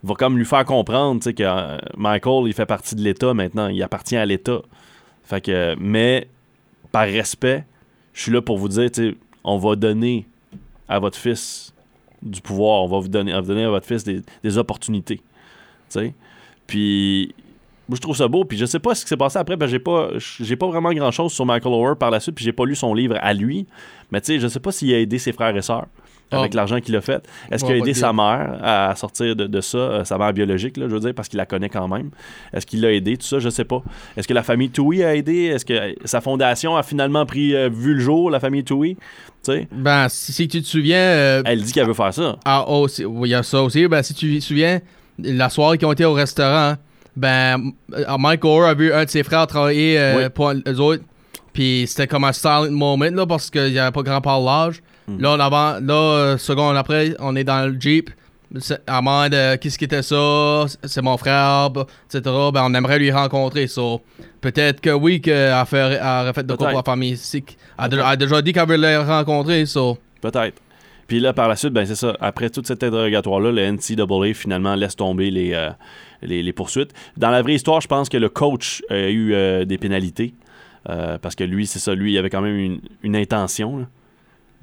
va 0.04 0.14
comme 0.14 0.36
lui 0.38 0.44
faire 0.44 0.64
comprendre, 0.64 1.20
tu 1.20 1.24
sais, 1.24 1.34
que 1.34 1.42
euh, 1.42 1.78
Michael, 1.96 2.46
il 2.46 2.52
fait 2.52 2.66
partie 2.66 2.94
de 2.94 3.00
l'État 3.00 3.32
maintenant, 3.34 3.68
il 3.68 3.82
appartient 3.82 4.16
à 4.16 4.26
l'État. 4.26 4.60
Fait 5.24 5.40
que, 5.40 5.74
mais 5.78 6.28
par 6.92 7.04
respect, 7.04 7.64
je 8.12 8.22
suis 8.22 8.32
là 8.32 8.42
pour 8.42 8.58
vous 8.58 8.68
dire, 8.68 8.90
tu 8.90 9.10
sais, 9.10 9.16
on 9.44 9.56
va 9.58 9.74
donner 9.76 10.26
à 10.88 10.98
votre 10.98 11.16
fils 11.18 11.72
du 12.20 12.40
pouvoir, 12.42 12.82
on 12.82 12.86
va 12.88 12.98
vous 13.00 13.08
donner, 13.08 13.32
on 13.32 13.36
va 13.36 13.40
vous 13.40 13.48
donner 13.48 13.64
à 13.64 13.70
votre 13.70 13.86
fils 13.86 14.04
des, 14.04 14.20
des 14.44 14.58
opportunités, 14.58 15.16
tu 15.16 15.22
sais. 15.88 16.14
Puis 16.66 17.34
moi, 17.92 17.96
je 17.96 18.00
trouve 18.00 18.16
ça 18.16 18.26
beau. 18.28 18.44
Puis 18.44 18.56
je 18.56 18.64
sais 18.64 18.78
pas 18.78 18.94
ce 18.94 19.02
qui 19.04 19.08
s'est 19.10 19.16
passé 19.16 19.38
après. 19.38 19.56
que 19.58 19.66
j'ai 19.66 19.78
pas, 19.78 20.08
j'ai 20.18 20.56
pas 20.56 20.66
vraiment 20.66 20.92
grand 20.92 21.10
chose 21.10 21.32
sur 21.32 21.44
Michael 21.44 21.72
Ower 21.74 21.94
par 21.98 22.10
la 22.10 22.20
suite. 22.20 22.34
Puis 22.34 22.44
j'ai 22.44 22.52
pas 22.52 22.64
lu 22.64 22.74
son 22.74 22.94
livre 22.94 23.16
à 23.20 23.34
lui. 23.34 23.66
Mais 24.10 24.20
tu 24.20 24.28
sais, 24.34 24.40
je 24.40 24.48
sais 24.48 24.60
pas 24.60 24.72
s'il 24.72 24.92
a 24.94 24.98
aidé 24.98 25.18
ses 25.18 25.32
frères 25.32 25.54
et 25.56 25.62
sœurs 25.62 25.86
avec 26.30 26.52
Ah. 26.54 26.56
l'argent 26.56 26.80
qu'il 26.80 26.96
a 26.96 27.02
fait. 27.02 27.22
Est-ce 27.50 27.62
qu'il 27.62 27.74
a 27.74 27.76
aidé 27.76 27.92
sa 27.92 28.14
mère 28.14 28.58
à 28.62 28.94
sortir 28.96 29.36
de, 29.36 29.46
de 29.46 29.60
ça, 29.60 29.76
euh, 29.76 30.04
sa 30.04 30.16
mère 30.16 30.32
biologique, 30.32 30.78
là, 30.78 30.86
je 30.88 30.94
veux 30.94 31.00
dire, 31.00 31.12
parce 31.14 31.28
qu'il 31.28 31.36
la 31.36 31.44
connaît 31.44 31.68
quand 31.68 31.86
même? 31.88 32.08
Est-ce 32.54 32.64
qu'il 32.64 32.80
l'a 32.80 32.90
aidé, 32.90 33.18
tout 33.18 33.26
ça, 33.26 33.38
je 33.38 33.50
sais 33.50 33.64
pas. 33.66 33.82
Est-ce 34.16 34.26
que 34.26 34.32
la 34.32 34.42
famille 34.42 34.70
Tui 34.70 35.02
a 35.04 35.14
aidé? 35.14 35.44
Est-ce 35.44 35.66
que 35.66 35.94
sa 36.06 36.22
fondation 36.22 36.74
a 36.74 36.82
finalement 36.82 37.26
pris 37.26 37.54
euh, 37.54 37.68
vu 37.70 37.92
le 37.92 38.00
jour, 38.00 38.30
la 38.30 38.40
famille 38.40 38.64
Tui? 38.64 38.96
Ben, 39.72 40.08
si, 40.08 40.32
si 40.32 40.48
tu 40.48 40.62
te 40.62 40.66
souviens... 40.66 40.96
euh, 40.96 41.42
Elle 41.44 41.60
dit 41.62 41.72
qu'elle 41.72 41.86
veut 41.86 41.92
faire 41.92 42.14
ça. 42.14 42.36
Ah, 42.46 42.64
oh, 42.66 42.86
il 42.98 43.26
y 43.28 43.34
a 43.34 43.42
ça 43.42 43.62
aussi. 43.62 43.86
Ben, 43.86 44.02
si 44.02 44.14
tu 44.14 44.34
te 44.38 44.42
souviens, 44.42 44.80
la 45.18 45.50
soirée 45.50 45.76
qu'ils 45.76 45.86
ont 45.88 45.92
été 45.92 46.06
au 46.06 46.14
restaurant, 46.14 46.76
ben, 47.16 47.72
euh, 47.94 48.16
Mike 48.18 48.44
Orr 48.44 48.64
a 48.64 48.74
vu 48.74 48.92
un 48.92 49.04
de 49.04 49.10
ses 49.10 49.22
frères 49.22 49.46
travailler 49.46 49.98
euh, 49.98 50.16
Oui. 50.16 50.30
pour 50.34 50.50
eux 50.50 50.80
autres. 50.80 51.02
Puis 51.52 51.84
c'était 51.86 52.06
comme 52.06 52.24
un 52.24 52.32
silent 52.32 52.70
moment, 52.70 53.10
là, 53.12 53.26
parce 53.26 53.50
qu'il 53.50 53.72
n'y 53.72 53.78
avait 53.78 53.92
pas 53.92 54.02
grand 54.02 54.20
parlage. 54.20 54.82
Hmm. 55.06 55.20
Là, 55.20 55.32
on 55.32 55.40
avant, 55.40 55.78
là, 55.82 55.94
euh, 55.94 56.38
seconde 56.38 56.76
après, 56.76 57.14
on 57.18 57.36
est 57.36 57.44
dans 57.44 57.70
le 57.70 57.78
Jeep. 57.78 58.10
À 58.86 59.00
qu'est-ce 59.58 59.78
qui 59.78 59.84
était 59.86 60.02
ça? 60.02 60.66
C'est 60.84 61.00
mon 61.00 61.16
frère, 61.16 61.70
etc. 62.06 62.20
Ben, 62.52 62.62
on 62.64 62.74
aimerait 62.74 62.98
lui 62.98 63.10
rencontrer. 63.10 63.66
So, 63.66 64.02
peut-être 64.42 64.82
que 64.82 64.90
oui, 64.90 65.22
qu'elle 65.22 65.52
a 65.52 65.64
fait, 65.64 65.78
elle 65.78 66.00
aurait 66.02 66.32
fait 66.34 66.46
de 66.46 66.54
quoi 66.54 66.68
pour 66.68 66.76
la 66.76 66.82
famille. 66.82 67.18
Elle 67.78 68.00
a 68.00 68.08
a 68.08 68.16
déjà 68.16 68.42
dit 68.42 68.52
qu'elle 68.52 68.68
veut 68.68 68.76
le 68.76 68.98
rencontrer. 68.98 69.64
So. 69.64 69.96
Peut-être. 70.20 70.60
Puis 71.06 71.20
là, 71.20 71.32
par 71.32 71.48
la 71.48 71.56
suite, 71.56 71.72
ben 71.72 71.84
c'est 71.84 71.94
ça. 71.96 72.16
Après 72.20 72.48
tout 72.50 72.62
cet 72.64 72.82
interrogatoire-là, 72.82 73.50
le 73.52 73.70
NCAA 73.72 74.34
finalement 74.34 74.74
laisse 74.74 74.96
tomber 74.96 75.30
les, 75.30 75.52
euh, 75.52 75.70
les, 76.22 76.42
les 76.42 76.52
poursuites. 76.52 76.92
Dans 77.16 77.30
la 77.30 77.42
vraie 77.42 77.54
histoire, 77.54 77.80
je 77.80 77.88
pense 77.88 78.08
que 78.08 78.16
le 78.16 78.28
coach 78.28 78.82
a 78.88 79.08
eu 79.10 79.34
euh, 79.34 79.64
des 79.64 79.78
pénalités. 79.78 80.34
Euh, 80.88 81.16
parce 81.18 81.34
que 81.36 81.44
lui, 81.44 81.66
c'est 81.66 81.78
ça, 81.78 81.94
lui, 81.94 82.12
il 82.12 82.18
avait 82.18 82.30
quand 82.30 82.40
même 82.40 82.56
une, 82.58 82.80
une 83.02 83.14
intention 83.16 83.86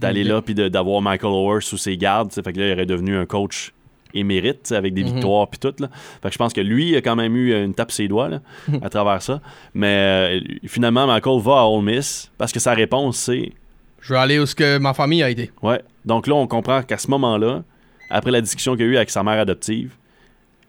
d'aller 0.02 0.24
là 0.24 0.42
puis 0.42 0.54
d'avoir 0.56 1.02
Michael 1.02 1.32
Ower 1.34 1.62
sous 1.62 1.78
ses 1.78 1.98
gardes. 1.98 2.32
Fait 2.32 2.54
que 2.54 2.60
là, 2.60 2.68
il 2.70 2.74
aurait 2.74 2.86
devenu 2.86 3.16
un 3.18 3.26
coach 3.26 3.74
émérite 4.14 4.72
avec 4.72 4.94
des 4.94 5.04
Mhm. 5.04 5.14
victoires 5.14 5.48
puis 5.50 5.60
tout. 5.60 5.74
Là. 5.80 5.88
Fait 6.22 6.30
que 6.30 6.34
je 6.34 6.38
pense 6.38 6.52
que 6.54 6.62
lui, 6.62 6.90
il 6.90 6.96
a 6.96 7.02
quand 7.02 7.16
même 7.16 7.36
eu 7.36 7.54
une 7.54 7.74
tape 7.74 7.92
ses 7.92 8.08
doigts 8.08 8.28
là, 8.30 8.42
à 8.82 8.90
travers 8.90 9.22
ça. 9.22 9.42
Mais 9.74 10.40
euh, 10.40 10.40
finalement, 10.68 11.06
Michael 11.06 11.40
va 11.42 11.60
à 11.62 11.66
Ole 11.66 11.84
Miss 11.84 12.32
parce 12.38 12.52
que 12.52 12.60
sa 12.60 12.74
réponse, 12.74 13.18
c'est 13.18 13.52
Je 14.02 14.14
vais 14.14 14.20
aller 14.20 14.40
où 14.40 14.46
ce 14.46 14.56
que 14.56 14.78
ma 14.78 14.94
famille 14.94 15.24
a 15.24 15.30
été. 15.30 15.52
Ouais. 15.62 15.82
Donc 16.06 16.28
là, 16.28 16.36
on 16.36 16.48
comprend 16.48 16.82
qu'à 16.84 16.98
ce 16.98 17.10
moment-là, 17.12 17.64
après 18.10 18.32
la 18.32 18.42
discussion 18.42 18.76
qu'il 18.76 18.86
a 18.86 18.88
eu 18.88 18.96
avec 18.98 19.10
sa 19.10 19.24
mère 19.24 19.40
adoptive, 19.40 19.92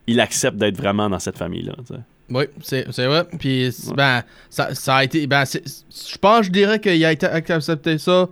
il 0.06 0.20
accepte 0.20 0.56
d'être 0.56 0.76
vraiment 0.76 1.08
dans 1.08 1.18
cette 1.18 1.38
famille-là. 1.38 1.74
Oui, 2.30 2.44
c'est 2.62 2.84
vrai. 3.06 3.24
Puis, 3.38 3.70
ben, 3.96 4.22
ça, 4.48 4.74
ça 4.74 4.96
a 4.96 5.04
été. 5.04 5.26
Ben, 5.26 5.44
je 5.44 6.18
pense, 6.18 6.46
je 6.46 6.50
dirais 6.50 6.78
qu'il 6.80 7.04
a 7.04 7.12
été 7.12 7.26
accepté 7.26 7.98
ça 7.98 8.28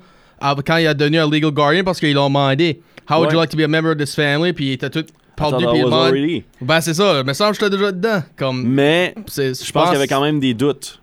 quand 0.65 0.77
il 0.77 0.87
a 0.87 0.95
devenu 0.95 1.19
un 1.19 1.29
legal 1.31 1.51
guardian 1.51 1.85
parce 1.85 1.99
qu'ils 2.01 2.15
l'ont 2.15 2.29
demandé. 2.29 2.81
How 3.11 3.21
would 3.21 3.33
you 3.33 3.39
like 3.39 3.51
to 3.51 3.57
be 3.57 3.63
a 3.63 3.69
member 3.69 3.91
of 3.93 3.97
this 3.97 4.15
family? 4.15 4.53
Puis 4.53 4.67
il 4.67 4.73
était 4.73 4.91
tout 4.91 5.05
perdu. 5.35 5.65
Puis 6.13 6.45
il. 6.61 6.67
Ben, 6.67 6.81
c'est 6.81 6.95
ça. 6.95 7.23
Mais 7.25 7.35
ça, 7.35 7.53
j'étais 7.53 7.71
déjà 7.71 7.91
dedans. 7.91 8.23
Comme. 8.37 8.65
Mais 8.69 9.15
je 9.17 9.73
pense 9.73 9.85
qu'il 9.89 9.95
y 9.95 9.97
avait 9.97 10.07
quand 10.09 10.23
même 10.23 10.41
des 10.41 10.55
doutes. 10.55 11.01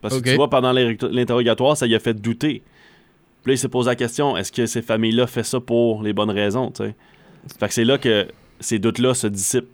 Parce 0.00 0.20
que 0.20 0.28
tu 0.30 0.36
vois, 0.36 0.50
pendant 0.50 0.70
l'in- 0.72 0.94
l'interrogatoire, 1.10 1.76
ça 1.76 1.86
lui 1.86 1.94
a 1.94 1.98
fait 2.00 2.14
douter. 2.14 2.62
Puis 3.44 3.52
là, 3.52 3.54
il 3.54 3.58
s'est 3.58 3.68
posé 3.68 3.90
la 3.90 3.94
question 3.96 4.36
est-ce 4.36 4.50
que 4.50 4.66
ces 4.66 4.82
familles-là 4.82 5.26
font 5.26 5.42
ça 5.44 5.60
pour 5.60 6.02
les 6.02 6.12
bonnes 6.12 6.30
raisons? 6.30 6.72
Fait 6.76 7.68
que 7.68 7.74
c'est 7.74 7.84
là 7.84 7.98
que 7.98 8.26
ces 8.58 8.78
doutes-là 8.78 9.14
se 9.14 9.26
dissipent, 9.26 9.68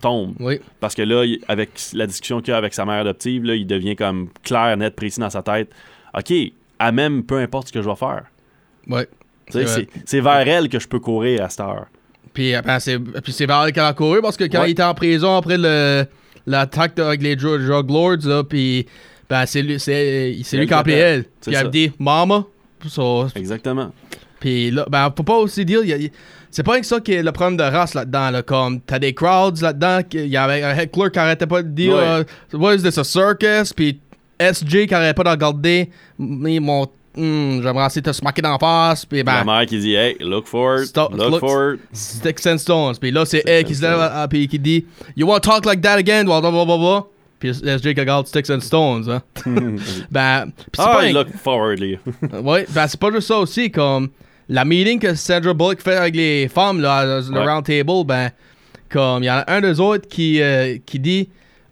tombent. 0.00 0.34
Oui. 0.40 0.60
Parce 0.80 0.94
que 0.94 1.02
là, 1.02 1.24
avec 1.46 1.70
la 1.92 2.06
discussion 2.06 2.40
qu'il 2.40 2.54
a 2.54 2.56
avec 2.56 2.72
sa 2.74 2.84
mère 2.86 3.00
adoptive, 3.02 3.44
là, 3.44 3.54
il 3.54 3.66
devient 3.66 3.96
comme 3.96 4.28
clair, 4.42 4.74
net, 4.78 4.96
précis 4.96 5.20
dans 5.20 5.28
sa 5.30 5.42
tête. 5.42 5.70
OK, 6.16 6.32
à 6.78 6.90
même 6.90 7.22
peu 7.22 7.38
importe 7.38 7.68
ce 7.68 7.72
que 7.72 7.82
je 7.82 7.88
vais 7.88 7.96
faire. 7.96 8.24
Ouais. 8.88 9.06
C'est 10.06 10.20
vers 10.20 10.48
elle 10.48 10.68
que 10.68 10.78
je 10.78 10.88
peux 10.88 11.00
courir 11.00 11.44
à 11.44 11.48
cette 11.50 11.60
heure. 11.60 11.86
Puis, 12.32 12.54
euh, 12.54 12.62
ben, 12.62 12.78
c'est 12.78 12.98
puis 12.98 13.32
c'est 13.32 13.46
vers 13.46 13.64
elle 13.64 13.72
qu'elle 13.72 13.82
a 13.84 13.92
couru 13.92 14.22
parce 14.22 14.36
que 14.36 14.44
quand 14.44 14.60
Ouais. 14.62 14.68
il 14.68 14.72
était 14.72 14.82
en 14.84 14.94
prison 14.94 15.36
après 15.36 15.58
le 15.58 16.06
l'attaque 16.46 16.98
avec 16.98 17.20
les 17.22 17.36
drug 17.36 17.60
lords, 17.90 18.24
là, 18.24 18.42
puis 18.44 18.86
ben, 19.28 19.44
c'est 19.46 19.62
lui, 19.62 19.78
c'est, 19.78 20.36
c'est 20.44 20.56
lui 20.56 20.66
qui 20.66 20.72
a 20.72 20.78
appelé 20.78 20.94
elle. 20.94 21.24
Puis 21.24 21.54
elle 21.54 21.66
a 21.66 21.68
dit 21.68 21.92
Mama, 21.98 22.46
So, 22.88 23.26
Exactement. 23.34 23.90
Puis 24.38 24.70
là, 24.70 24.86
ben, 24.90 25.12
faut 25.14 25.22
pas 25.22 25.36
aussi 25.36 25.64
dire, 25.66 25.84
y 25.84 25.92
a- 25.92 26.08
c'est 26.50 26.62
pas 26.62 26.80
que 26.80 26.86
ça 26.86 26.98
qui 27.00 27.12
est 27.12 27.22
le 27.22 27.30
problème 27.30 27.58
de 27.58 27.62
race 27.62 27.92
là-dedans. 27.94 28.30
Là, 28.30 28.42
comme 28.42 28.80
t'as 28.80 28.98
des 28.98 29.12
crowds 29.12 29.60
là-dedans, 29.60 30.00
il 30.12 30.26
y 30.28 30.36
avait 30.36 30.62
un 30.62 30.74
head 30.74 30.90
clerk 30.90 31.12
qui 31.12 31.18
arrêtait 31.18 31.46
pas 31.46 31.62
de 31.62 31.68
dire, 31.68 31.94
Ouais. 31.94 32.00
euh, 32.02 32.24
What 32.54 32.76
is 32.76 32.82
this, 32.82 32.96
a 32.96 33.04
circus? 33.04 33.72
Puis 33.74 34.00
SJ 34.38 34.86
qui 34.86 34.94
arrêtait 34.94 35.12
pas 35.14 35.24
de 35.24 35.28
regarder, 35.28 35.90
mais 36.18 36.58
mon, 36.58 36.84
hmm, 37.14 37.60
j'aimerais 37.62 37.86
essayer 37.86 38.00
de 38.00 38.10
te 38.10 38.16
smacker 38.16 38.40
d'en 38.40 38.56
face. 38.58 39.04
Puis 39.04 39.18
La 39.18 39.24
ben, 39.24 39.44
mère 39.44 39.66
qui 39.66 39.78
dit 39.78 39.92
Hey, 39.92 40.16
look 40.20 40.46
for 40.46 40.80
it, 40.80 40.86
Stop- 40.86 41.12
look, 41.12 41.30
look- 41.32 41.40
for 41.40 41.74
it. 41.74 41.80
Sticks 41.92 42.46
and 42.46 42.56
Stones. 42.56 42.94
Puis 42.98 43.10
là, 43.10 43.26
c'est 43.26 43.42
elle 43.46 43.64
qui 43.64 43.74
se 43.74 43.82
lève 43.82 44.26
puis 44.30 44.48
qui 44.48 44.58
dit, 44.58 44.86
You 45.16 45.26
want 45.28 45.40
to 45.40 45.50
talk 45.50 45.66
like 45.66 45.82
that 45.82 45.96
again? 45.98 46.24
Blah, 46.24 46.40
blah, 46.40 46.50
blah, 46.50 46.64
blah, 46.64 46.78
blah. 46.78 47.06
Puis 47.40 47.54
SJ 47.54 47.86
regarde 47.98 48.26
Sticks 48.28 48.50
and 48.50 48.60
Stones. 48.60 49.08
Hein. 49.10 49.22
ben, 50.10 50.52
c'est 50.74 50.80
Ah, 50.82 50.92
pas 50.94 51.02
un- 51.04 51.12
look 51.12 51.28
forwardly. 51.42 51.98
Ouais, 52.44 52.66
ben 52.70 52.86
c'est 52.86 53.00
pas 53.00 53.10
juste 53.10 53.28
ça 53.28 53.38
aussi, 53.38 53.70
comme 53.70 54.10
la 54.48 54.64
meeting 54.64 54.98
que 55.00 55.14
Sandra 55.14 55.54
Bullock 55.54 55.80
fait 55.80 55.96
avec 55.96 56.14
les 56.14 56.48
femmes, 56.48 56.80
là, 56.80 57.04
le 57.04 57.30
Ouais. 57.32 57.46
round 57.46 57.64
table, 57.64 58.04
ben, 58.04 58.30
comme 58.90 59.22
il 59.22 59.26
y 59.26 59.30
en 59.30 59.36
a 59.46 59.50
un 59.52 59.60
des 59.60 59.80
autres 59.80 60.06
qui, 60.08 60.40
euh, 60.42 60.76
qui 60.84 60.98
dit 60.98 61.28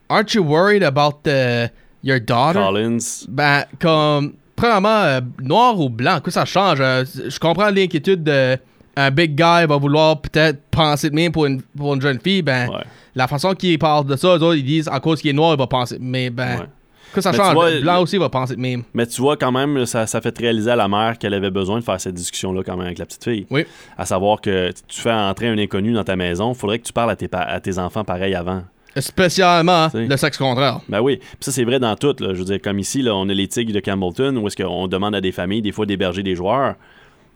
Aren't 0.08 0.32
you 0.34 0.42
worried 0.42 0.82
about 0.82 1.20
uh, 1.26 1.66
your 2.02 2.18
daughter? 2.20 2.60
Collins. 2.60 3.26
Ben, 3.28 3.64
comme, 3.78 4.32
premièrement, 4.56 5.02
euh, 5.02 5.20
noir 5.42 5.78
ou 5.78 5.90
blanc, 5.90 6.20
quoi 6.22 6.32
ça 6.32 6.46
change? 6.46 6.78
Euh, 6.80 7.04
je 7.28 7.38
comprends 7.38 7.68
l'inquiétude 7.70 8.22
de 8.24 8.56
un 8.98 9.10
big 9.10 9.34
guy 9.36 9.66
va 9.66 9.76
vouloir 9.76 10.20
peut-être 10.20 10.60
penser 10.70 11.10
de 11.10 11.14
même 11.14 11.32
pour 11.32 11.46
une, 11.46 11.62
pour 11.76 11.94
une 11.94 12.00
jeune 12.00 12.18
fille, 12.20 12.42
ben, 12.42 12.68
Ouais. 12.68 12.82
la 13.14 13.26
façon 13.28 13.54
qu'ils 13.54 13.78
parlent 13.78 14.06
de 14.06 14.16
ça, 14.16 14.28
eux 14.36 14.42
autres, 14.42 14.56
ils 14.56 14.64
disent 14.64 14.88
à 14.88 15.00
cause 15.00 15.20
qu'il 15.20 15.30
est 15.30 15.34
noir, 15.34 15.54
il 15.54 15.58
va 15.58 15.66
penser, 15.66 15.96
mais 16.00 16.30
ben, 16.30 16.60
Ouais. 16.60 16.66
quoi 17.12 17.22
ça 17.22 17.30
Mais 17.32 17.38
change? 17.38 17.54
vois, 17.54 17.80
blanc 17.80 18.02
aussi 18.02 18.18
va 18.18 18.28
penser 18.28 18.56
de 18.56 18.60
même. 18.60 18.82
Mais 18.94 19.06
tu 19.06 19.20
vois, 19.20 19.36
quand 19.36 19.52
même, 19.52 19.86
ça, 19.86 20.06
ça 20.06 20.20
fait 20.20 20.36
réaliser 20.38 20.70
à 20.70 20.76
la 20.76 20.88
mère 20.88 21.16
qu'elle 21.18 21.34
avait 21.34 21.50
besoin 21.50 21.78
de 21.78 21.84
faire 21.84 22.00
cette 22.00 22.14
discussion-là 22.14 22.62
quand 22.64 22.76
même 22.76 22.86
avec 22.86 22.98
la 22.98 23.06
petite 23.06 23.24
fille. 23.24 23.46
Oui. 23.50 23.64
À 23.96 24.04
savoir 24.04 24.40
que 24.40 24.70
tu 24.88 25.00
fais 25.00 25.12
entrer 25.12 25.48
un 25.48 25.58
inconnu 25.58 25.92
dans 25.92 26.04
ta 26.04 26.16
maison, 26.16 26.52
faudrait 26.54 26.78
que 26.78 26.86
tu 26.86 26.92
parles 26.92 27.10
à 27.10 27.16
tes, 27.16 27.28
à 27.32 27.60
tes 27.60 27.78
enfants 27.78 28.04
pareil 28.04 28.34
avant. 28.34 28.62
Spécialement 28.96 29.88
T'sais. 29.88 30.06
le 30.06 30.16
sexe 30.16 30.38
contraire. 30.38 30.80
Ben 30.88 31.00
oui, 31.00 31.16
Puis 31.18 31.26
ça 31.40 31.52
c'est 31.52 31.64
vrai 31.64 31.78
dans 31.78 31.94
tout. 31.96 32.14
Là. 32.20 32.34
Je 32.34 32.38
veux 32.38 32.44
dire, 32.44 32.60
comme 32.60 32.78
ici, 32.78 33.00
là, 33.02 33.14
on 33.14 33.28
a 33.28 33.34
les 33.34 33.46
Tigres 33.48 33.72
de 33.72 33.80
Campbellton, 33.80 34.36
où 34.36 34.46
est-ce 34.46 34.56
qu'on 34.56 34.88
demande 34.88 35.14
à 35.14 35.20
des 35.20 35.32
familles 35.32 35.62
des 35.62 35.72
fois 35.72 35.86
d'héberger 35.86 36.22
des 36.22 36.34
joueurs. 36.34 36.74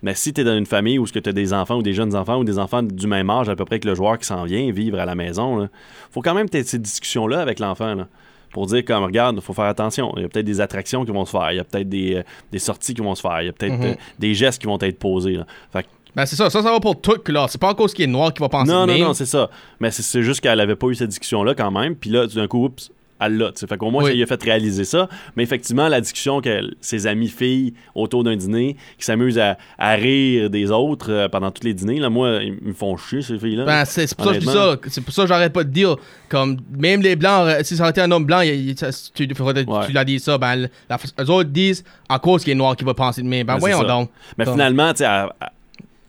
Mais 0.02 0.14
si 0.14 0.32
tu 0.32 0.40
es 0.40 0.44
dans 0.44 0.56
une 0.56 0.66
famille 0.66 0.98
où 0.98 1.06
tu 1.06 1.20
as 1.24 1.32
des 1.32 1.52
enfants 1.52 1.76
ou 1.76 1.82
des 1.82 1.92
jeunes 1.94 2.14
enfants 2.16 2.38
ou 2.38 2.44
des 2.44 2.58
enfants 2.58 2.82
du 2.82 3.06
même 3.06 3.30
âge 3.30 3.48
à 3.48 3.54
peu 3.56 3.64
près 3.64 3.78
que 3.78 3.86
le 3.88 3.94
joueur 3.94 4.18
qui 4.18 4.26
s'en 4.26 4.44
vient 4.44 4.70
vivre 4.72 4.98
à 4.98 5.04
la 5.06 5.14
maison, 5.14 5.56
là, 5.58 5.68
faut 6.10 6.20
quand 6.22 6.34
même 6.34 6.48
peut-être 6.48 6.66
cette 6.66 6.82
discussion-là 6.82 7.40
avec 7.40 7.60
l'enfant. 7.60 7.94
là, 7.94 8.08
Pour 8.50 8.66
dire 8.66 8.84
comme 8.84 9.04
regarde, 9.04 9.36
il 9.36 9.42
faut 9.42 9.54
faire 9.54 9.64
attention. 9.66 10.12
Il 10.16 10.22
y 10.22 10.24
a 10.24 10.28
peut-être 10.28 10.44
des 10.46 10.60
attractions 10.60 11.04
qui 11.04 11.12
vont 11.12 11.24
se 11.24 11.30
faire, 11.30 11.52
il 11.52 11.56
y 11.56 11.60
a 11.60 11.64
peut-être 11.64 11.88
des, 11.88 12.16
euh, 12.16 12.22
des 12.50 12.58
sorties 12.58 12.94
qui 12.94 13.00
vont 13.00 13.14
se 13.14 13.20
faire, 13.22 13.40
il 13.42 13.46
y 13.46 13.48
a 13.48 13.52
peut-être 13.52 13.78
Mhm. 13.78 13.84
euh, 13.84 13.94
des 14.18 14.34
gestes 14.34 14.60
qui 14.60 14.66
vont 14.66 14.78
être 14.80 14.98
posés. 14.98 15.32
là. 15.34 15.46
Fait 15.72 15.84
que 15.84 15.88
Ben 16.14 16.26
c'est 16.26 16.36
ça, 16.36 16.50
ça, 16.50 16.62
ça 16.62 16.70
va 16.70 16.78
pour 16.78 17.00
tout, 17.00 17.16
là. 17.28 17.46
C'est 17.48 17.58
pas 17.60 17.70
à 17.70 17.74
cause 17.74 17.94
qu'il 17.94 18.04
est 18.04 18.08
noir 18.08 18.34
qu'il 18.34 18.42
va 18.42 18.50
penser 18.50 18.70
non, 18.70 18.80
non, 18.80 18.86
même. 18.92 19.00
non, 19.00 19.14
c'est 19.14 19.24
ça. 19.24 19.48
Mais 19.80 19.90
c'est- 19.90 20.22
juste 20.22 20.40
qu'elle 20.42 20.60
avait 20.60 20.76
pas 20.76 20.88
eu 20.88 20.94
cette 20.94 21.08
discussion-là 21.08 21.54
quand 21.54 21.70
même. 21.70 21.94
Puis 21.96 22.10
là, 22.10 22.26
d'un 22.26 22.46
coup, 22.48 22.66
oups, 22.66 22.90
elle 23.24 23.36
l'a. 23.38 23.50
Fait 23.54 23.76
qu'au 23.76 23.90
moins, 23.90 24.02
Oui. 24.04 24.10
ça 24.10 24.14
lui 24.16 24.22
a 24.22 24.26
fait 24.26 24.42
réaliser 24.42 24.84
ça. 24.84 25.08
Mais 25.36 25.42
effectivement, 25.42 25.88
la 25.88 26.00
discussion 26.00 26.40
que 26.40 26.70
ses 26.80 27.06
amies 27.06 27.28
filles 27.28 27.74
autour 27.94 28.24
d'un 28.24 28.36
dîner 28.36 28.76
qui 28.98 29.04
s'amusent 29.04 29.38
à, 29.38 29.56
à 29.78 29.92
rire 29.94 30.50
des 30.50 30.70
autres 30.70 31.10
euh, 31.10 31.28
pendant 31.28 31.50
tous 31.50 31.64
les 31.64 31.74
dîners, 31.74 31.98
là, 32.00 32.10
moi, 32.10 32.40
ils 32.42 32.52
me 32.62 32.72
font 32.72 32.96
chier, 32.96 33.22
ces 33.22 33.38
filles-là. 33.38 33.64
Ben, 33.64 33.84
c'est 33.84 34.14
pour 34.14 34.26
ça 34.26 34.30
que 34.32 34.34
je 34.36 34.40
dis 34.40 34.48
Honnêtement. 34.48 34.72
ça. 34.82 34.88
C'est 34.90 35.00
pour 35.00 35.14
ça 35.14 35.22
que 35.22 35.28
j'arrête 35.28 35.52
pas 35.52 35.64
de 35.64 35.70
dire. 35.70 35.96
Comme, 36.28 36.56
même 36.78 37.02
les 37.02 37.14
blancs, 37.16 37.46
euh, 37.46 37.60
si 37.62 37.76
ça 37.76 37.82
aurait 37.82 37.90
été 37.90 38.00
un 38.00 38.10
homme 38.10 38.24
blanc, 38.24 38.40
il- 38.40 38.70
il- 38.70 38.78
ça- 38.78 38.90
tu, 39.14 39.24
Ouais. 39.24 39.86
tu 39.86 39.92
l'as 39.92 40.04
dit 40.04 40.18
ça. 40.18 40.38
Ben, 40.38 40.68
la, 40.88 40.96
eux 41.20 41.30
autres 41.30 41.50
disent 41.50 41.84
à 42.08 42.18
cause 42.18 42.42
qu'il 42.42 42.52
est 42.52 42.56
noir 42.56 42.74
qu'il 42.76 42.86
va 42.86 42.94
penser 42.94 43.22
de 43.22 43.26
même. 43.28 43.46
Ben, 43.46 43.54
Ben, 43.54 43.58
voyons 43.60 43.82
donc. 43.84 44.10
Mais 44.38 44.44
finalement, 44.46 44.92
tu 44.92 45.04
sais, 45.04 45.08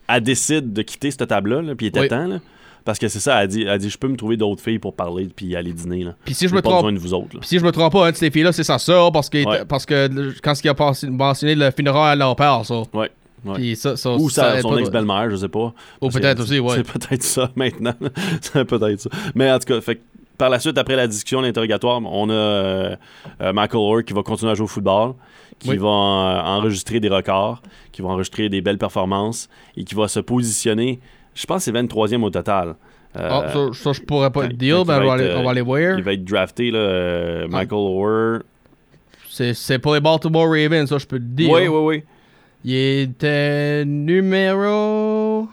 elle, 0.08 0.22
décide 0.22 0.74
de 0.74 0.82
quitter 0.82 1.12
cette 1.12 1.28
table-là, 1.28 1.62
là, 1.62 1.76
puis 1.76 1.88
il 1.88 1.90
était 1.90 2.00
Oui. 2.02 2.08
temps, 2.08 2.26
là. 2.28 2.40
Parce 2.86 3.00
que 3.00 3.08
c'est 3.08 3.20
ça, 3.22 3.42
elle 3.42 3.48
dit, 3.48 3.64
elle 3.64 3.80
dit 3.80 3.90
Je 3.90 3.98
peux 3.98 4.08
me 4.10 4.18
trouver 4.18 4.36
d'autres 4.38 4.62
filles 4.62 4.80
pour 4.80 4.94
parler 4.94 5.30
puis 5.34 5.56
aller 5.56 5.72
dîner. 5.74 6.04
Là. 6.04 6.16
Puis 6.26 6.34
si 6.34 6.48
je 6.48 6.54
me 6.54 6.62
pas 6.62 6.70
trompe- 6.70 6.82
besoin 6.82 6.92
de 6.94 7.00
vous 7.00 7.14
autres. 7.14 7.34
là. 7.36 7.40
Puis 7.40 7.48
si 7.48 7.60
je 7.60 7.64
me 7.64 7.72
trompe 7.72 7.94
pas, 7.94 8.14
ces 8.14 8.30
filles-là, 8.30 8.52
c'est 8.52 8.64
sa 8.64 8.78
sœur 8.78 9.12
parce 9.12 9.30
que, 9.30 9.46
Ouais. 9.48 9.66
parce 9.66 9.86
que 9.86 10.34
quand 10.42 10.54
il 10.64 10.70
a 10.70 10.74
passé- 10.74 11.08
mentionné 11.08 11.56
le 11.56 11.72
funérail 11.72 12.12
à 12.12 12.16
leur 12.16 12.36
père, 12.36 12.66
ça. 12.66 12.82
Ouais. 12.94 13.10
ouais. 13.46 13.54
Puis 13.56 13.76
ça, 13.78 13.96
ça, 13.96 14.14
Ou 14.16 14.30
ça 14.30 14.60
son 14.62 14.78
ex-belle-mère, 14.78 15.30
je 15.32 15.38
sais 15.38 15.48
pas. 15.50 15.74
Ou 16.02 16.10
peut-être 16.10 16.42
aussi, 16.42 16.60
ouais. 16.60 16.76
C'est 16.76 16.92
peut-être 16.92 17.24
ça 17.24 17.50
maintenant. 17.56 17.94
c'est 18.42 18.66
peut-être 18.66 19.00
ça. 19.00 19.10
Mais 19.34 19.50
en 19.52 19.60
tout 19.60 19.66
cas, 19.74 19.80
fait 19.82 20.02
par 20.38 20.50
la 20.50 20.60
suite, 20.60 20.78
après 20.78 20.96
la 20.96 21.08
discussion, 21.08 21.40
l'interrogatoire, 21.42 22.02
on 22.04 22.30
a 22.30 22.34
euh, 22.34 22.96
euh, 23.42 23.54
Michael 23.54 23.80
Orr 23.80 24.04
qui 24.04 24.14
va 24.14 24.24
continuer 24.24 24.52
à 24.52 24.56
jouer 24.56 24.66
au 24.66 24.68
football, 24.68 25.14
qui 25.60 25.70
Oui. 25.70 25.78
va 25.78 25.88
euh, 25.88 26.42
enregistrer 26.58 27.00
des 27.00 27.08
records, 27.08 27.62
qui 27.92 28.02
va 28.02 28.10
enregistrer 28.10 28.50
des 28.50 28.60
belles 28.60 28.80
performances 28.80 29.48
et 29.78 29.84
qui 29.86 29.94
va 29.96 30.08
se 30.08 30.20
positionner, 30.20 31.00
je 31.36 31.46
pense 31.46 31.66
que 31.66 31.72
c'est 31.72 31.72
23e 31.72 32.24
au 32.24 32.30
total. 32.30 32.76
Euh, 33.16 33.30
Ah, 33.32 33.46
ça, 33.54 33.60
ça, 33.74 33.94
je 33.94 34.02
pourrais 34.02 34.32
pas 34.32 34.44
le 34.48 34.54
dire. 34.54 34.76
il 34.78 34.80
on 34.80 34.84
va 34.84 34.96
aller, 35.14 35.24
euh, 35.26 35.38
on 35.38 35.44
va 35.44 35.52
aller 35.52 35.62
voir. 35.62 35.98
Il 35.98 36.04
va 36.04 36.14
être 36.14 36.24
drafté, 36.26 36.72
là, 36.72 36.80
euh, 36.80 37.48
Michael 37.48 37.80
Orr. 37.80 38.40
C'est 39.30 39.80
pour 39.80 39.94
les 39.96 40.00
Baltimore 40.00 40.48
Ravens, 40.48 40.88
ça, 40.90 40.98
je 40.98 41.06
peux 41.08 41.20
te 41.20 41.24
dire. 41.24 41.50
Oui, 41.50 41.68
oui, 41.68 41.80
oui. 41.80 42.04
Il 42.66 42.76
était 42.76 43.84
numéro. 43.86 45.48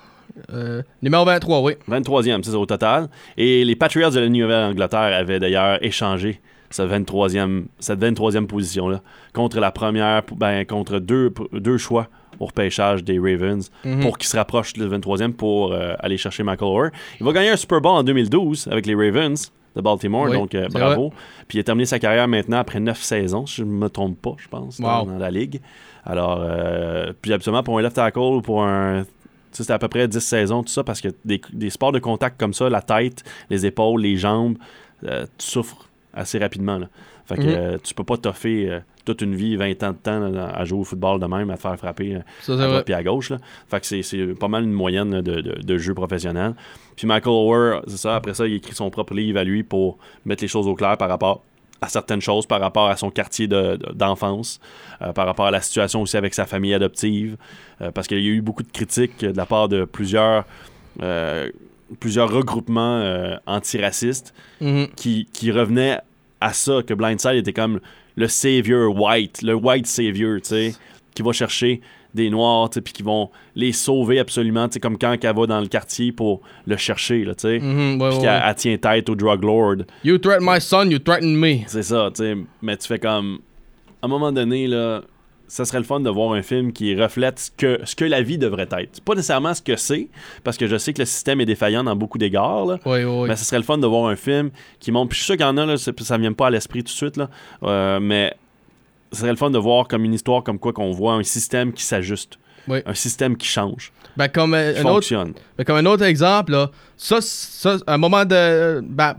euh, 0.53 0.83
numéro 1.03 1.25
23, 1.25 1.61
oui. 1.63 1.73
23e, 1.89 2.43
c'est 2.43 2.51
ça 2.53 2.59
au 2.59 2.67
total. 2.67 3.09
Et 3.37 3.65
les 3.65 3.77
Patriots 3.77 4.11
de 4.11 4.21
la 4.21 4.29
Nouvelle-Angleterre 4.29 5.17
avaient 5.19 5.41
d'ailleurs 5.41 5.83
échangé 5.85 6.41
ce 6.71 6.83
23e, 6.83 7.65
cette 7.81 7.99
23e 8.01 8.47
position-là 8.47 9.01
contre 9.33 9.59
la 9.61 9.71
première, 9.73 10.23
ben, 10.37 10.65
contre 10.65 10.99
deux, 11.01 11.33
deux 11.53 11.79
choix 11.79 12.07
au 12.41 12.47
repêchage 12.47 13.05
des 13.05 13.19
Ravens 13.19 13.71
Mhm. 13.85 14.01
pour 14.01 14.19
qu'ils 14.19 14.29
se 14.29 14.37
rapprochent 14.37 14.73
du 14.73 14.81
23e 14.89 15.33
pour 15.33 15.73
euh, 15.73 15.95
aller 16.01 16.17
chercher 16.17 16.43
Michael 16.43 16.69
Orr. 16.69 16.89
Il 17.21 17.27
va 17.27 17.33
gagner 17.33 17.51
un 17.51 17.57
Super 17.57 17.81
Bowl 17.81 17.93
en 17.93 18.03
2012 18.03 18.67
avec 18.71 18.87
les 18.87 18.95
Ravens 18.95 19.53
de 19.77 19.81
Baltimore, 19.81 20.25
Oui, 20.29 20.33
donc 20.33 20.55
euh, 20.55 20.67
c'est 20.69 20.79
bravo. 20.79 21.13
Puis 21.47 21.59
il 21.59 21.61
a 21.61 21.65
terminé 21.65 21.85
sa 21.87 21.99
carrière 22.01 22.27
maintenant 22.27 22.59
après 22.59 22.81
9 22.81 23.01
saisons, 23.01 23.47
si 23.47 23.57
je 23.57 23.65
ne 23.65 23.71
me 23.71 23.89
trompe 23.89 24.21
pas, 24.21 24.35
je 24.39 24.49
pense, 24.49 24.81
dans, 24.81 25.01
Wow. 25.05 25.07
dans 25.13 25.19
la 25.19 25.31
ligue. 25.31 25.61
Alors, 26.05 26.41
euh, 26.43 27.13
puis 27.23 27.33
absolument 27.33 27.63
pour 27.63 27.79
un 27.79 27.83
left 27.83 27.95
tackle 27.97 28.19
ou 28.19 28.41
pour 28.41 28.65
un 28.65 29.05
c'était 29.53 29.73
à 29.73 29.79
peu 29.81 29.89
près 29.89 30.07
10 30.09 30.21
saisons, 30.21 30.63
tout 30.63 30.71
ça, 30.71 30.85
parce 30.85 31.01
que 31.01 31.09
des, 31.25 31.41
des 31.53 31.71
sports 31.71 31.91
de 31.93 31.99
contact 31.99 32.39
comme 32.39 32.55
ça, 32.55 32.69
la 32.71 32.83
tête, 32.83 33.25
les 33.51 33.67
épaules, 33.67 34.01
les 34.01 34.17
jambes, 34.17 34.57
euh, 35.05 35.27
tu 35.39 35.47
souffres 35.47 35.89
assez 36.15 36.39
rapidement. 36.39 36.79
Là. 36.79 36.87
Fait 37.31 37.37
que 37.37 37.43
Mhm. 37.43 37.49
euh, 37.57 37.79
tu 37.83 37.95
peux 37.95 38.05
pas 38.05 38.17
toffer 38.17 38.69
euh, 38.69 38.81
toute 39.05 39.23
une 39.23 39.35
vie, 39.35 39.55
20 39.57 39.83
ans 39.85 39.93
de 39.93 39.97
temps 39.97 40.19
là, 40.19 40.49
à 40.55 40.65
jouer 40.65 40.81
au 40.81 40.85
football 40.85 41.19
de 41.21 41.27
même, 41.27 41.49
à 41.51 41.57
te 41.57 41.61
faire 41.63 41.77
frapper 41.79 42.17
euh, 42.17 42.21
Ça, 42.43 42.53
à 42.53 42.57
droite 42.67 42.85
puis 42.85 42.93
à 42.95 43.03
gauche. 43.03 43.31
Là. 43.31 43.39
Fait 43.69 43.81
que 43.81 43.87
c'est, 44.03 44.35
pas 44.35 44.49
mal 44.49 44.65
une 44.65 44.73
moyenne 44.73 45.13
là, 45.15 45.23
de, 45.23 45.41
de, 45.41 45.63
de 45.63 45.79
jeu 45.79 45.95
professionnel. 45.95 46.55
Puis 46.97 47.07
Michael 47.07 47.33
Ower, 47.33 47.81
c'est 47.87 47.97
ça, 47.99 48.17
après 48.17 48.35
ça, 48.35 48.47
il 48.47 48.55
écrit 48.55 48.75
son 48.75 48.91
propre 48.91 49.15
livre 49.15 49.39
à 49.39 49.45
lui 49.45 49.63
pour 49.63 49.97
mettre 50.25 50.43
les 50.43 50.49
choses 50.49 50.67
au 50.67 50.75
clair 50.75 50.97
par 50.99 51.09
rapport 51.09 51.43
à 51.81 51.89
certaines 51.89 52.21
choses, 52.21 52.45
par 52.47 52.61
rapport 52.61 52.89
à 52.89 52.97
son 52.97 53.11
quartier 53.11 53.47
de- 53.49 53.77
de- 53.77 53.93
d'enfance, 53.95 54.61
euh, 55.01 55.13
par 55.13 55.25
rapport 55.25 55.47
à 55.47 55.51
la 55.51 55.63
situation 55.63 56.03
aussi 56.03 56.17
avec 56.19 56.35
sa 56.35 56.45
famille 56.45 56.75
adoptive, 56.75 57.37
parce 57.95 58.07
qu'il 58.07 58.19
y 58.19 58.29
a 58.29 58.33
eu 58.33 58.43
beaucoup 58.43 58.63
de 58.65 58.71
critiques 58.73 59.25
de 59.25 59.35
la 59.37 59.47
part 59.47 59.69
de 59.69 59.85
plusieurs, 59.87 60.45
plusieurs 61.99 62.31
regroupements 62.31 63.01
euh, 63.01 63.37
antiracistes 63.47 64.35
Mhm. 64.61 64.89
qui, 64.97 65.27
qui 65.33 65.51
revenaient 65.51 66.01
à 66.41 66.53
ça, 66.53 66.83
que 66.87 66.95
Blindside 66.95 67.35
était 67.37 67.53
comme 67.53 67.81
le 68.17 68.29
savior 68.29 68.95
white, 68.97 69.43
le 69.43 69.55
white 69.55 69.87
savior, 69.87 70.39
tu 70.43 70.49
sais, 70.49 70.75
qui 71.15 71.23
va 71.23 71.33
chercher 71.33 71.81
des 72.13 72.29
noirs, 72.29 72.71
tu 72.71 72.75
sais, 72.75 72.81
puis 72.81 72.93
qui 72.93 73.03
vont 73.05 73.31
les 73.55 73.73
sauver 73.73 74.19
absolument, 74.19 74.67
tu 74.69 74.75
sais, 74.75 74.81
comme 74.81 74.99
quand 74.99 75.17
elle 75.23 75.37
va 75.37 75.47
dans 75.47 75.61
le 75.61 75.69
quartier 75.69 76.11
pour 76.13 76.41
le 76.67 76.77
chercher, 76.77 77.25
là, 77.25 77.35
tu 77.35 77.43
sais, 77.43 77.59
Mhm, 77.61 78.01
ouais, 78.01 78.09
puis 78.09 78.17
ouais, 78.19 78.23
qu'elle 78.23 78.31
ouais. 78.31 78.41
elle 78.49 78.55
tient 78.57 78.77
tête 78.79 79.09
au 79.09 79.15
drug 79.15 79.45
lord. 79.45 79.77
You 80.05 80.19
threaten 80.19 80.45
my 80.45 80.61
son, 80.61 80.91
you 80.91 80.99
threaten 80.99 81.37
me. 81.37 81.59
C'est 81.67 81.85
ça, 81.85 82.11
tu 82.15 82.23
sais. 82.23 82.37
Mais 82.63 82.77
tu 82.77 82.87
fais 82.89 82.99
comme. 82.99 83.39
À 84.03 84.07
un 84.07 84.09
moment 84.09 84.33
donné, 84.33 84.67
là, 84.67 85.03
ça 85.51 85.65
serait 85.65 85.79
le 85.79 85.85
fun 85.85 85.99
de 85.99 86.09
voir 86.09 86.33
un 86.33 86.43
film 86.43 86.73
qui 86.73 86.95
reflète 86.95 87.41
ce 87.41 87.51
que, 87.51 87.81
ce 87.85 87.97
que 87.97 88.05
la 88.05 88.23
vie 88.23 88.39
devrait 88.39 88.69
être. 88.71 89.01
Pas 89.01 89.15
nécessairement 89.17 89.53
ce 89.53 89.61
que 89.61 89.75
c'est, 89.75 90.07
parce 90.45 90.57
que 90.57 90.69
je 90.69 90.77
sais 90.79 90.93
que 90.93 91.01
le 91.01 91.07
système 91.07 91.41
est 91.41 91.45
défaillant 91.45 91.83
dans 91.83 91.97
beaucoup 91.97 92.19
d'égards, 92.19 92.67
là. 92.67 92.79
Oui, 92.87 93.03
oui, 93.03 93.21
oui. 93.23 93.29
Mais 93.29 93.35
ce 93.35 93.45
serait 93.45 93.57
le 93.59 93.65
fun 93.65 93.77
de 93.77 93.87
voir 93.87 94.07
un 94.09 94.15
film 94.15 94.51
qui 94.79 94.93
montre. 94.93 95.09
Puis 95.09 95.17
je 95.19 95.25
suis 95.25 95.27
sûr 95.27 95.37
qu'il 95.37 95.45
y 95.45 95.49
en 95.49 95.57
a, 95.57 95.67
là, 95.67 95.77
ça 95.77 95.91
ne 96.17 96.21
vient 96.23 96.33
pas 96.33 96.47
à 96.47 96.51
l'esprit 96.51 96.81
tout 96.85 96.93
de 96.93 96.97
suite, 96.97 97.17
là. 97.17 97.29
Euh, 97.65 97.99
mais 97.99 98.33
ce 99.11 99.19
serait 99.21 99.31
le 99.31 99.37
fun 99.37 99.51
de 99.51 99.59
voir 99.59 99.89
comme 99.89 100.05
une 100.05 100.15
histoire 100.15 100.45
comme 100.45 100.61
quoi 100.61 100.73
qu'on 100.73 100.93
voit 100.93 101.15
un 101.15 101.25
système 101.25 101.73
qui 101.73 101.83
s'ajuste. 101.83 102.39
Oui. 102.69 102.79
Un 102.87 102.95
système 102.95 103.37
qui 103.37 103.49
change, 103.49 103.91
Ben, 104.17 104.29
comme, 104.29 104.55
euh, 104.55 104.73
qui 104.75 104.79
un 104.79 104.83
autre, 104.83 104.93
fonctionne. 104.93 105.33
ben, 105.59 105.65
comme 105.65 105.79
un 105.79 105.87
autre 105.87 106.05
exemple, 106.05 106.53
là, 106.53 106.71
ça, 106.97 107.19
ça, 107.21 107.79
un 107.89 107.99
moment 107.99 108.25
de. 108.25 108.81
Ben, 108.85 109.17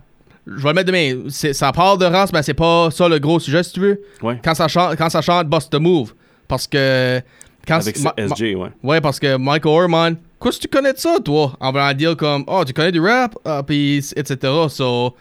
je 0.48 0.62
vais 0.64 0.70
le 0.70 0.74
mettre 0.76 0.88
demain. 0.88 1.30
Ça 1.30 1.72
parle 1.74 1.98
de 2.00 2.06
race, 2.06 2.32
mais 2.32 2.42
c'est 2.44 2.54
pas 2.54 2.90
ça 2.92 3.10
le 3.10 3.20
gros 3.20 3.40
sujet, 3.40 3.64
si 3.64 3.74
tu 3.74 3.80
veux. 3.82 4.02
Quand 4.44 4.54
ça 4.56 4.70
chante, 4.70 4.96
quand 4.96 5.10
ça 5.10 5.22
chante 5.22 5.48
Bust 5.50 5.70
the 5.72 5.80
Move. 5.80 6.14
Parce 6.52 6.68
que. 6.68 7.22
Quand 7.66 7.80
Avec 7.80 7.96
SJ, 7.96 8.42
ouais. 8.56 8.70
Ouais, 8.84 9.00
parce 9.00 9.20
que 9.20 9.38
Michael 9.38 9.72
Orman, 9.84 10.16
qu'est-ce 10.44 10.58
que 10.58 10.62
tu 10.64 10.68
connais 10.68 10.92
de 10.92 10.98
ça, 10.98 11.16
toi? 11.24 11.54
En 11.62 11.72
voulant 11.72 11.94
dire 11.94 12.18
comme, 12.18 12.44
oh, 12.48 12.64
tu 12.66 12.74
connais 12.74 12.92
du 12.92 13.00
rap, 13.00 13.36
Ah, 13.46 13.64
puis 13.66 14.00
etc. 14.16 14.36
So, 14.68 15.16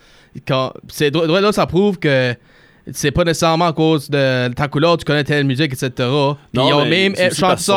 quand, 0.49 0.73
c'est, 0.89 1.15
là, 1.15 1.53
ça 1.53 1.67
prouve 1.67 1.99
que 1.99 2.35
c'est 2.93 3.13
pas 3.13 3.23
nécessairement 3.23 3.67
à 3.67 3.73
cause 3.73 4.11
de 4.11 4.49
ta 4.55 4.67
couleur, 4.67 4.97
tu 4.97 5.05
connais 5.05 5.23
telle 5.23 5.45
musique, 5.45 5.73
etc. 5.73 5.91
Puis 5.97 6.07
ils 6.55 6.61
ont 6.73 6.85
même. 6.87 7.15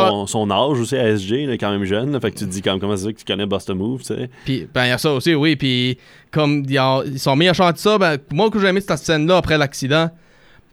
Son, 0.09 0.25
son 0.27 0.49
âge 0.49 0.79
aussi 0.79 0.95
à 0.95 1.15
SG, 1.15 1.43
il 1.43 1.49
est 1.51 1.57
quand 1.59 1.69
même 1.69 1.83
jeune. 1.83 2.19
fait 2.19 2.31
que 2.31 2.37
tu 2.39 2.45
te 2.45 2.49
dis 2.49 2.61
comme, 2.63 2.79
comment 2.79 2.95
c'est 2.97 3.13
que 3.13 3.19
tu 3.19 3.25
connais 3.25 3.45
Bust 3.45 3.69
a 3.69 3.75
Move, 3.75 3.99
tu 3.99 4.05
sais? 4.15 4.29
Puis, 4.45 4.67
ben, 4.73 4.85
il 4.85 4.89
y 4.89 4.91
a 4.93 4.97
ça 4.97 5.11
aussi, 5.13 5.35
oui. 5.35 5.55
Puis, 5.57 5.99
comme 6.31 6.63
ils, 6.67 6.79
ont- 6.79 7.03
ils 7.03 7.19
sont 7.19 7.35
mis 7.35 7.47
à 7.49 7.53
chanter 7.53 7.79
ça, 7.79 7.99
ben, 7.99 8.17
moi, 8.31 8.49
que 8.49 8.59
j'ai 8.59 8.67
aimé 8.67 8.81
cette 8.81 8.97
scène-là 8.97 9.37
après 9.37 9.57
l'accident, 9.59 10.09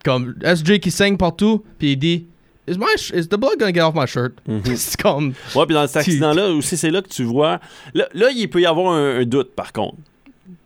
comme 0.05 0.35
SJ 0.43 0.79
qui 0.79 0.91
saigne 0.93 1.17
partout, 1.19 1.63
puis 1.79 1.93
il 1.93 1.97
dit 1.97 2.27
Is, 2.71 2.79
my 2.79 2.87
sh- 2.97 3.13
is 3.13 3.27
the 3.29 3.37
blood 3.37 3.59
gonna 3.59 3.73
get 3.73 3.81
off 3.83 3.95
my 3.95 4.07
shirt? 4.07 4.35
c'est 4.77 5.01
comme. 5.01 5.33
Ouais, 5.57 5.67
puis 5.67 5.75
dans 5.75 5.87
cet 5.87 5.97
accident-là 5.99 6.51
aussi, 6.51 6.77
c'est 6.77 6.91
là 6.91 7.03
que 7.03 7.09
tu 7.09 7.25
vois. 7.25 7.59
Là, 7.95 8.07
là, 8.15 8.31
il 8.31 8.49
peut 8.49 8.61
y 8.61 8.67
avoir 8.67 8.93
un, 8.95 9.21
un 9.21 9.25
doute, 9.25 9.53
par 9.55 9.73
contre. 9.73 9.97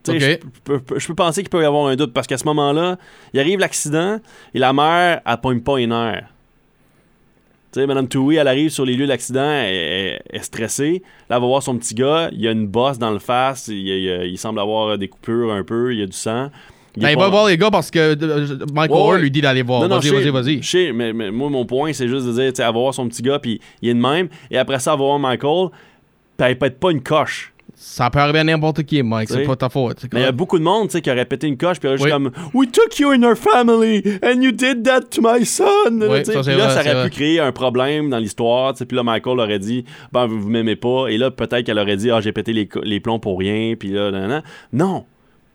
Je, 0.07 0.36
peux, 0.64 0.80
je 0.98 1.07
peux 1.07 1.14
penser 1.14 1.40
qu'il 1.42 1.48
peut 1.48 1.62
y 1.62 1.64
avoir 1.64 1.86
un 1.86 1.96
doute 1.96 2.12
parce 2.12 2.26
qu'à 2.26 2.36
ce 2.36 2.44
moment-là, 2.44 2.98
il 3.32 3.40
arrive 3.40 3.59
l'accident 3.59 4.20
et 4.52 4.59
la 4.59 4.72
mère, 4.74 5.22
elle 5.24 5.36
pogne 5.38 5.61
pas 5.61 5.78
une 5.80 5.92
heure. 5.92 6.24
Tu 7.72 7.80
sais, 7.80 7.86
Mme 7.86 8.07
Toohey, 8.07 8.36
elle 8.36 8.46
arrive 8.48 8.68
sur 8.70 8.84
les 8.84 8.94
lieux 8.94 9.05
de 9.07 9.09
l'accident, 9.09 9.40
elle, 9.50 10.20
est 10.30 10.42
stressée. 10.42 11.02
Là, 11.28 11.36
elle 11.36 11.42
va 11.42 11.46
voir 11.48 11.62
son 11.62 11.76
petit 11.78 11.94
gars, 11.94 12.28
il 12.32 12.40
y 12.40 12.46
a 12.46 12.52
une 12.52 12.66
bosse 12.68 12.98
dans 12.98 13.11
le 13.11 13.18
face, 13.18 13.68
il, 13.68 13.76
il- 13.78 13.88
il- 14.05 14.26
il 14.32 14.38
semble 14.38 14.61
avoir 14.61 14.96
des 14.98 15.09
coupures 15.09 15.52
un 15.52 15.64
peu, 15.64 15.92
il 15.92 16.00
y 16.00 16.02
a 16.02 16.07
du 16.07 16.12
sang. 16.16 16.50
Est 17.01 17.05
Ben, 17.05 17.11
il 17.11 17.16
pas- 17.16 17.22
va 17.24 17.28
voir 17.28 17.47
les 17.47 17.57
gars 17.57 17.70
parce 17.70 17.90
que 17.90 17.99
euh, 17.99 18.59
Michael 18.72 19.01
Ouais, 19.14 19.20
lui 19.20 19.30
dit 19.30 19.40
d'aller 19.40 19.62
voir. 19.62 19.82
Non, 19.82 19.88
non, 19.88 19.99
Vas-y, 19.99 20.11
vas-y, 20.11 20.30
vas-y. 20.30 20.62
Je 20.62 20.68
sais, 20.68 20.92
mais, 20.92 21.12
mais 21.12 21.30
moi, 21.30 21.51
mon 21.51 21.66
point, 21.66 21.92
c'est 21.92 22.09
juste 22.09 22.26
de 22.26 22.32
dire, 22.32 22.53
tu 22.53 22.57
sais, 22.57 22.62
elle 22.62 22.72
va 22.74 22.78
voir 22.78 22.95
son 22.95 23.09
petit 23.09 23.22
gars, 23.22 23.38
puis 23.38 23.61
il 23.82 23.88
est 23.88 23.95
de 23.95 24.01
même, 24.01 24.28
et 24.51 24.59
après 24.59 24.78
ça, 24.78 24.92
elle 24.92 24.99
va 24.99 25.05
voir 25.05 25.18
Michael, 25.18 25.68
puis 26.36 26.47
elle 26.49 26.59
pète 26.59 26.78
pas 26.78 26.90
une 26.90 27.03
coche. 27.03 27.51
Ça 27.76 28.09
peut 28.09 28.20
arriver 28.20 28.38
à 28.38 28.45
n'importe 28.45 28.84
qui, 28.84 29.03
Mike. 29.03 29.28
C'est 29.28 29.42
pas 29.42 29.57
ta 29.57 29.68
faute. 29.68 30.05
Mais 30.12 30.20
il 30.20 30.22
y 30.22 30.26
a 30.26 30.32
beaucoup 30.32 30.59
de 30.61 30.64
monde, 30.64 30.88
tu 30.88 30.92
sais, 30.92 31.03
qui 31.03 31.11
aurait 31.11 31.24
pété 31.24 31.49
une 31.49 31.57
coche, 31.57 31.80
puis 31.80 31.90
juste 31.90 32.05
Oui. 32.05 32.11
comme 32.11 32.30
We 32.55 32.70
took 32.70 32.99
you 33.01 33.11
in 33.11 33.22
our 33.24 33.36
family, 33.36 34.01
and 34.22 34.40
you 34.40 34.53
did 34.53 34.84
that 34.84 35.01
to 35.11 35.20
my 35.20 35.45
son. 35.45 35.64
Oui, 35.90 36.24
ça, 36.24 36.40
puis 36.40 36.53
là, 36.53 36.66
vrai, 36.66 36.70
ça 36.70 36.80
aurait 36.80 36.95
vrai. 36.95 37.05
pu 37.07 37.11
créer 37.11 37.40
un 37.40 37.51
problème 37.51 38.11
dans 38.11 38.18
l'histoire, 38.18 38.72
tu 38.72 38.78
sais, 38.78 38.86
puis 38.86 38.97
là, 38.97 39.03
Michael 39.03 39.40
aurait 39.40 39.59
dit 39.59 39.84
Ben, 40.12 40.26
vous, 40.26 40.40
vous 40.40 40.49
m'aimez 40.51 40.76
pas, 40.76 41.09
et 41.09 41.18
là, 41.18 41.32
peut-être 41.32 41.64
qu'elle 41.66 41.78
aurait 41.80 41.97
dit 41.97 42.12
Ah, 42.12 42.20
j'ai 42.20 42.30
pété 42.32 42.53
les, 42.53 43.01
plombs 43.01 43.18
pour 43.18 43.40
rien, 43.40 43.74
puis 43.76 43.88
là, 43.88 44.12
nan, 44.12 44.28
nan. 44.28 44.42
Non, 44.72 45.05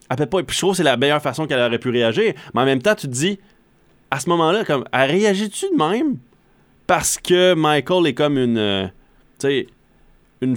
elle 0.09 0.15
pète 0.17 0.29
pas. 0.29 0.41
Puis 0.43 0.55
je 0.55 0.61
trouve 0.61 0.71
que 0.71 0.77
c'est 0.77 0.83
la 0.83 0.97
meilleure 0.97 1.21
façon 1.21 1.45
qu'elle 1.47 1.59
aurait 1.61 1.79
pu 1.79 1.89
réagir, 1.89 2.33
mais 2.53 2.61
en 2.61 2.65
même 2.65 2.81
temps, 2.81 2.95
tu 2.95 3.07
te 3.07 3.11
dis 3.13 3.39
À 4.11 4.19
ce 4.19 4.27
moment-là, 4.29 4.63
comme, 4.65 4.83
elle 4.91 5.11
réagit-tu 5.11 5.65
de 5.71 5.77
même? 5.77 6.17
Parce 6.87 7.17
que 7.19 7.53
Michael 7.53 8.07
est 8.07 8.13
comme 8.15 8.37
une. 8.37 8.57
euh, 8.57 8.87
tu 9.39 9.47
sais, 9.47 9.67
une. 10.41 10.55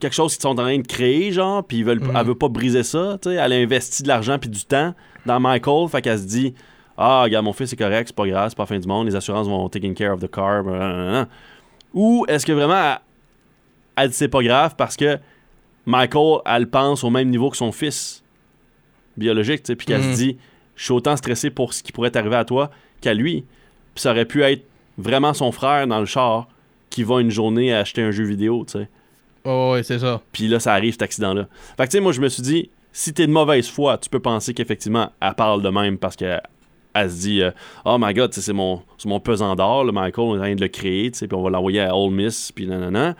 quelque 0.00 0.12
chose 0.14 0.32
qu'ils 0.34 0.42
sont 0.42 0.50
en 0.50 0.54
train 0.54 0.78
de 0.78 0.86
créer, 0.86 1.32
genre, 1.32 1.64
puis 1.64 1.78
ils 1.78 1.84
veulent, 1.84 2.00
Mhm. 2.00 2.16
elle 2.16 2.26
veut 2.26 2.34
pas 2.34 2.48
briser 2.48 2.82
ça, 2.84 3.18
tu 3.20 3.30
sais. 3.30 3.34
Elle 3.36 3.52
a 3.52 3.56
investi 3.56 4.02
de 4.04 4.08
l'argent 4.08 4.38
puis 4.38 4.48
du 4.50 4.64
temps 4.64 4.94
dans 5.26 5.40
Michael, 5.40 5.88
fait 5.88 6.02
qu'elle 6.02 6.18
se 6.18 6.24
dit 6.26 6.54
Ah, 6.96 7.22
regarde, 7.24 7.44
mon 7.44 7.52
fils, 7.52 7.70
c'est 7.70 7.76
correct, 7.76 8.08
c'est 8.08 8.16
pas 8.16 8.26
grave, 8.26 8.48
c'est 8.50 8.56
pas 8.56 8.62
la 8.62 8.66
fin 8.68 8.78
du 8.78 8.86
monde, 8.86 9.06
les 9.08 9.16
assurances 9.16 9.48
vont 9.48 9.68
taking 9.68 9.94
care 9.94 10.12
of 10.14 10.20
the 10.20 10.30
car, 10.30 10.62
blablabla. 10.62 11.26
Ou 11.92 12.24
est-ce 12.28 12.44
que 12.46 12.52
vraiment 12.52 12.74
elle, 12.74 12.98
elle 13.96 14.08
dit 14.10 14.14
c'est 14.16 14.28
pas 14.28 14.42
grave 14.42 14.74
parce 14.76 14.96
que 14.96 15.18
Michael, 15.86 16.38
elle 16.46 16.68
pense 16.68 17.04
au 17.04 17.10
même 17.10 17.28
niveau 17.30 17.50
que 17.50 17.56
son 17.56 17.70
fils 17.72 18.22
biologique, 19.16 19.62
tu 19.62 19.68
sais, 19.68 19.76
puis 19.76 19.86
qu'elle 19.86 20.02
se 20.02 20.16
dit 20.16 20.36
Je 20.76 20.84
suis 20.84 20.92
autant 20.92 21.16
stressé 21.16 21.50
pour 21.50 21.72
ce 21.74 21.82
qui 21.82 21.92
pourrait 21.92 22.16
arriver 22.16 22.36
à 22.36 22.44
toi 22.44 22.70
qu'à 23.00 23.14
lui. 23.14 23.44
Puis 23.94 24.02
ça 24.02 24.10
aurait 24.10 24.24
pu 24.24 24.42
être 24.42 24.64
vraiment 24.98 25.34
son 25.34 25.52
frère 25.52 25.86
dans 25.86 26.00
le 26.00 26.06
char 26.06 26.48
qui 26.90 27.02
va 27.02 27.20
une 27.20 27.30
journée 27.30 27.72
acheter 27.74 28.02
un 28.02 28.10
jeu 28.10 28.24
vidéo, 28.24 28.64
tu 28.66 28.78
sais. 28.78 28.88
Oh, 29.44 29.72
ouais, 29.72 29.82
c'est 29.82 29.98
ça. 29.98 30.22
Puis 30.32 30.48
là, 30.48 30.58
ça 30.58 30.72
arrive, 30.72 30.92
cet 30.92 31.02
accident-là. 31.02 31.48
Fait 31.76 31.84
que, 31.84 31.90
tu 31.90 31.96
sais, 31.98 32.00
moi, 32.00 32.12
je 32.12 32.20
me 32.20 32.28
suis 32.28 32.42
dit, 32.42 32.70
si 32.92 33.12
t'es 33.12 33.26
de 33.26 33.32
mauvaise 33.32 33.68
foi, 33.68 33.98
tu 33.98 34.08
peux 34.08 34.20
penser 34.20 34.54
qu'effectivement, 34.54 35.10
elle 35.20 35.34
parle 35.34 35.62
de 35.62 35.68
même 35.68 35.98
parce 35.98 36.16
qu'elle 36.16 36.40
elle 36.94 37.10
se 37.10 37.20
dit, 37.20 37.42
euh, 37.42 37.50
oh 37.84 37.96
my 38.00 38.14
god, 38.14 38.30
tu 38.30 38.36
sais, 38.36 38.40
c'est 38.40 38.52
mon, 38.52 38.82
c'est 38.98 39.08
mon 39.08 39.18
pesant 39.18 39.56
d'or, 39.56 39.84
Michael, 39.84 40.24
on 40.24 40.34
est 40.36 40.38
en 40.38 40.42
train 40.42 40.54
de 40.54 40.60
le 40.60 40.68
créer, 40.68 41.10
tu 41.10 41.18
sais, 41.18 41.26
puis 41.26 41.36
on 41.36 41.42
va 41.42 41.50
l'envoyer 41.50 41.80
à 41.80 41.96
Ole 41.96 42.12
Miss, 42.12 42.52
puis 42.52 42.66
nanana. 42.66 43.16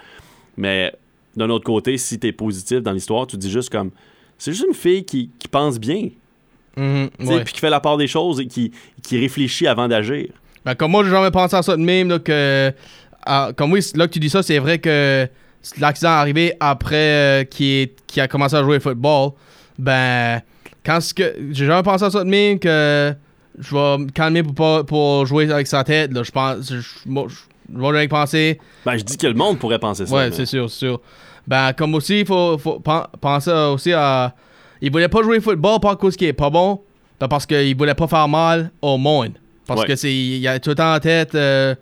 Mais 0.56 0.94
d'un 1.36 1.50
autre 1.50 1.64
côté, 1.64 1.98
si 1.98 2.20
t'es 2.20 2.30
positif 2.30 2.80
dans 2.80 2.92
l'histoire, 2.92 3.26
tu 3.26 3.36
dis 3.36 3.50
juste 3.50 3.70
comme, 3.70 3.90
c'est 4.38 4.52
juste 4.52 4.64
une 4.68 4.74
fille 4.74 5.04
qui, 5.04 5.30
qui 5.38 5.48
pense 5.48 5.78
bien, 5.78 6.08
Mhm, 6.76 7.08
ouais. 7.20 7.44
puis 7.44 7.54
qui 7.54 7.60
fait 7.60 7.70
la 7.70 7.78
part 7.80 7.96
des 7.96 8.08
choses 8.08 8.40
et 8.40 8.46
qui, 8.46 8.72
qui 9.02 9.18
réfléchit 9.18 9.66
avant 9.68 9.86
d'agir. 9.86 10.26
Ben, 10.64 10.74
comme 10.74 10.90
moi, 10.90 11.04
j'ai 11.04 11.10
jamais 11.10 11.30
pensé 11.30 11.54
à 11.54 11.62
ça 11.62 11.76
de 11.76 11.82
même, 11.82 12.08
là, 12.08 12.18
que. 12.18 12.72
comme 13.56 13.72
oui, 13.72 13.80
là 13.94 14.06
que 14.08 14.12
tu 14.12 14.18
dis 14.18 14.30
ça, 14.30 14.42
c'est 14.42 14.58
vrai 14.58 14.78
que 14.78 15.28
l'accident 15.78 16.10
est 16.10 16.20
arrivé 16.20 16.52
après 16.58 16.96
euh, 16.96 17.44
qu'il 17.44 17.88
a 18.16 18.26
commencé 18.28 18.56
à 18.56 18.62
jouer 18.62 18.78
au 18.78 18.80
football. 18.80 19.30
Ben, 19.78 20.40
quand 20.84 21.00
ce 21.00 21.14
que. 21.14 21.34
J'ai 21.52 21.66
jamais 21.66 21.82
pensé 21.82 22.04
à 22.04 22.10
ça 22.10 22.24
de 22.24 22.28
même, 22.28 22.58
que 22.58 23.14
je 23.58 23.74
vais 23.74 23.98
me 23.98 24.10
calmer 24.10 24.42
pour, 24.42 24.54
pas, 24.54 24.82
pour 24.84 25.26
jouer 25.26 25.50
avec 25.52 25.66
sa 25.68 25.84
tête, 25.84 26.12
là. 26.12 26.22
Je 26.24 26.30
pense. 26.32 26.72
Je, 26.72 26.80
moi, 27.06 27.26
je- 27.28 27.36
je 27.74 27.80
vais 27.80 27.98
rien 27.98 28.08
penser. 28.08 28.58
Ben, 28.84 28.96
je 28.98 29.04
dis 29.04 29.16
que 29.16 29.26
le 29.26 29.34
monde 29.34 29.58
pourrait 29.58 29.78
penser 29.78 30.06
ça. 30.06 30.14
Ouais, 30.14 30.30
c'est 30.32 30.44
sûr, 30.46 30.68
c'est 30.70 30.78
sûr. 30.86 31.00
Ben, 31.46 31.72
comme 31.74 31.94
aussi, 31.94 32.20
il 32.20 32.26
faut, 32.26 32.56
faut 32.58 32.80
pen- 32.80 33.06
penser 33.20 33.50
aussi 33.50 33.92
à. 33.92 34.34
Il 34.80 34.90
voulait 34.90 35.08
pas 35.08 35.22
jouer 35.22 35.38
au 35.38 35.40
football 35.40 35.80
pas 35.80 35.92
à 35.92 35.96
cause 35.96 36.16
qu'il 36.16 36.26
est 36.28 36.32
pas 36.32 36.50
bon, 36.50 36.80
ben 37.20 37.28
parce 37.28 37.46
qu'il 37.46 37.76
voulait 37.76 37.94
pas 37.94 38.06
faire 38.06 38.28
mal 38.28 38.70
au 38.82 38.96
monde. 38.98 39.32
Parce 39.66 39.80
Ouais. 39.82 39.86
que 39.88 39.96
c'est. 39.96 40.12
Il 40.14 40.46
a 40.48 40.58
tout 40.58 40.70
le 40.70 40.76
temps 40.76 40.94
en 40.94 40.98
tête 41.00 41.34
euh, 41.34 41.74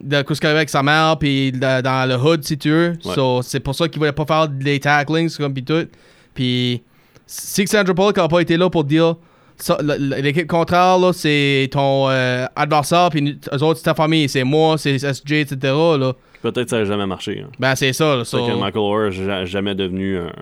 de 0.00 0.16
avait 0.16 0.46
avec 0.48 0.68
sa 0.68 0.82
mère, 0.82 1.16
puis 1.18 1.52
dans 1.52 2.08
le 2.08 2.16
hood, 2.16 2.44
si 2.44 2.56
tu 2.58 2.70
veux. 2.70 2.90
Ouais. 3.04 3.14
So, 3.14 3.42
c'est 3.42 3.60
pour 3.60 3.74
ça 3.74 3.88
qu'il 3.88 3.98
voulait 3.98 4.12
pas 4.12 4.24
faire 4.26 4.48
des 4.48 4.78
tacklings, 4.80 5.34
comme 5.36 5.52
pis 5.54 5.64
tout. 5.64 5.86
Puis, 6.34 6.82
si 7.26 7.66
Sandra 7.66 7.92
Bullock 7.94 8.18
a 8.18 8.28
pas 8.28 8.40
été 8.40 8.56
là 8.56 8.68
pour 8.70 8.84
dire. 8.84 9.16
L'équipe 9.82 10.46
contraire, 10.46 10.96
là, 10.98 11.12
c'est 11.12 11.68
ton 11.70 12.08
euh, 12.08 12.46
adversaire, 12.56 13.10
puis 13.10 13.38
eux 13.52 13.62
autres, 13.62 13.78
c'est 13.78 13.84
ta 13.84 13.94
famille, 13.94 14.26
c'est 14.26 14.42
moi, 14.44 14.78
c'est 14.78 14.96
SJ, 14.98 15.32
etc. 15.32 15.56
Là. 15.62 16.12
Peut-être 16.42 16.64
que 16.64 16.70
ça 16.70 16.78
n'a 16.78 16.84
jamais 16.84 17.06
marché. 17.06 17.42
hein. 17.44 17.50
Ben, 17.58 17.74
c'est 17.74 17.92
ça. 17.92 18.24
So- 18.24 18.46
que 18.46 18.52
Michael 18.52 18.78
Oher 18.82 19.10
n'est 19.10 19.46
jamais 19.46 19.74
devenu 19.74 20.18
un, 20.18 20.32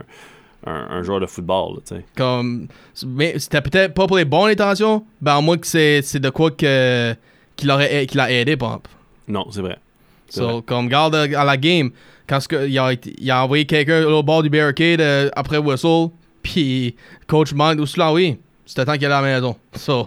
un- 0.66 0.86
un 0.90 1.02
joueur 1.02 1.20
de 1.20 1.26
football. 1.26 1.78
là, 1.90 1.98
comme 2.16 2.68
mais 3.06 3.38
c'était 3.38 3.60
peut-être 3.60 3.94
pas 3.94 4.06
pour 4.06 4.16
les 4.16 4.24
bonnes 4.24 4.50
intentions 4.50 5.04
ben 5.20 5.36
au 5.38 5.42
moins 5.42 5.56
que 5.58 5.66
c'est 5.66 6.02
c'est 6.02 6.20
de 6.20 6.30
quoi 6.30 6.50
que 6.50 7.14
qu'il 7.56 7.70
aurait 7.70 8.06
qu'il 8.06 8.20
a 8.20 8.30
aidé 8.30 8.52
exemple. 8.52 8.90
Non, 9.26 9.46
c'est 9.50 9.60
vrai. 9.62 9.78
C'est 10.28 10.40
so 10.40 10.48
vrai. 10.48 10.62
comme 10.66 10.88
garde 10.88 11.14
à 11.14 11.44
la 11.44 11.56
game 11.56 11.90
quand 12.28 12.46
que, 12.46 12.66
il, 12.68 12.78
a, 12.78 12.92
été- 12.92 13.14
il 13.18 13.30
a 13.30 13.42
envoyé 13.44 13.64
quelqu'un 13.64 14.04
au 14.04 14.22
bord 14.22 14.42
du 14.42 14.50
barricade 14.50 15.00
euh, 15.00 15.30
après 15.34 15.58
whistle 15.58 16.08
puis 16.42 16.94
coach 17.26 17.52
Mike 17.54 17.80
aussi 17.80 17.98
là 17.98 18.12
oui 18.68 18.72
c'était 18.72 18.84
temps 18.84 18.92
qu'il 18.94 19.06
allait 19.06 19.14
à 19.14 19.20
la 19.22 19.34
maison 19.34 19.56
so 19.74 20.04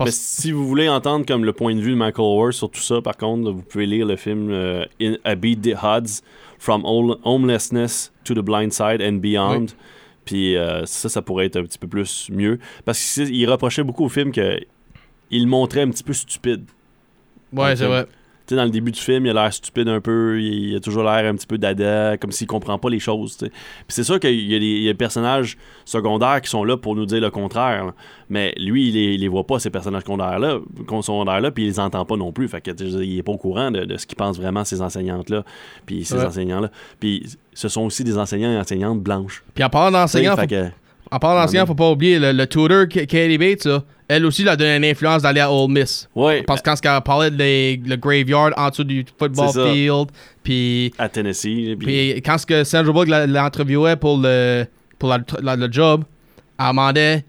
Mais 0.00 0.10
si 0.10 0.50
vous 0.52 0.66
voulez 0.66 0.88
entendre 0.88 1.24
comme 1.24 1.44
le 1.44 1.52
point 1.52 1.74
de 1.74 1.80
vue 1.80 1.92
de 1.92 1.96
Michael 1.96 2.24
Oher 2.24 2.52
sur 2.52 2.70
tout 2.70 2.80
ça, 2.80 3.00
par 3.00 3.16
contre, 3.16 3.50
vous 3.50 3.62
pouvez 3.62 3.86
lire 3.86 4.06
le 4.06 4.16
film 4.16 4.50
euh, 4.50 4.84
In 5.00 5.14
A 5.24 5.34
Beat 5.34 5.62
the 5.62 5.76
Odds 5.82 6.22
From 6.58 6.84
Homelessness 6.84 8.12
to 8.24 8.34
the 8.34 8.44
Blind 8.44 8.72
Side 8.72 9.02
and 9.02 9.14
Beyond. 9.14 9.60
Oui. 9.60 9.66
Puis 10.24 10.56
euh, 10.56 10.84
ça, 10.86 11.08
ça 11.08 11.22
pourrait 11.22 11.46
être 11.46 11.56
un 11.56 11.64
petit 11.64 11.78
peu 11.78 11.88
plus 11.88 12.28
mieux. 12.30 12.58
Parce 12.84 12.98
qu'il 13.14 13.50
reprochait 13.50 13.82
beaucoup 13.82 14.04
au 14.04 14.08
film 14.08 14.32
que 14.32 14.58
il 15.30 15.44
le 15.44 15.48
montrait 15.48 15.82
un 15.82 15.90
petit 15.90 16.04
peu 16.04 16.12
stupide. 16.12 16.64
ouais 17.52 17.74
c'est 17.76 17.86
vrai 17.86 18.06
sais, 18.52 18.56
dans 18.56 18.64
le 18.64 18.70
début 18.70 18.92
du 18.92 19.00
film, 19.00 19.26
il 19.26 19.30
a 19.30 19.32
l'air 19.34 19.52
stupide 19.52 19.88
un 19.88 20.00
peu, 20.00 20.40
il, 20.40 20.76
a 20.76 20.80
toujours 20.80 21.02
l'air 21.02 21.30
un 21.30 21.34
petit 21.34 21.46
peu 21.46 21.58
dada, 21.58 22.16
comme 22.16 22.30
s'il 22.32 22.46
comprend 22.46 22.78
pas 22.78 22.88
les 22.90 22.98
choses. 23.00 23.36
Puis 23.38 23.50
c'est 23.88 24.04
sûr 24.04 24.18
qu'il 24.20 24.40
y, 24.50 24.54
a 24.54 24.58
des- 24.58 24.94
personnages 24.94 25.56
secondaires 25.84 26.40
qui 26.40 26.48
sont 26.50 26.64
là 26.64 26.76
pour 26.76 26.94
nous 26.94 27.06
dire 27.06 27.20
le 27.20 27.30
contraire. 27.30 27.86
là. 27.86 27.94
Mais 28.28 28.54
lui, 28.58 28.88
il 28.88 28.94
les, 28.94 29.14
il 29.14 29.20
les 29.20 29.28
voit 29.28 29.46
pas, 29.46 29.58
ces 29.58 29.70
personnages 29.70 30.02
secondaires-là, 30.02 30.58
secondaires-là 31.02 31.50
puis 31.50 31.64
il 31.64 31.66
les 31.68 31.80
entend 31.80 32.04
pas 32.04 32.16
non 32.16 32.32
plus. 32.32 32.48
Fait 32.48 32.60
que, 32.60 32.70
il 33.02 33.18
est 33.18 33.22
pas 33.22 33.32
au 33.32 33.36
courant 33.38 33.70
de, 33.70 33.84
de 33.84 33.96
ce 33.96 34.06
qu'ils 34.06 34.16
pensent 34.16 34.38
vraiment, 34.38 34.64
ces 34.64 34.80
enseignantes-là, 34.82 35.44
puis 35.86 36.04
ces 36.04 36.14
Ouais. 36.16 36.24
enseignants-là. 36.26 36.70
Puis 37.00 37.26
ce 37.54 37.68
sont 37.68 37.82
aussi 37.82 38.04
des 38.04 38.16
enseignants 38.18 38.52
et 38.52 38.58
enseignantes 38.58 39.00
blanches. 39.02 39.42
puis 39.54 39.64
en 39.64 39.68
parlant 39.70 39.90
d'enseignants 40.00 40.36
faut, 40.36 40.46
que- 40.46 40.70
en 41.12 41.18
parlant 41.18 41.42
d'enseignants 41.42 41.66
faut 41.66 41.74
pas 41.74 41.90
oublier 41.90 42.18
le, 42.18 42.32
le 42.32 42.46
tutor 42.46 42.88
Katie 42.88 43.38
Bates 43.38 43.64
là, 43.66 43.82
elle 44.08 44.26
aussi 44.26 44.42
l'a 44.44 44.56
donné 44.56 44.76
une 44.76 44.84
influence 44.84 45.22
d'aller 45.22 45.40
à 45.40 45.50
Ole 45.52 45.70
Miss 45.70 46.08
Ouais, 46.14 46.42
Parce 46.42 46.60
que 46.60 46.70
quand 46.70 46.96
elle 46.96 47.00
parlait 47.02 47.30
de 47.30 47.88
le 47.88 47.96
graveyard 47.96 48.50
en 48.56 48.68
dessous 48.70 48.84
du 48.84 49.04
football 49.18 49.46
field, 49.70 50.08
puis 50.42 50.92
à 50.98 51.08
Tennessee. 51.08 51.76
puis- 51.78 52.14
quand 52.22 52.38
ce 52.38 52.46
que 52.46 52.64
Sandra 52.64 52.92
Bullock 52.92 53.08
l'a- 53.08 53.26
l'interviewait 53.26 53.96
pour 53.96 54.18
le 54.18 54.64
pour 54.98 55.08
la- 55.08 55.18
la- 55.42 55.56
le 55.56 55.70
job, 55.70 56.04
elle 56.58 56.66
demandait 56.68 57.24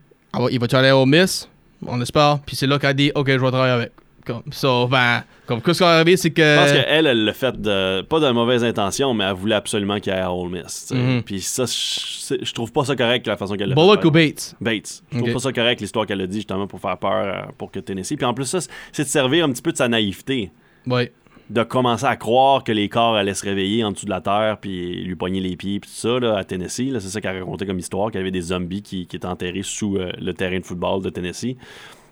il 0.52 0.60
va-tu 0.60 0.76
aller 0.76 0.92
au 0.92 1.06
Miss? 1.06 1.48
On 1.86 2.00
espère. 2.02 2.40
Puis 2.46 2.56
c'est 2.56 2.68
là 2.68 2.80
qu'elle 2.80 2.90
a 2.92 2.94
dit 2.94 3.12
Ok, 3.16 3.28
je 3.30 3.34
vais 3.38 3.52
travailler 3.52 3.74
avec. 3.74 3.92
Comme, 4.26 4.44
so, 4.52 4.88
ben, 4.88 5.24
comme, 5.46 5.62
qu'est-ce 5.62 5.80
qui 5.80 5.84
est 5.84 5.88
arrivé, 5.88 6.16
c'est 6.18 6.32
que. 6.32 6.42
Je 6.42 6.60
pense 6.60 6.72
qu'elle, 6.72 7.08
elle 7.08 7.26
l'a 7.26 7.34
fait 7.34 7.60
de, 7.60 8.02
pas 8.04 8.20
de 8.22 8.30
mauvaise 8.32 8.64
intention, 8.64 9.14
mais 9.14 9.26
elle 9.26 9.34
voulait 9.34 9.56
absolument 9.56 10.00
qu'il 10.00 10.14
aille 10.14 10.22
à 10.22 10.32
Ole 10.34 10.50
Miss. 10.50 10.86
tu. 10.88 10.96
Mhm. 10.96 11.24
Puis 11.24 11.42
ça, 11.42 11.66
je, 11.66 12.54
trouve 12.54 12.72
pas 12.72 12.86
ça 12.86 12.96
correct 12.96 13.28
la 13.28 13.36
façon 13.36 13.56
qu'elle 13.56 13.70
l'a 13.70 13.76
Bullock 13.76 14.02
fait. 14.02 14.08
ou 14.08 14.12
Bates? 14.12 14.56
Bates. 14.62 15.04
Je 15.12 15.18
trouve 15.20 15.34
pas 15.34 15.40
ça 15.40 15.52
correct 15.52 15.82
l'histoire 15.82 16.06
qu'elle 16.06 16.22
a 16.22 16.28
dit 16.28 16.38
justement 16.38 16.68
pour 16.68 16.80
faire 16.80 16.98
peur 16.98 17.12
euh, 17.26 17.42
pour 17.58 17.70
que 17.72 17.80
Tennessee. 17.80 18.16
Puis 18.16 18.26
en 18.26 18.34
plus, 18.34 18.46
ça, 18.46 18.60
c'est 18.94 19.04
de 19.04 19.10
servir 19.10 19.44
un 19.46 19.52
petit 19.52 19.62
peu 19.62 19.72
de 19.74 19.78
sa 19.78 19.90
naïveté. 19.90 20.52
Ouais. 20.88 21.12
De 21.50 21.64
commencer 21.64 22.06
à 22.06 22.16
croire 22.16 22.64
que 22.64 22.72
les 22.72 22.88
corps 22.88 23.16
allaient 23.18 23.34
se 23.34 23.44
réveiller 23.44 23.84
en 23.84 23.92
dessous 23.92 24.06
de 24.06 24.10
la 24.12 24.22
terre 24.22 24.58
puis 24.62 25.04
lui 25.04 25.16
pogner 25.18 25.42
les 25.42 25.58
pieds 25.58 25.82
puis 25.82 25.90
tout 25.90 25.96
ça 25.98 26.18
là, 26.18 26.38
à 26.38 26.46
Tennessee. 26.46 26.90
là. 26.92 27.02
C'est 27.02 27.10
ça 27.10 27.20
qu'elle 27.20 27.38
racontait 27.40 27.66
comme 27.66 27.80
histoire, 27.80 28.10
qu'il 28.10 28.20
y 28.20 28.22
avait 28.22 28.32
des 28.32 28.40
zombies 28.42 28.82
qui, 28.82 29.06
qui 29.06 29.18
étaient 29.18 29.28
enterrés 29.28 29.62
sous 29.64 29.98
euh, 29.98 30.10
le 30.22 30.34
terrain 30.34 30.58
de 30.60 30.66
football 30.66 31.02
de 31.04 31.10
Tennessee. 31.10 31.58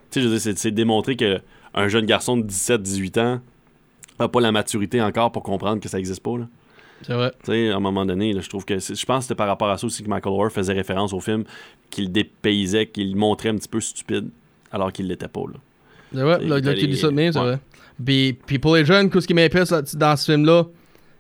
sais, 0.10 0.20
je 0.22 0.28
veux 0.28 0.32
dire, 0.34 0.42
c'est- 0.42 0.58
c'est 0.58 0.72
démontrer 0.72 1.16
que 1.16 1.40
un 1.74 1.88
jeune 1.88 2.06
garçon 2.06 2.38
de 2.38 2.44
17-18 2.44 3.20
ans 3.20 3.40
n'a 4.20 4.28
pas 4.28 4.42
la 4.42 4.52
maturité 4.52 5.02
encore 5.02 5.32
pour 5.32 5.44
comprendre 5.44 5.82
que 5.82 5.90
ça 5.90 5.98
existe 6.00 6.22
pas. 6.22 6.38
Là. 6.38 6.48
C'est 7.04 7.14
vrai. 7.14 7.32
Tu 7.44 7.52
sais, 7.52 7.70
à 7.72 7.78
un 7.78 7.80
moment 7.80 8.06
donné, 8.06 8.34
là, 8.34 8.42
je 8.42 8.50
trouve 8.50 8.64
que 8.66 8.78
c'est- 8.80 8.94
je 8.96 9.06
pense 9.06 9.20
que 9.20 9.24
c'était 9.24 9.36
par 9.36 9.48
rapport 9.48 9.70
à 9.70 9.78
ça 9.78 9.88
aussi 9.88 10.04
que 10.04 10.10
Michael 10.10 10.34
Orr 10.34 10.52
faisait 10.52 10.74
référence 10.74 11.14
au 11.14 11.20
film, 11.20 11.44
qu'il 11.90 12.12
dépaysait, 12.12 12.86
qu'il 12.88 13.16
montrait 13.16 13.50
un 13.50 13.56
petit 13.56 13.68
peu 13.70 13.80
stupide, 13.80 14.30
alors 14.72 14.92
qu'il 14.92 15.08
l'était 15.08 15.28
pas. 15.28 15.42
Là. 15.42 15.58
C'est 16.14 16.22
vrai, 16.22 16.40
là, 16.42 16.60
là, 16.60 16.74
dis 16.74 16.98
ça 16.98 17.08
de 17.08 17.12
les- 17.12 17.16
même, 17.16 17.34
c'est 17.34 17.40
ouais. 17.40 17.46
vrai. 17.46 17.60
Puis, 18.06 18.34
puis 18.46 18.60
pour 18.60 18.76
les 18.76 18.86
jeunes, 18.86 19.10
qu'est-ce 19.10 19.28
qui 19.28 19.34
là, 19.34 19.82
dans 19.96 20.16
ce 20.16 20.32
film-là, 20.32 20.66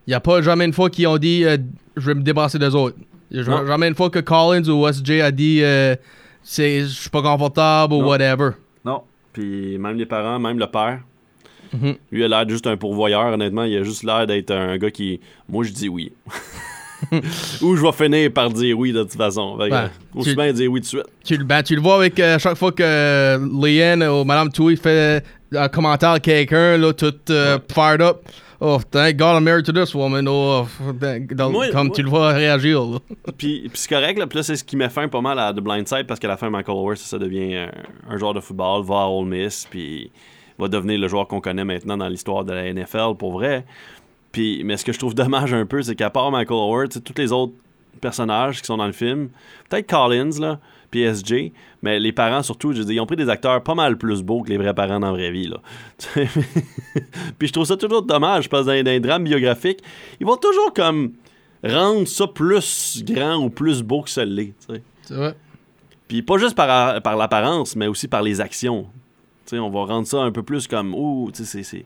il 0.06 0.10
n'y 0.12 0.14
a 0.14 0.20
pas 0.20 0.42
jamais 0.42 0.66
une 0.66 0.74
fois 0.74 0.90
qu'ils 0.90 1.08
ont 1.08 1.18
dit 1.18 1.46
euh, 1.46 1.58
je 1.96 2.06
vais 2.08 2.16
me 2.16 2.22
débarrasser 2.22 2.60
des 2.60 2.74
autres. 2.76 2.98
Y 3.32 3.40
a 3.40 3.66
jamais 3.66 3.88
une 3.88 3.96
fois 3.96 4.10
que 4.10 4.20
Collins 4.20 4.68
ou 4.70 4.86
SJ 4.88 5.22
a 5.22 5.32
dit 5.32 5.60
euh, 5.64 5.96
c'est 6.44 6.82
je 6.82 6.88
suis 6.88 7.10
pas 7.10 7.22
confortable 7.22 7.94
ou 7.94 8.02
Non. 8.02 8.08
whatever. 8.08 8.50
Non. 8.84 9.04
Puis 9.34 9.78
même 9.78 9.98
les 9.98 10.06
parents, 10.06 10.40
même 10.40 10.60
le 10.60 10.68
père, 10.68 11.00
Mhm. 11.74 11.96
lui 12.12 12.24
a 12.24 12.28
l'air 12.28 12.50
juste 12.50 12.68
un 12.68 12.76
pourvoyeur, 12.76 13.28
honnêtement. 13.34 13.64
Il 13.64 13.78
a 13.78 13.84
juste 13.84 14.04
l'air 14.04 14.28
d'être 14.28 14.52
un 14.52 14.78
gars 14.78 14.92
qui. 14.92 15.20
Moi, 15.48 15.64
je 15.64 15.72
dis 15.72 15.88
oui. 15.90 16.12
Ou 17.62 17.76
je 17.76 17.82
vais 17.82 17.92
finir 17.94 18.32
par 18.32 18.50
dire 18.52 18.78
oui 18.78 18.92
de 18.92 19.02
toute 19.04 19.14
façon. 19.16 19.58
Fait 19.58 19.70
Ben, 19.70 19.90
aussi 20.14 20.30
tu- 20.32 20.36
bien 20.36 20.54
dire 20.54 20.72
oui 20.72 20.82
tout 20.82 20.84
de 20.84 20.88
suite. 21.02 21.06
Tu, 21.24 21.38
le- 21.38 21.44
ben, 21.44 21.64
tu 21.64 21.76
le 21.76 21.82
vois 21.82 21.96
avec 21.96 22.20
euh, 22.20 22.38
chaque 22.40 22.58
fois 22.58 22.72
que 22.72 22.84
euh, 22.84 23.38
ou 23.40 24.24
Madame 24.24 24.52
Tui 24.52 24.78
fait 24.78 25.24
un 25.56 25.68
commentaire 25.68 26.12
à 26.12 26.20
quelqu'un, 26.20 26.78
là, 26.78 26.94
tout 26.94 27.14
euh, 27.30 27.58
fired 27.74 28.02
up. 28.02 28.18
Oh, 28.64 28.80
thank 28.92 29.18
God 29.18 29.38
I'm 29.38 29.44
married 29.44 29.66
to 29.66 29.72
this 29.74 29.96
woman. 29.96 30.28
Oh, 30.28 30.68
thank- 31.00 31.34
dans- 31.34 31.50
Moi- 31.50 31.70
comme 31.72 31.88
moi- 31.88 31.96
tu 31.96 32.04
le 32.04 32.10
vois 32.10 32.30
réagir. 32.30 32.80
là. 32.84 33.00
Puis, 33.38 33.62
puis 33.62 33.72
c'est 33.74 33.90
correct, 33.90 34.20
là. 34.20 34.28
Puis 34.28 34.38
là, 34.38 34.44
c'est 34.44 34.56
ce 34.56 34.64
qui 34.64 34.76
met 34.78 34.88
fin 34.90 35.08
pas 35.08 35.20
mal 35.22 35.40
à 35.40 35.52
The 35.52 35.62
Blind 35.62 35.88
Side 35.88 36.06
parce 36.08 36.20
qu'à 36.20 36.28
la 36.28 36.38
fin, 36.38 36.50
Michael 36.52 36.76
Ower, 36.78 36.96
ça, 36.96 37.06
ça 37.06 37.18
devient 37.18 37.56
un, 37.56 37.72
un 38.08 38.18
joueur 38.18 38.36
de 38.36 38.40
football, 38.40 38.84
va 38.86 39.02
à 39.02 39.08
Ole 39.08 39.26
Miss, 39.28 39.68
puis 39.70 40.12
va 40.60 40.68
devenir 40.68 41.00
le 41.00 41.08
joueur 41.08 41.28
qu'on 41.28 41.42
connaît 41.42 41.66
maintenant 41.66 41.98
dans 41.98 42.08
l'histoire 42.08 42.44
de 42.46 42.54
la 42.54 42.72
NFL 42.72 43.16
pour 43.18 43.32
vrai. 43.32 43.66
Puis, 44.32 44.62
mais 44.64 44.78
ce 44.78 44.86
que 44.86 44.94
je 44.94 45.00
trouve 45.00 45.16
dommage 45.16 45.54
un 45.54 45.66
peu, 45.66 45.82
c'est 45.82 45.96
qu'à 45.96 46.12
part 46.12 46.30
Michael 46.32 46.88
sais, 46.92 47.02
tous 47.02 47.20
les 47.20 47.32
autres 47.32 47.54
personnages 48.00 48.62
qui 48.62 48.68
sont 48.68 48.78
dans 48.78 48.86
le 48.86 48.92
film, 48.94 49.30
peut-être 49.70 49.90
Collins, 49.90 50.40
là, 50.40 50.60
SJ, 51.00 51.52
mais 51.82 52.00
les 52.00 52.12
parents 52.12 52.44
surtout, 52.44 52.74
je 52.74 52.82
dire, 52.82 52.92
ils 52.92 53.00
ont 53.00 53.06
pris 53.06 53.16
des 53.16 53.30
acteurs 53.30 53.64
pas 53.64 53.76
mal 53.76 53.98
plus 53.98 54.24
beaux 54.24 54.42
que 54.42 54.50
les 54.50 54.58
vrais 54.58 54.74
parents 54.74 55.00
dans 55.00 55.08
la 55.08 55.14
vraie 55.14 55.32
vie, 55.32 55.48
là. 55.48 55.58
puis 57.40 57.48
je 57.48 57.54
trouve 57.54 57.66
ça 57.66 57.78
toujours 57.78 58.02
dommage 58.02 58.50
parce 58.50 58.66
que 58.66 58.72
dans, 58.72 58.84
dans 58.84 58.92
les 58.92 59.00
drames 59.00 59.24
biographiques, 59.24 59.80
ils 60.20 60.28
vont 60.28 60.38
toujours 60.38 60.74
comme 60.74 61.14
rendre 61.64 62.08
ça 62.08 62.28
plus 62.28 63.04
grand 63.06 63.38
ou 63.38 63.50
plus 63.50 63.82
beau 63.84 64.02
que 64.02 64.10
ça 64.10 64.26
l'est. 64.26 64.54
C'est 65.04 65.14
vrai. 65.14 65.36
Puis 66.08 66.22
pas 66.22 66.38
juste 66.38 66.56
par, 66.56 67.02
par 67.02 67.16
l'apparence, 67.16 67.76
mais 67.76 67.88
aussi 67.88 68.08
par 68.08 68.22
les 68.22 68.42
actions. 68.42 68.88
On 69.54 69.70
va 69.70 69.86
rendre 69.86 70.08
ça 70.08 70.18
un 70.22 70.32
peu 70.32 70.44
plus 70.44 70.68
comme, 70.68 70.94
ouh, 70.94 71.30
tu 71.34 71.46
sais, 71.46 71.64
c'est-. 71.64 71.86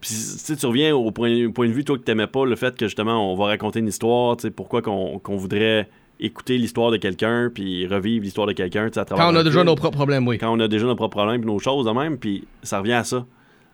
Puis, 0.00 0.56
tu 0.58 0.66
reviens 0.66 0.94
au 0.94 1.10
point, 1.10 1.50
point 1.50 1.68
de 1.68 1.72
vue, 1.72 1.84
toi, 1.84 1.96
que 1.96 2.02
t'aimais 2.02 2.26
pas, 2.26 2.44
le 2.44 2.54
fait 2.54 2.76
que, 2.76 2.86
justement, 2.86 3.32
on 3.32 3.34
va 3.34 3.46
raconter 3.46 3.78
une 3.78 3.88
histoire, 3.88 4.36
tu 4.36 4.42
sais, 4.42 4.50
pourquoi 4.50 4.82
qu'on 4.82 5.18
qu'on 5.18 5.36
voudrait 5.36 5.88
écouter 6.18 6.56
l'histoire 6.58 6.90
de 6.90 6.96
quelqu'un, 6.96 7.50
puis 7.52 7.86
revivre 7.86 8.24
l'histoire 8.24 8.46
de 8.46 8.52
quelqu'un, 8.52 8.88
Quand 8.90 9.32
on 9.32 9.36
a 9.36 9.44
déjà 9.44 9.64
nos 9.64 9.74
propres 9.74 9.96
problèmes, 9.96 10.26
oui. 10.26 10.38
Quand 10.38 10.52
on 10.56 10.60
a 10.60 10.68
déjà 10.68 10.86
nos 10.86 10.96
propres 10.96 11.16
problèmes, 11.16 11.40
puis 11.42 11.50
nos 11.50 11.58
choses 11.58 11.86
de 11.86 11.90
même, 11.90 12.18
puis 12.18 12.44
ça 12.62 12.78
revient 12.78 12.92
à 12.94 13.04
ça. 13.04 13.26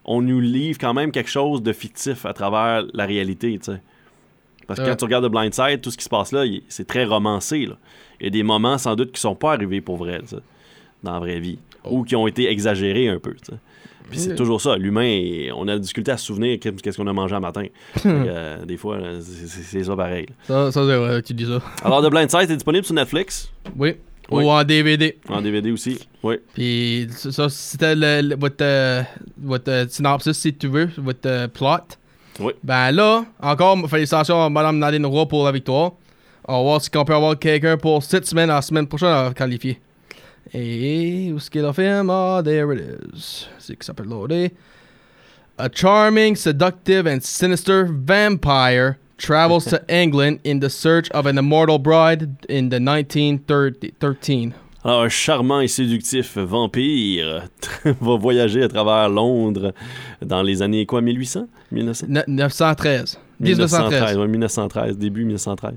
On 0.04 0.20
nous 0.22 0.40
livre 0.40 0.78
quand 0.80 0.94
même 0.94 1.12
quelque 1.12 1.30
chose 1.30 1.62
de 1.62 1.72
fictif 1.72 2.26
à 2.26 2.32
travers 2.32 2.84
la 2.92 3.06
réalité, 3.06 3.58
tu 3.58 3.72
sais. 3.72 3.80
Parce 4.66 4.78
que 4.78 4.84
Ouais. 4.84 4.90
quand 4.90 4.96
tu 4.96 5.04
regardes 5.04 5.26
The 5.26 5.30
Blind 5.30 5.52
Side, 5.54 5.80
tout 5.80 5.90
ce 5.90 5.96
qui 5.96 6.04
se 6.04 6.08
passe 6.08 6.32
là, 6.32 6.44
c'est 6.68 6.86
très 6.86 7.04
romancé. 7.04 7.66
Là. 7.66 7.76
Il 8.20 8.24
y 8.24 8.26
a 8.26 8.30
des 8.30 8.42
moments 8.42 8.78
sans 8.78 8.94
doute 8.96 9.12
qui 9.12 9.20
sont 9.20 9.34
pas 9.34 9.52
arrivés 9.52 9.80
pour 9.80 9.96
vrai, 9.96 10.20
dans 11.02 11.12
la 11.12 11.18
vraie 11.18 11.40
vie. 11.40 11.58
Ou 11.88 12.04
qui 12.04 12.14
ont 12.16 12.26
été 12.28 12.48
exagérés 12.50 13.08
un 13.08 13.18
peu. 13.18 13.34
tu 13.34 13.52
sais. 13.52 13.58
Puis 14.12 14.20
c'est 14.20 14.34
toujours 14.36 14.60
ça. 14.60 14.76
L'humain, 14.76 15.48
on 15.56 15.66
a 15.68 15.72
la 15.72 15.78
difficulté 15.78 16.10
à 16.12 16.16
se 16.16 16.26
souvenir 16.26 16.58
qu'est- 16.60 16.80
qu'est-ce 16.80 16.96
qu'on 16.96 17.06
a 17.08 17.12
mangé 17.12 17.34
un 17.34 17.40
matin. 17.40 17.66
Euh, 18.06 18.64
des 18.64 18.76
fois, 18.76 18.98
là, 18.98 19.08
c'est 19.20 19.82
ça 19.84 19.96
pareil. 19.96 20.26
Ça, 20.46 20.70
ça 20.70 20.86
c'est 20.86 20.96
vrai, 20.96 21.22
tu 21.22 21.34
dis 21.34 21.46
ça. 21.46 21.60
Alors, 21.84 22.02
The 22.06 22.10
Blind 22.10 22.30
Side 22.30 22.50
est 22.50 22.54
disponible 22.54 22.84
sur 22.84 22.94
Netflix? 22.94 23.50
Oui. 23.76 23.94
Oui. 24.30 24.44
Ou 24.44 24.50
en 24.50 24.62
DVD. 24.64 25.18
En 25.28 25.40
DVD 25.42 25.70
aussi. 25.72 25.98
Oui. 26.22 26.36
Puis 26.54 27.08
ça, 27.10 27.48
c'était 27.48 27.94
votre, 28.36 28.54
euh, 28.62 29.02
votre 29.38 29.70
euh, 29.70 29.86
synopsis, 29.88 30.32
si 30.38 30.54
tu 30.54 30.68
veux, 30.68 30.88
votre 30.98 31.20
euh, 31.28 31.48
plot. 31.48 31.96
Oui. 32.40 32.52
Ben 32.62 32.92
là, 32.92 33.24
encore, 33.42 33.76
félicitations 33.90 34.42
à 34.42 34.48
Mme 34.48 34.78
Nadine 34.78 35.04
Roy 35.06 35.26
pour 35.26 35.44
la 35.44 35.52
victoire. 35.52 35.92
On 36.48 36.56
va 36.58 36.62
voir 36.62 36.80
si 36.80 36.90
on 36.96 37.04
peut 37.04 37.14
avoir 37.14 37.38
quelqu'un 37.38 37.76
pour 37.76 38.02
cette 38.02 38.26
semaine, 38.26 38.48
la 38.48 38.62
semaine 38.62 38.86
prochaine 38.86 39.08
à 39.08 39.32
qualifier. 39.34 39.78
Et 40.54 41.30
où 41.32 41.36
est-ce 41.36 41.50
qu'il 41.50 41.64
a 41.64 41.72
fait? 41.72 41.88
Ah, 42.08 42.42
there 42.44 42.72
it 42.74 42.80
is. 43.14 43.46
C'est 43.58 43.76
que 43.76 43.84
ça 43.84 43.94
peut 43.94 44.04
loader. 44.04 44.50
A 45.58 45.68
charming, 45.72 46.34
seductive, 46.36 47.06
and 47.06 47.20
sinister 47.22 47.84
vampire 47.86 48.96
travels 49.18 49.64
to 49.66 49.78
England 49.88 50.38
in 50.44 50.58
the 50.60 50.68
search 50.68 51.08
of 51.12 51.26
an 51.26 51.38
immortal 51.38 51.78
bride 51.78 52.28
in 52.48 52.68
the 52.70 52.80
1913. 52.80 54.52
Alors, 54.84 55.02
un 55.02 55.08
charmant 55.08 55.60
et 55.60 55.68
séductif 55.68 56.36
vampire 56.36 57.48
va 57.84 58.16
voyager 58.16 58.64
à 58.64 58.68
travers 58.68 59.08
Londres 59.08 59.72
dans 60.20 60.42
les 60.42 60.60
années 60.60 60.86
quoi, 60.86 61.00
1800 61.00 61.46
1900 61.70 62.06
Ne- 62.08 62.22
913. 62.26 63.16
1913, 63.42 64.16
1913. 64.16 64.16
ouais, 64.18 64.28
1913, 64.28 64.98
début 64.98 65.24
1913, 65.24 65.72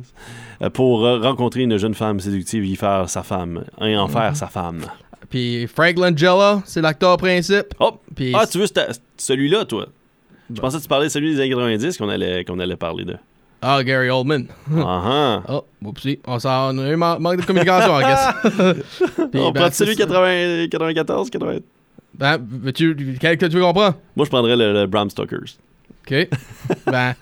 euh, 0.62 0.70
pour 0.70 1.06
euh, 1.06 1.20
rencontrer 1.20 1.62
une 1.64 1.78
jeune 1.78 1.94
femme 1.94 2.20
séductive 2.20 2.64
et 2.64 2.68
y 2.68 2.76
faire 2.76 3.10
sa 3.10 3.24
femme, 3.24 3.64
et 3.82 3.96
en 3.98 4.08
faire 4.08 4.30
Mhm. 4.30 4.36
sa 4.36 4.48
femme. 4.48 4.82
Puis 5.30 5.68
Frank 5.68 5.98
Langella, 5.98 6.62
c'est 6.66 6.82
l'acteur 6.82 7.18
principe. 7.18 7.74
Oh! 7.80 7.94
Puis 8.16 8.34
Ah, 8.36 8.46
tu 8.46 8.60
veux 8.60 8.68
celui-là, 9.18 9.66
toi? 9.66 9.88
Je 10.54 10.62
pensais 10.62 10.78
que 10.78 10.84
tu 10.84 10.88
parlais 10.88 11.08
de 11.08 11.12
celui 11.12 11.34
des 11.34 11.40
années 11.40 11.50
90 11.50 11.98
qu'on 11.98 12.10
allait, 12.10 12.46
qu'on 12.46 12.60
allait 12.60 12.76
parler 12.76 13.04
de. 13.06 13.16
Ah, 13.62 13.84
Gary 13.84 14.12
Oldman. 14.12 14.46
Ah 14.78 15.02
ah. 15.06 15.44
Oh, 15.50 15.64
oupsie. 15.84 16.20
On 16.28 16.38
a 16.38 16.92
eu 16.92 16.96
man- 16.96 17.20
manque 17.20 17.38
de 17.42 17.46
communication, 17.46 18.00
I 18.00 18.04
guess. 18.04 18.54
Puis, 19.32 19.40
On 19.42 19.52
ben, 19.52 19.62
prend 19.62 19.72
celui 19.72 19.96
ça. 19.96 20.04
80 20.06 20.68
94, 20.70 21.30
80. 21.32 21.58
Ben, 22.14 22.38
veux-tu, 22.48 23.18
quel 23.20 23.38
que 23.40 23.48
tu 23.48 23.56
veux 23.56 23.64
comprendre? 23.64 23.96
Moi, 24.16 24.26
je 24.26 24.30
prendrais 24.30 24.56
le, 24.56 24.72
le 24.72 24.86
Bram 24.86 25.10
Stokers. 25.10 25.58
OK. 26.08 26.30
ben, 26.86 27.16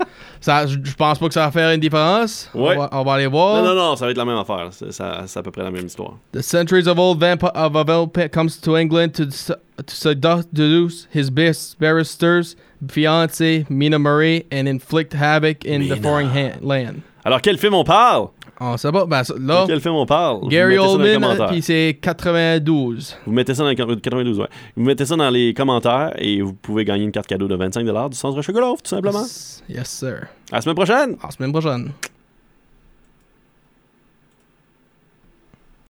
ça, 0.44 0.68
je 0.68 0.78
pense 0.98 1.18
pas 1.20 1.28
que 1.30 1.34
ça 1.34 1.46
va 1.46 1.52
faire 1.52 1.72
une 1.72 1.80
différence. 1.80 2.50
Ouais. 2.54 2.76
On, 2.76 2.80
va, 2.80 2.90
on 2.92 3.04
va 3.04 3.14
aller 3.14 3.28
voir. 3.28 3.64
Non, 3.64 3.70
non, 3.70 3.76
non, 3.76 3.96
ça 3.96 4.06
va 4.06 4.12
être 4.12 4.18
la 4.18 4.26
même 4.26 4.38
affaire. 4.38 4.68
C'est 4.72 4.92
ça- 4.92 5.24
c'est 5.26 5.40
à 5.40 5.42
peu 5.44 5.52
près 5.52 5.64
la 5.64 5.72
même 5.72 5.86
histoire. 5.86 6.14
The 6.34 6.42
centuries 6.42 6.88
of 6.88 7.00
old 7.00 7.20
vampire 7.20 7.52
of 7.56 7.76
a 7.78 7.84
vampire 7.84 8.30
comes 8.30 8.60
to 8.62 8.76
England 8.78 9.12
to, 9.14 9.26
to 9.28 9.56
seduce 9.88 11.08
his 11.14 11.30
best 11.30 11.80
barrister's 11.80 12.56
fiancée, 12.88 13.66
Mina 13.70 13.98
Murray, 13.98 14.46
and 14.52 14.68
inflict 14.68 15.14
havoc 15.14 15.66
in 15.66 15.80
the 15.88 15.96
Mina. 15.96 16.02
foreign 16.02 16.30
ha- 16.30 16.58
land. 16.62 17.02
Alors, 17.26 17.42
quel 17.42 17.58
film 17.58 17.74
on 17.74 17.86
parle? 17.86 18.32
On 18.66 18.78
sait 18.78 18.92
pas. 18.92 19.06
Ben, 19.06 19.22
là, 19.42 19.62
De 19.64 19.68
quel 19.68 19.82
film 19.82 19.96
on 19.96 20.06
parle? 20.06 20.48
Gary 20.48 20.78
Oldman, 20.78 21.16
commentaires. 21.22 21.48
puis 21.50 21.62
c'est 21.62 21.98
92. 22.02 23.18
Vous 23.26 23.32
mettez 23.34 23.54
ça 23.54 23.64
dans 23.64 23.70
les 23.70 23.76
com- 23.76 24.00
92, 24.00 24.40
ouais. 24.40 24.48
Vous 24.78 24.84
mettez 24.84 25.06
ça 25.06 25.16
dans 25.16 25.30
les 25.30 25.54
commentaires 25.54 26.14
et 26.18 26.42
vous 26.42 26.54
pouvez 26.54 26.86
gagner 26.86 27.04
une 27.04 27.12
carte 27.12 27.28
cadeau 27.28 27.48
de 27.48 27.56
25 27.56 27.84
du 27.84 28.16
centre 28.16 28.42
Sugarloaf, 28.42 28.82
tout 28.82 28.90
simplement. 28.90 29.24
Yes, 29.70 29.88
sir. 29.90 30.28
À 30.52 30.56
la 30.58 30.62
semaine 30.62 30.76
prochaine! 30.76 31.18
À 31.22 31.26
la 31.26 31.32
semaine 31.32 31.52
prochaine. 31.52 31.90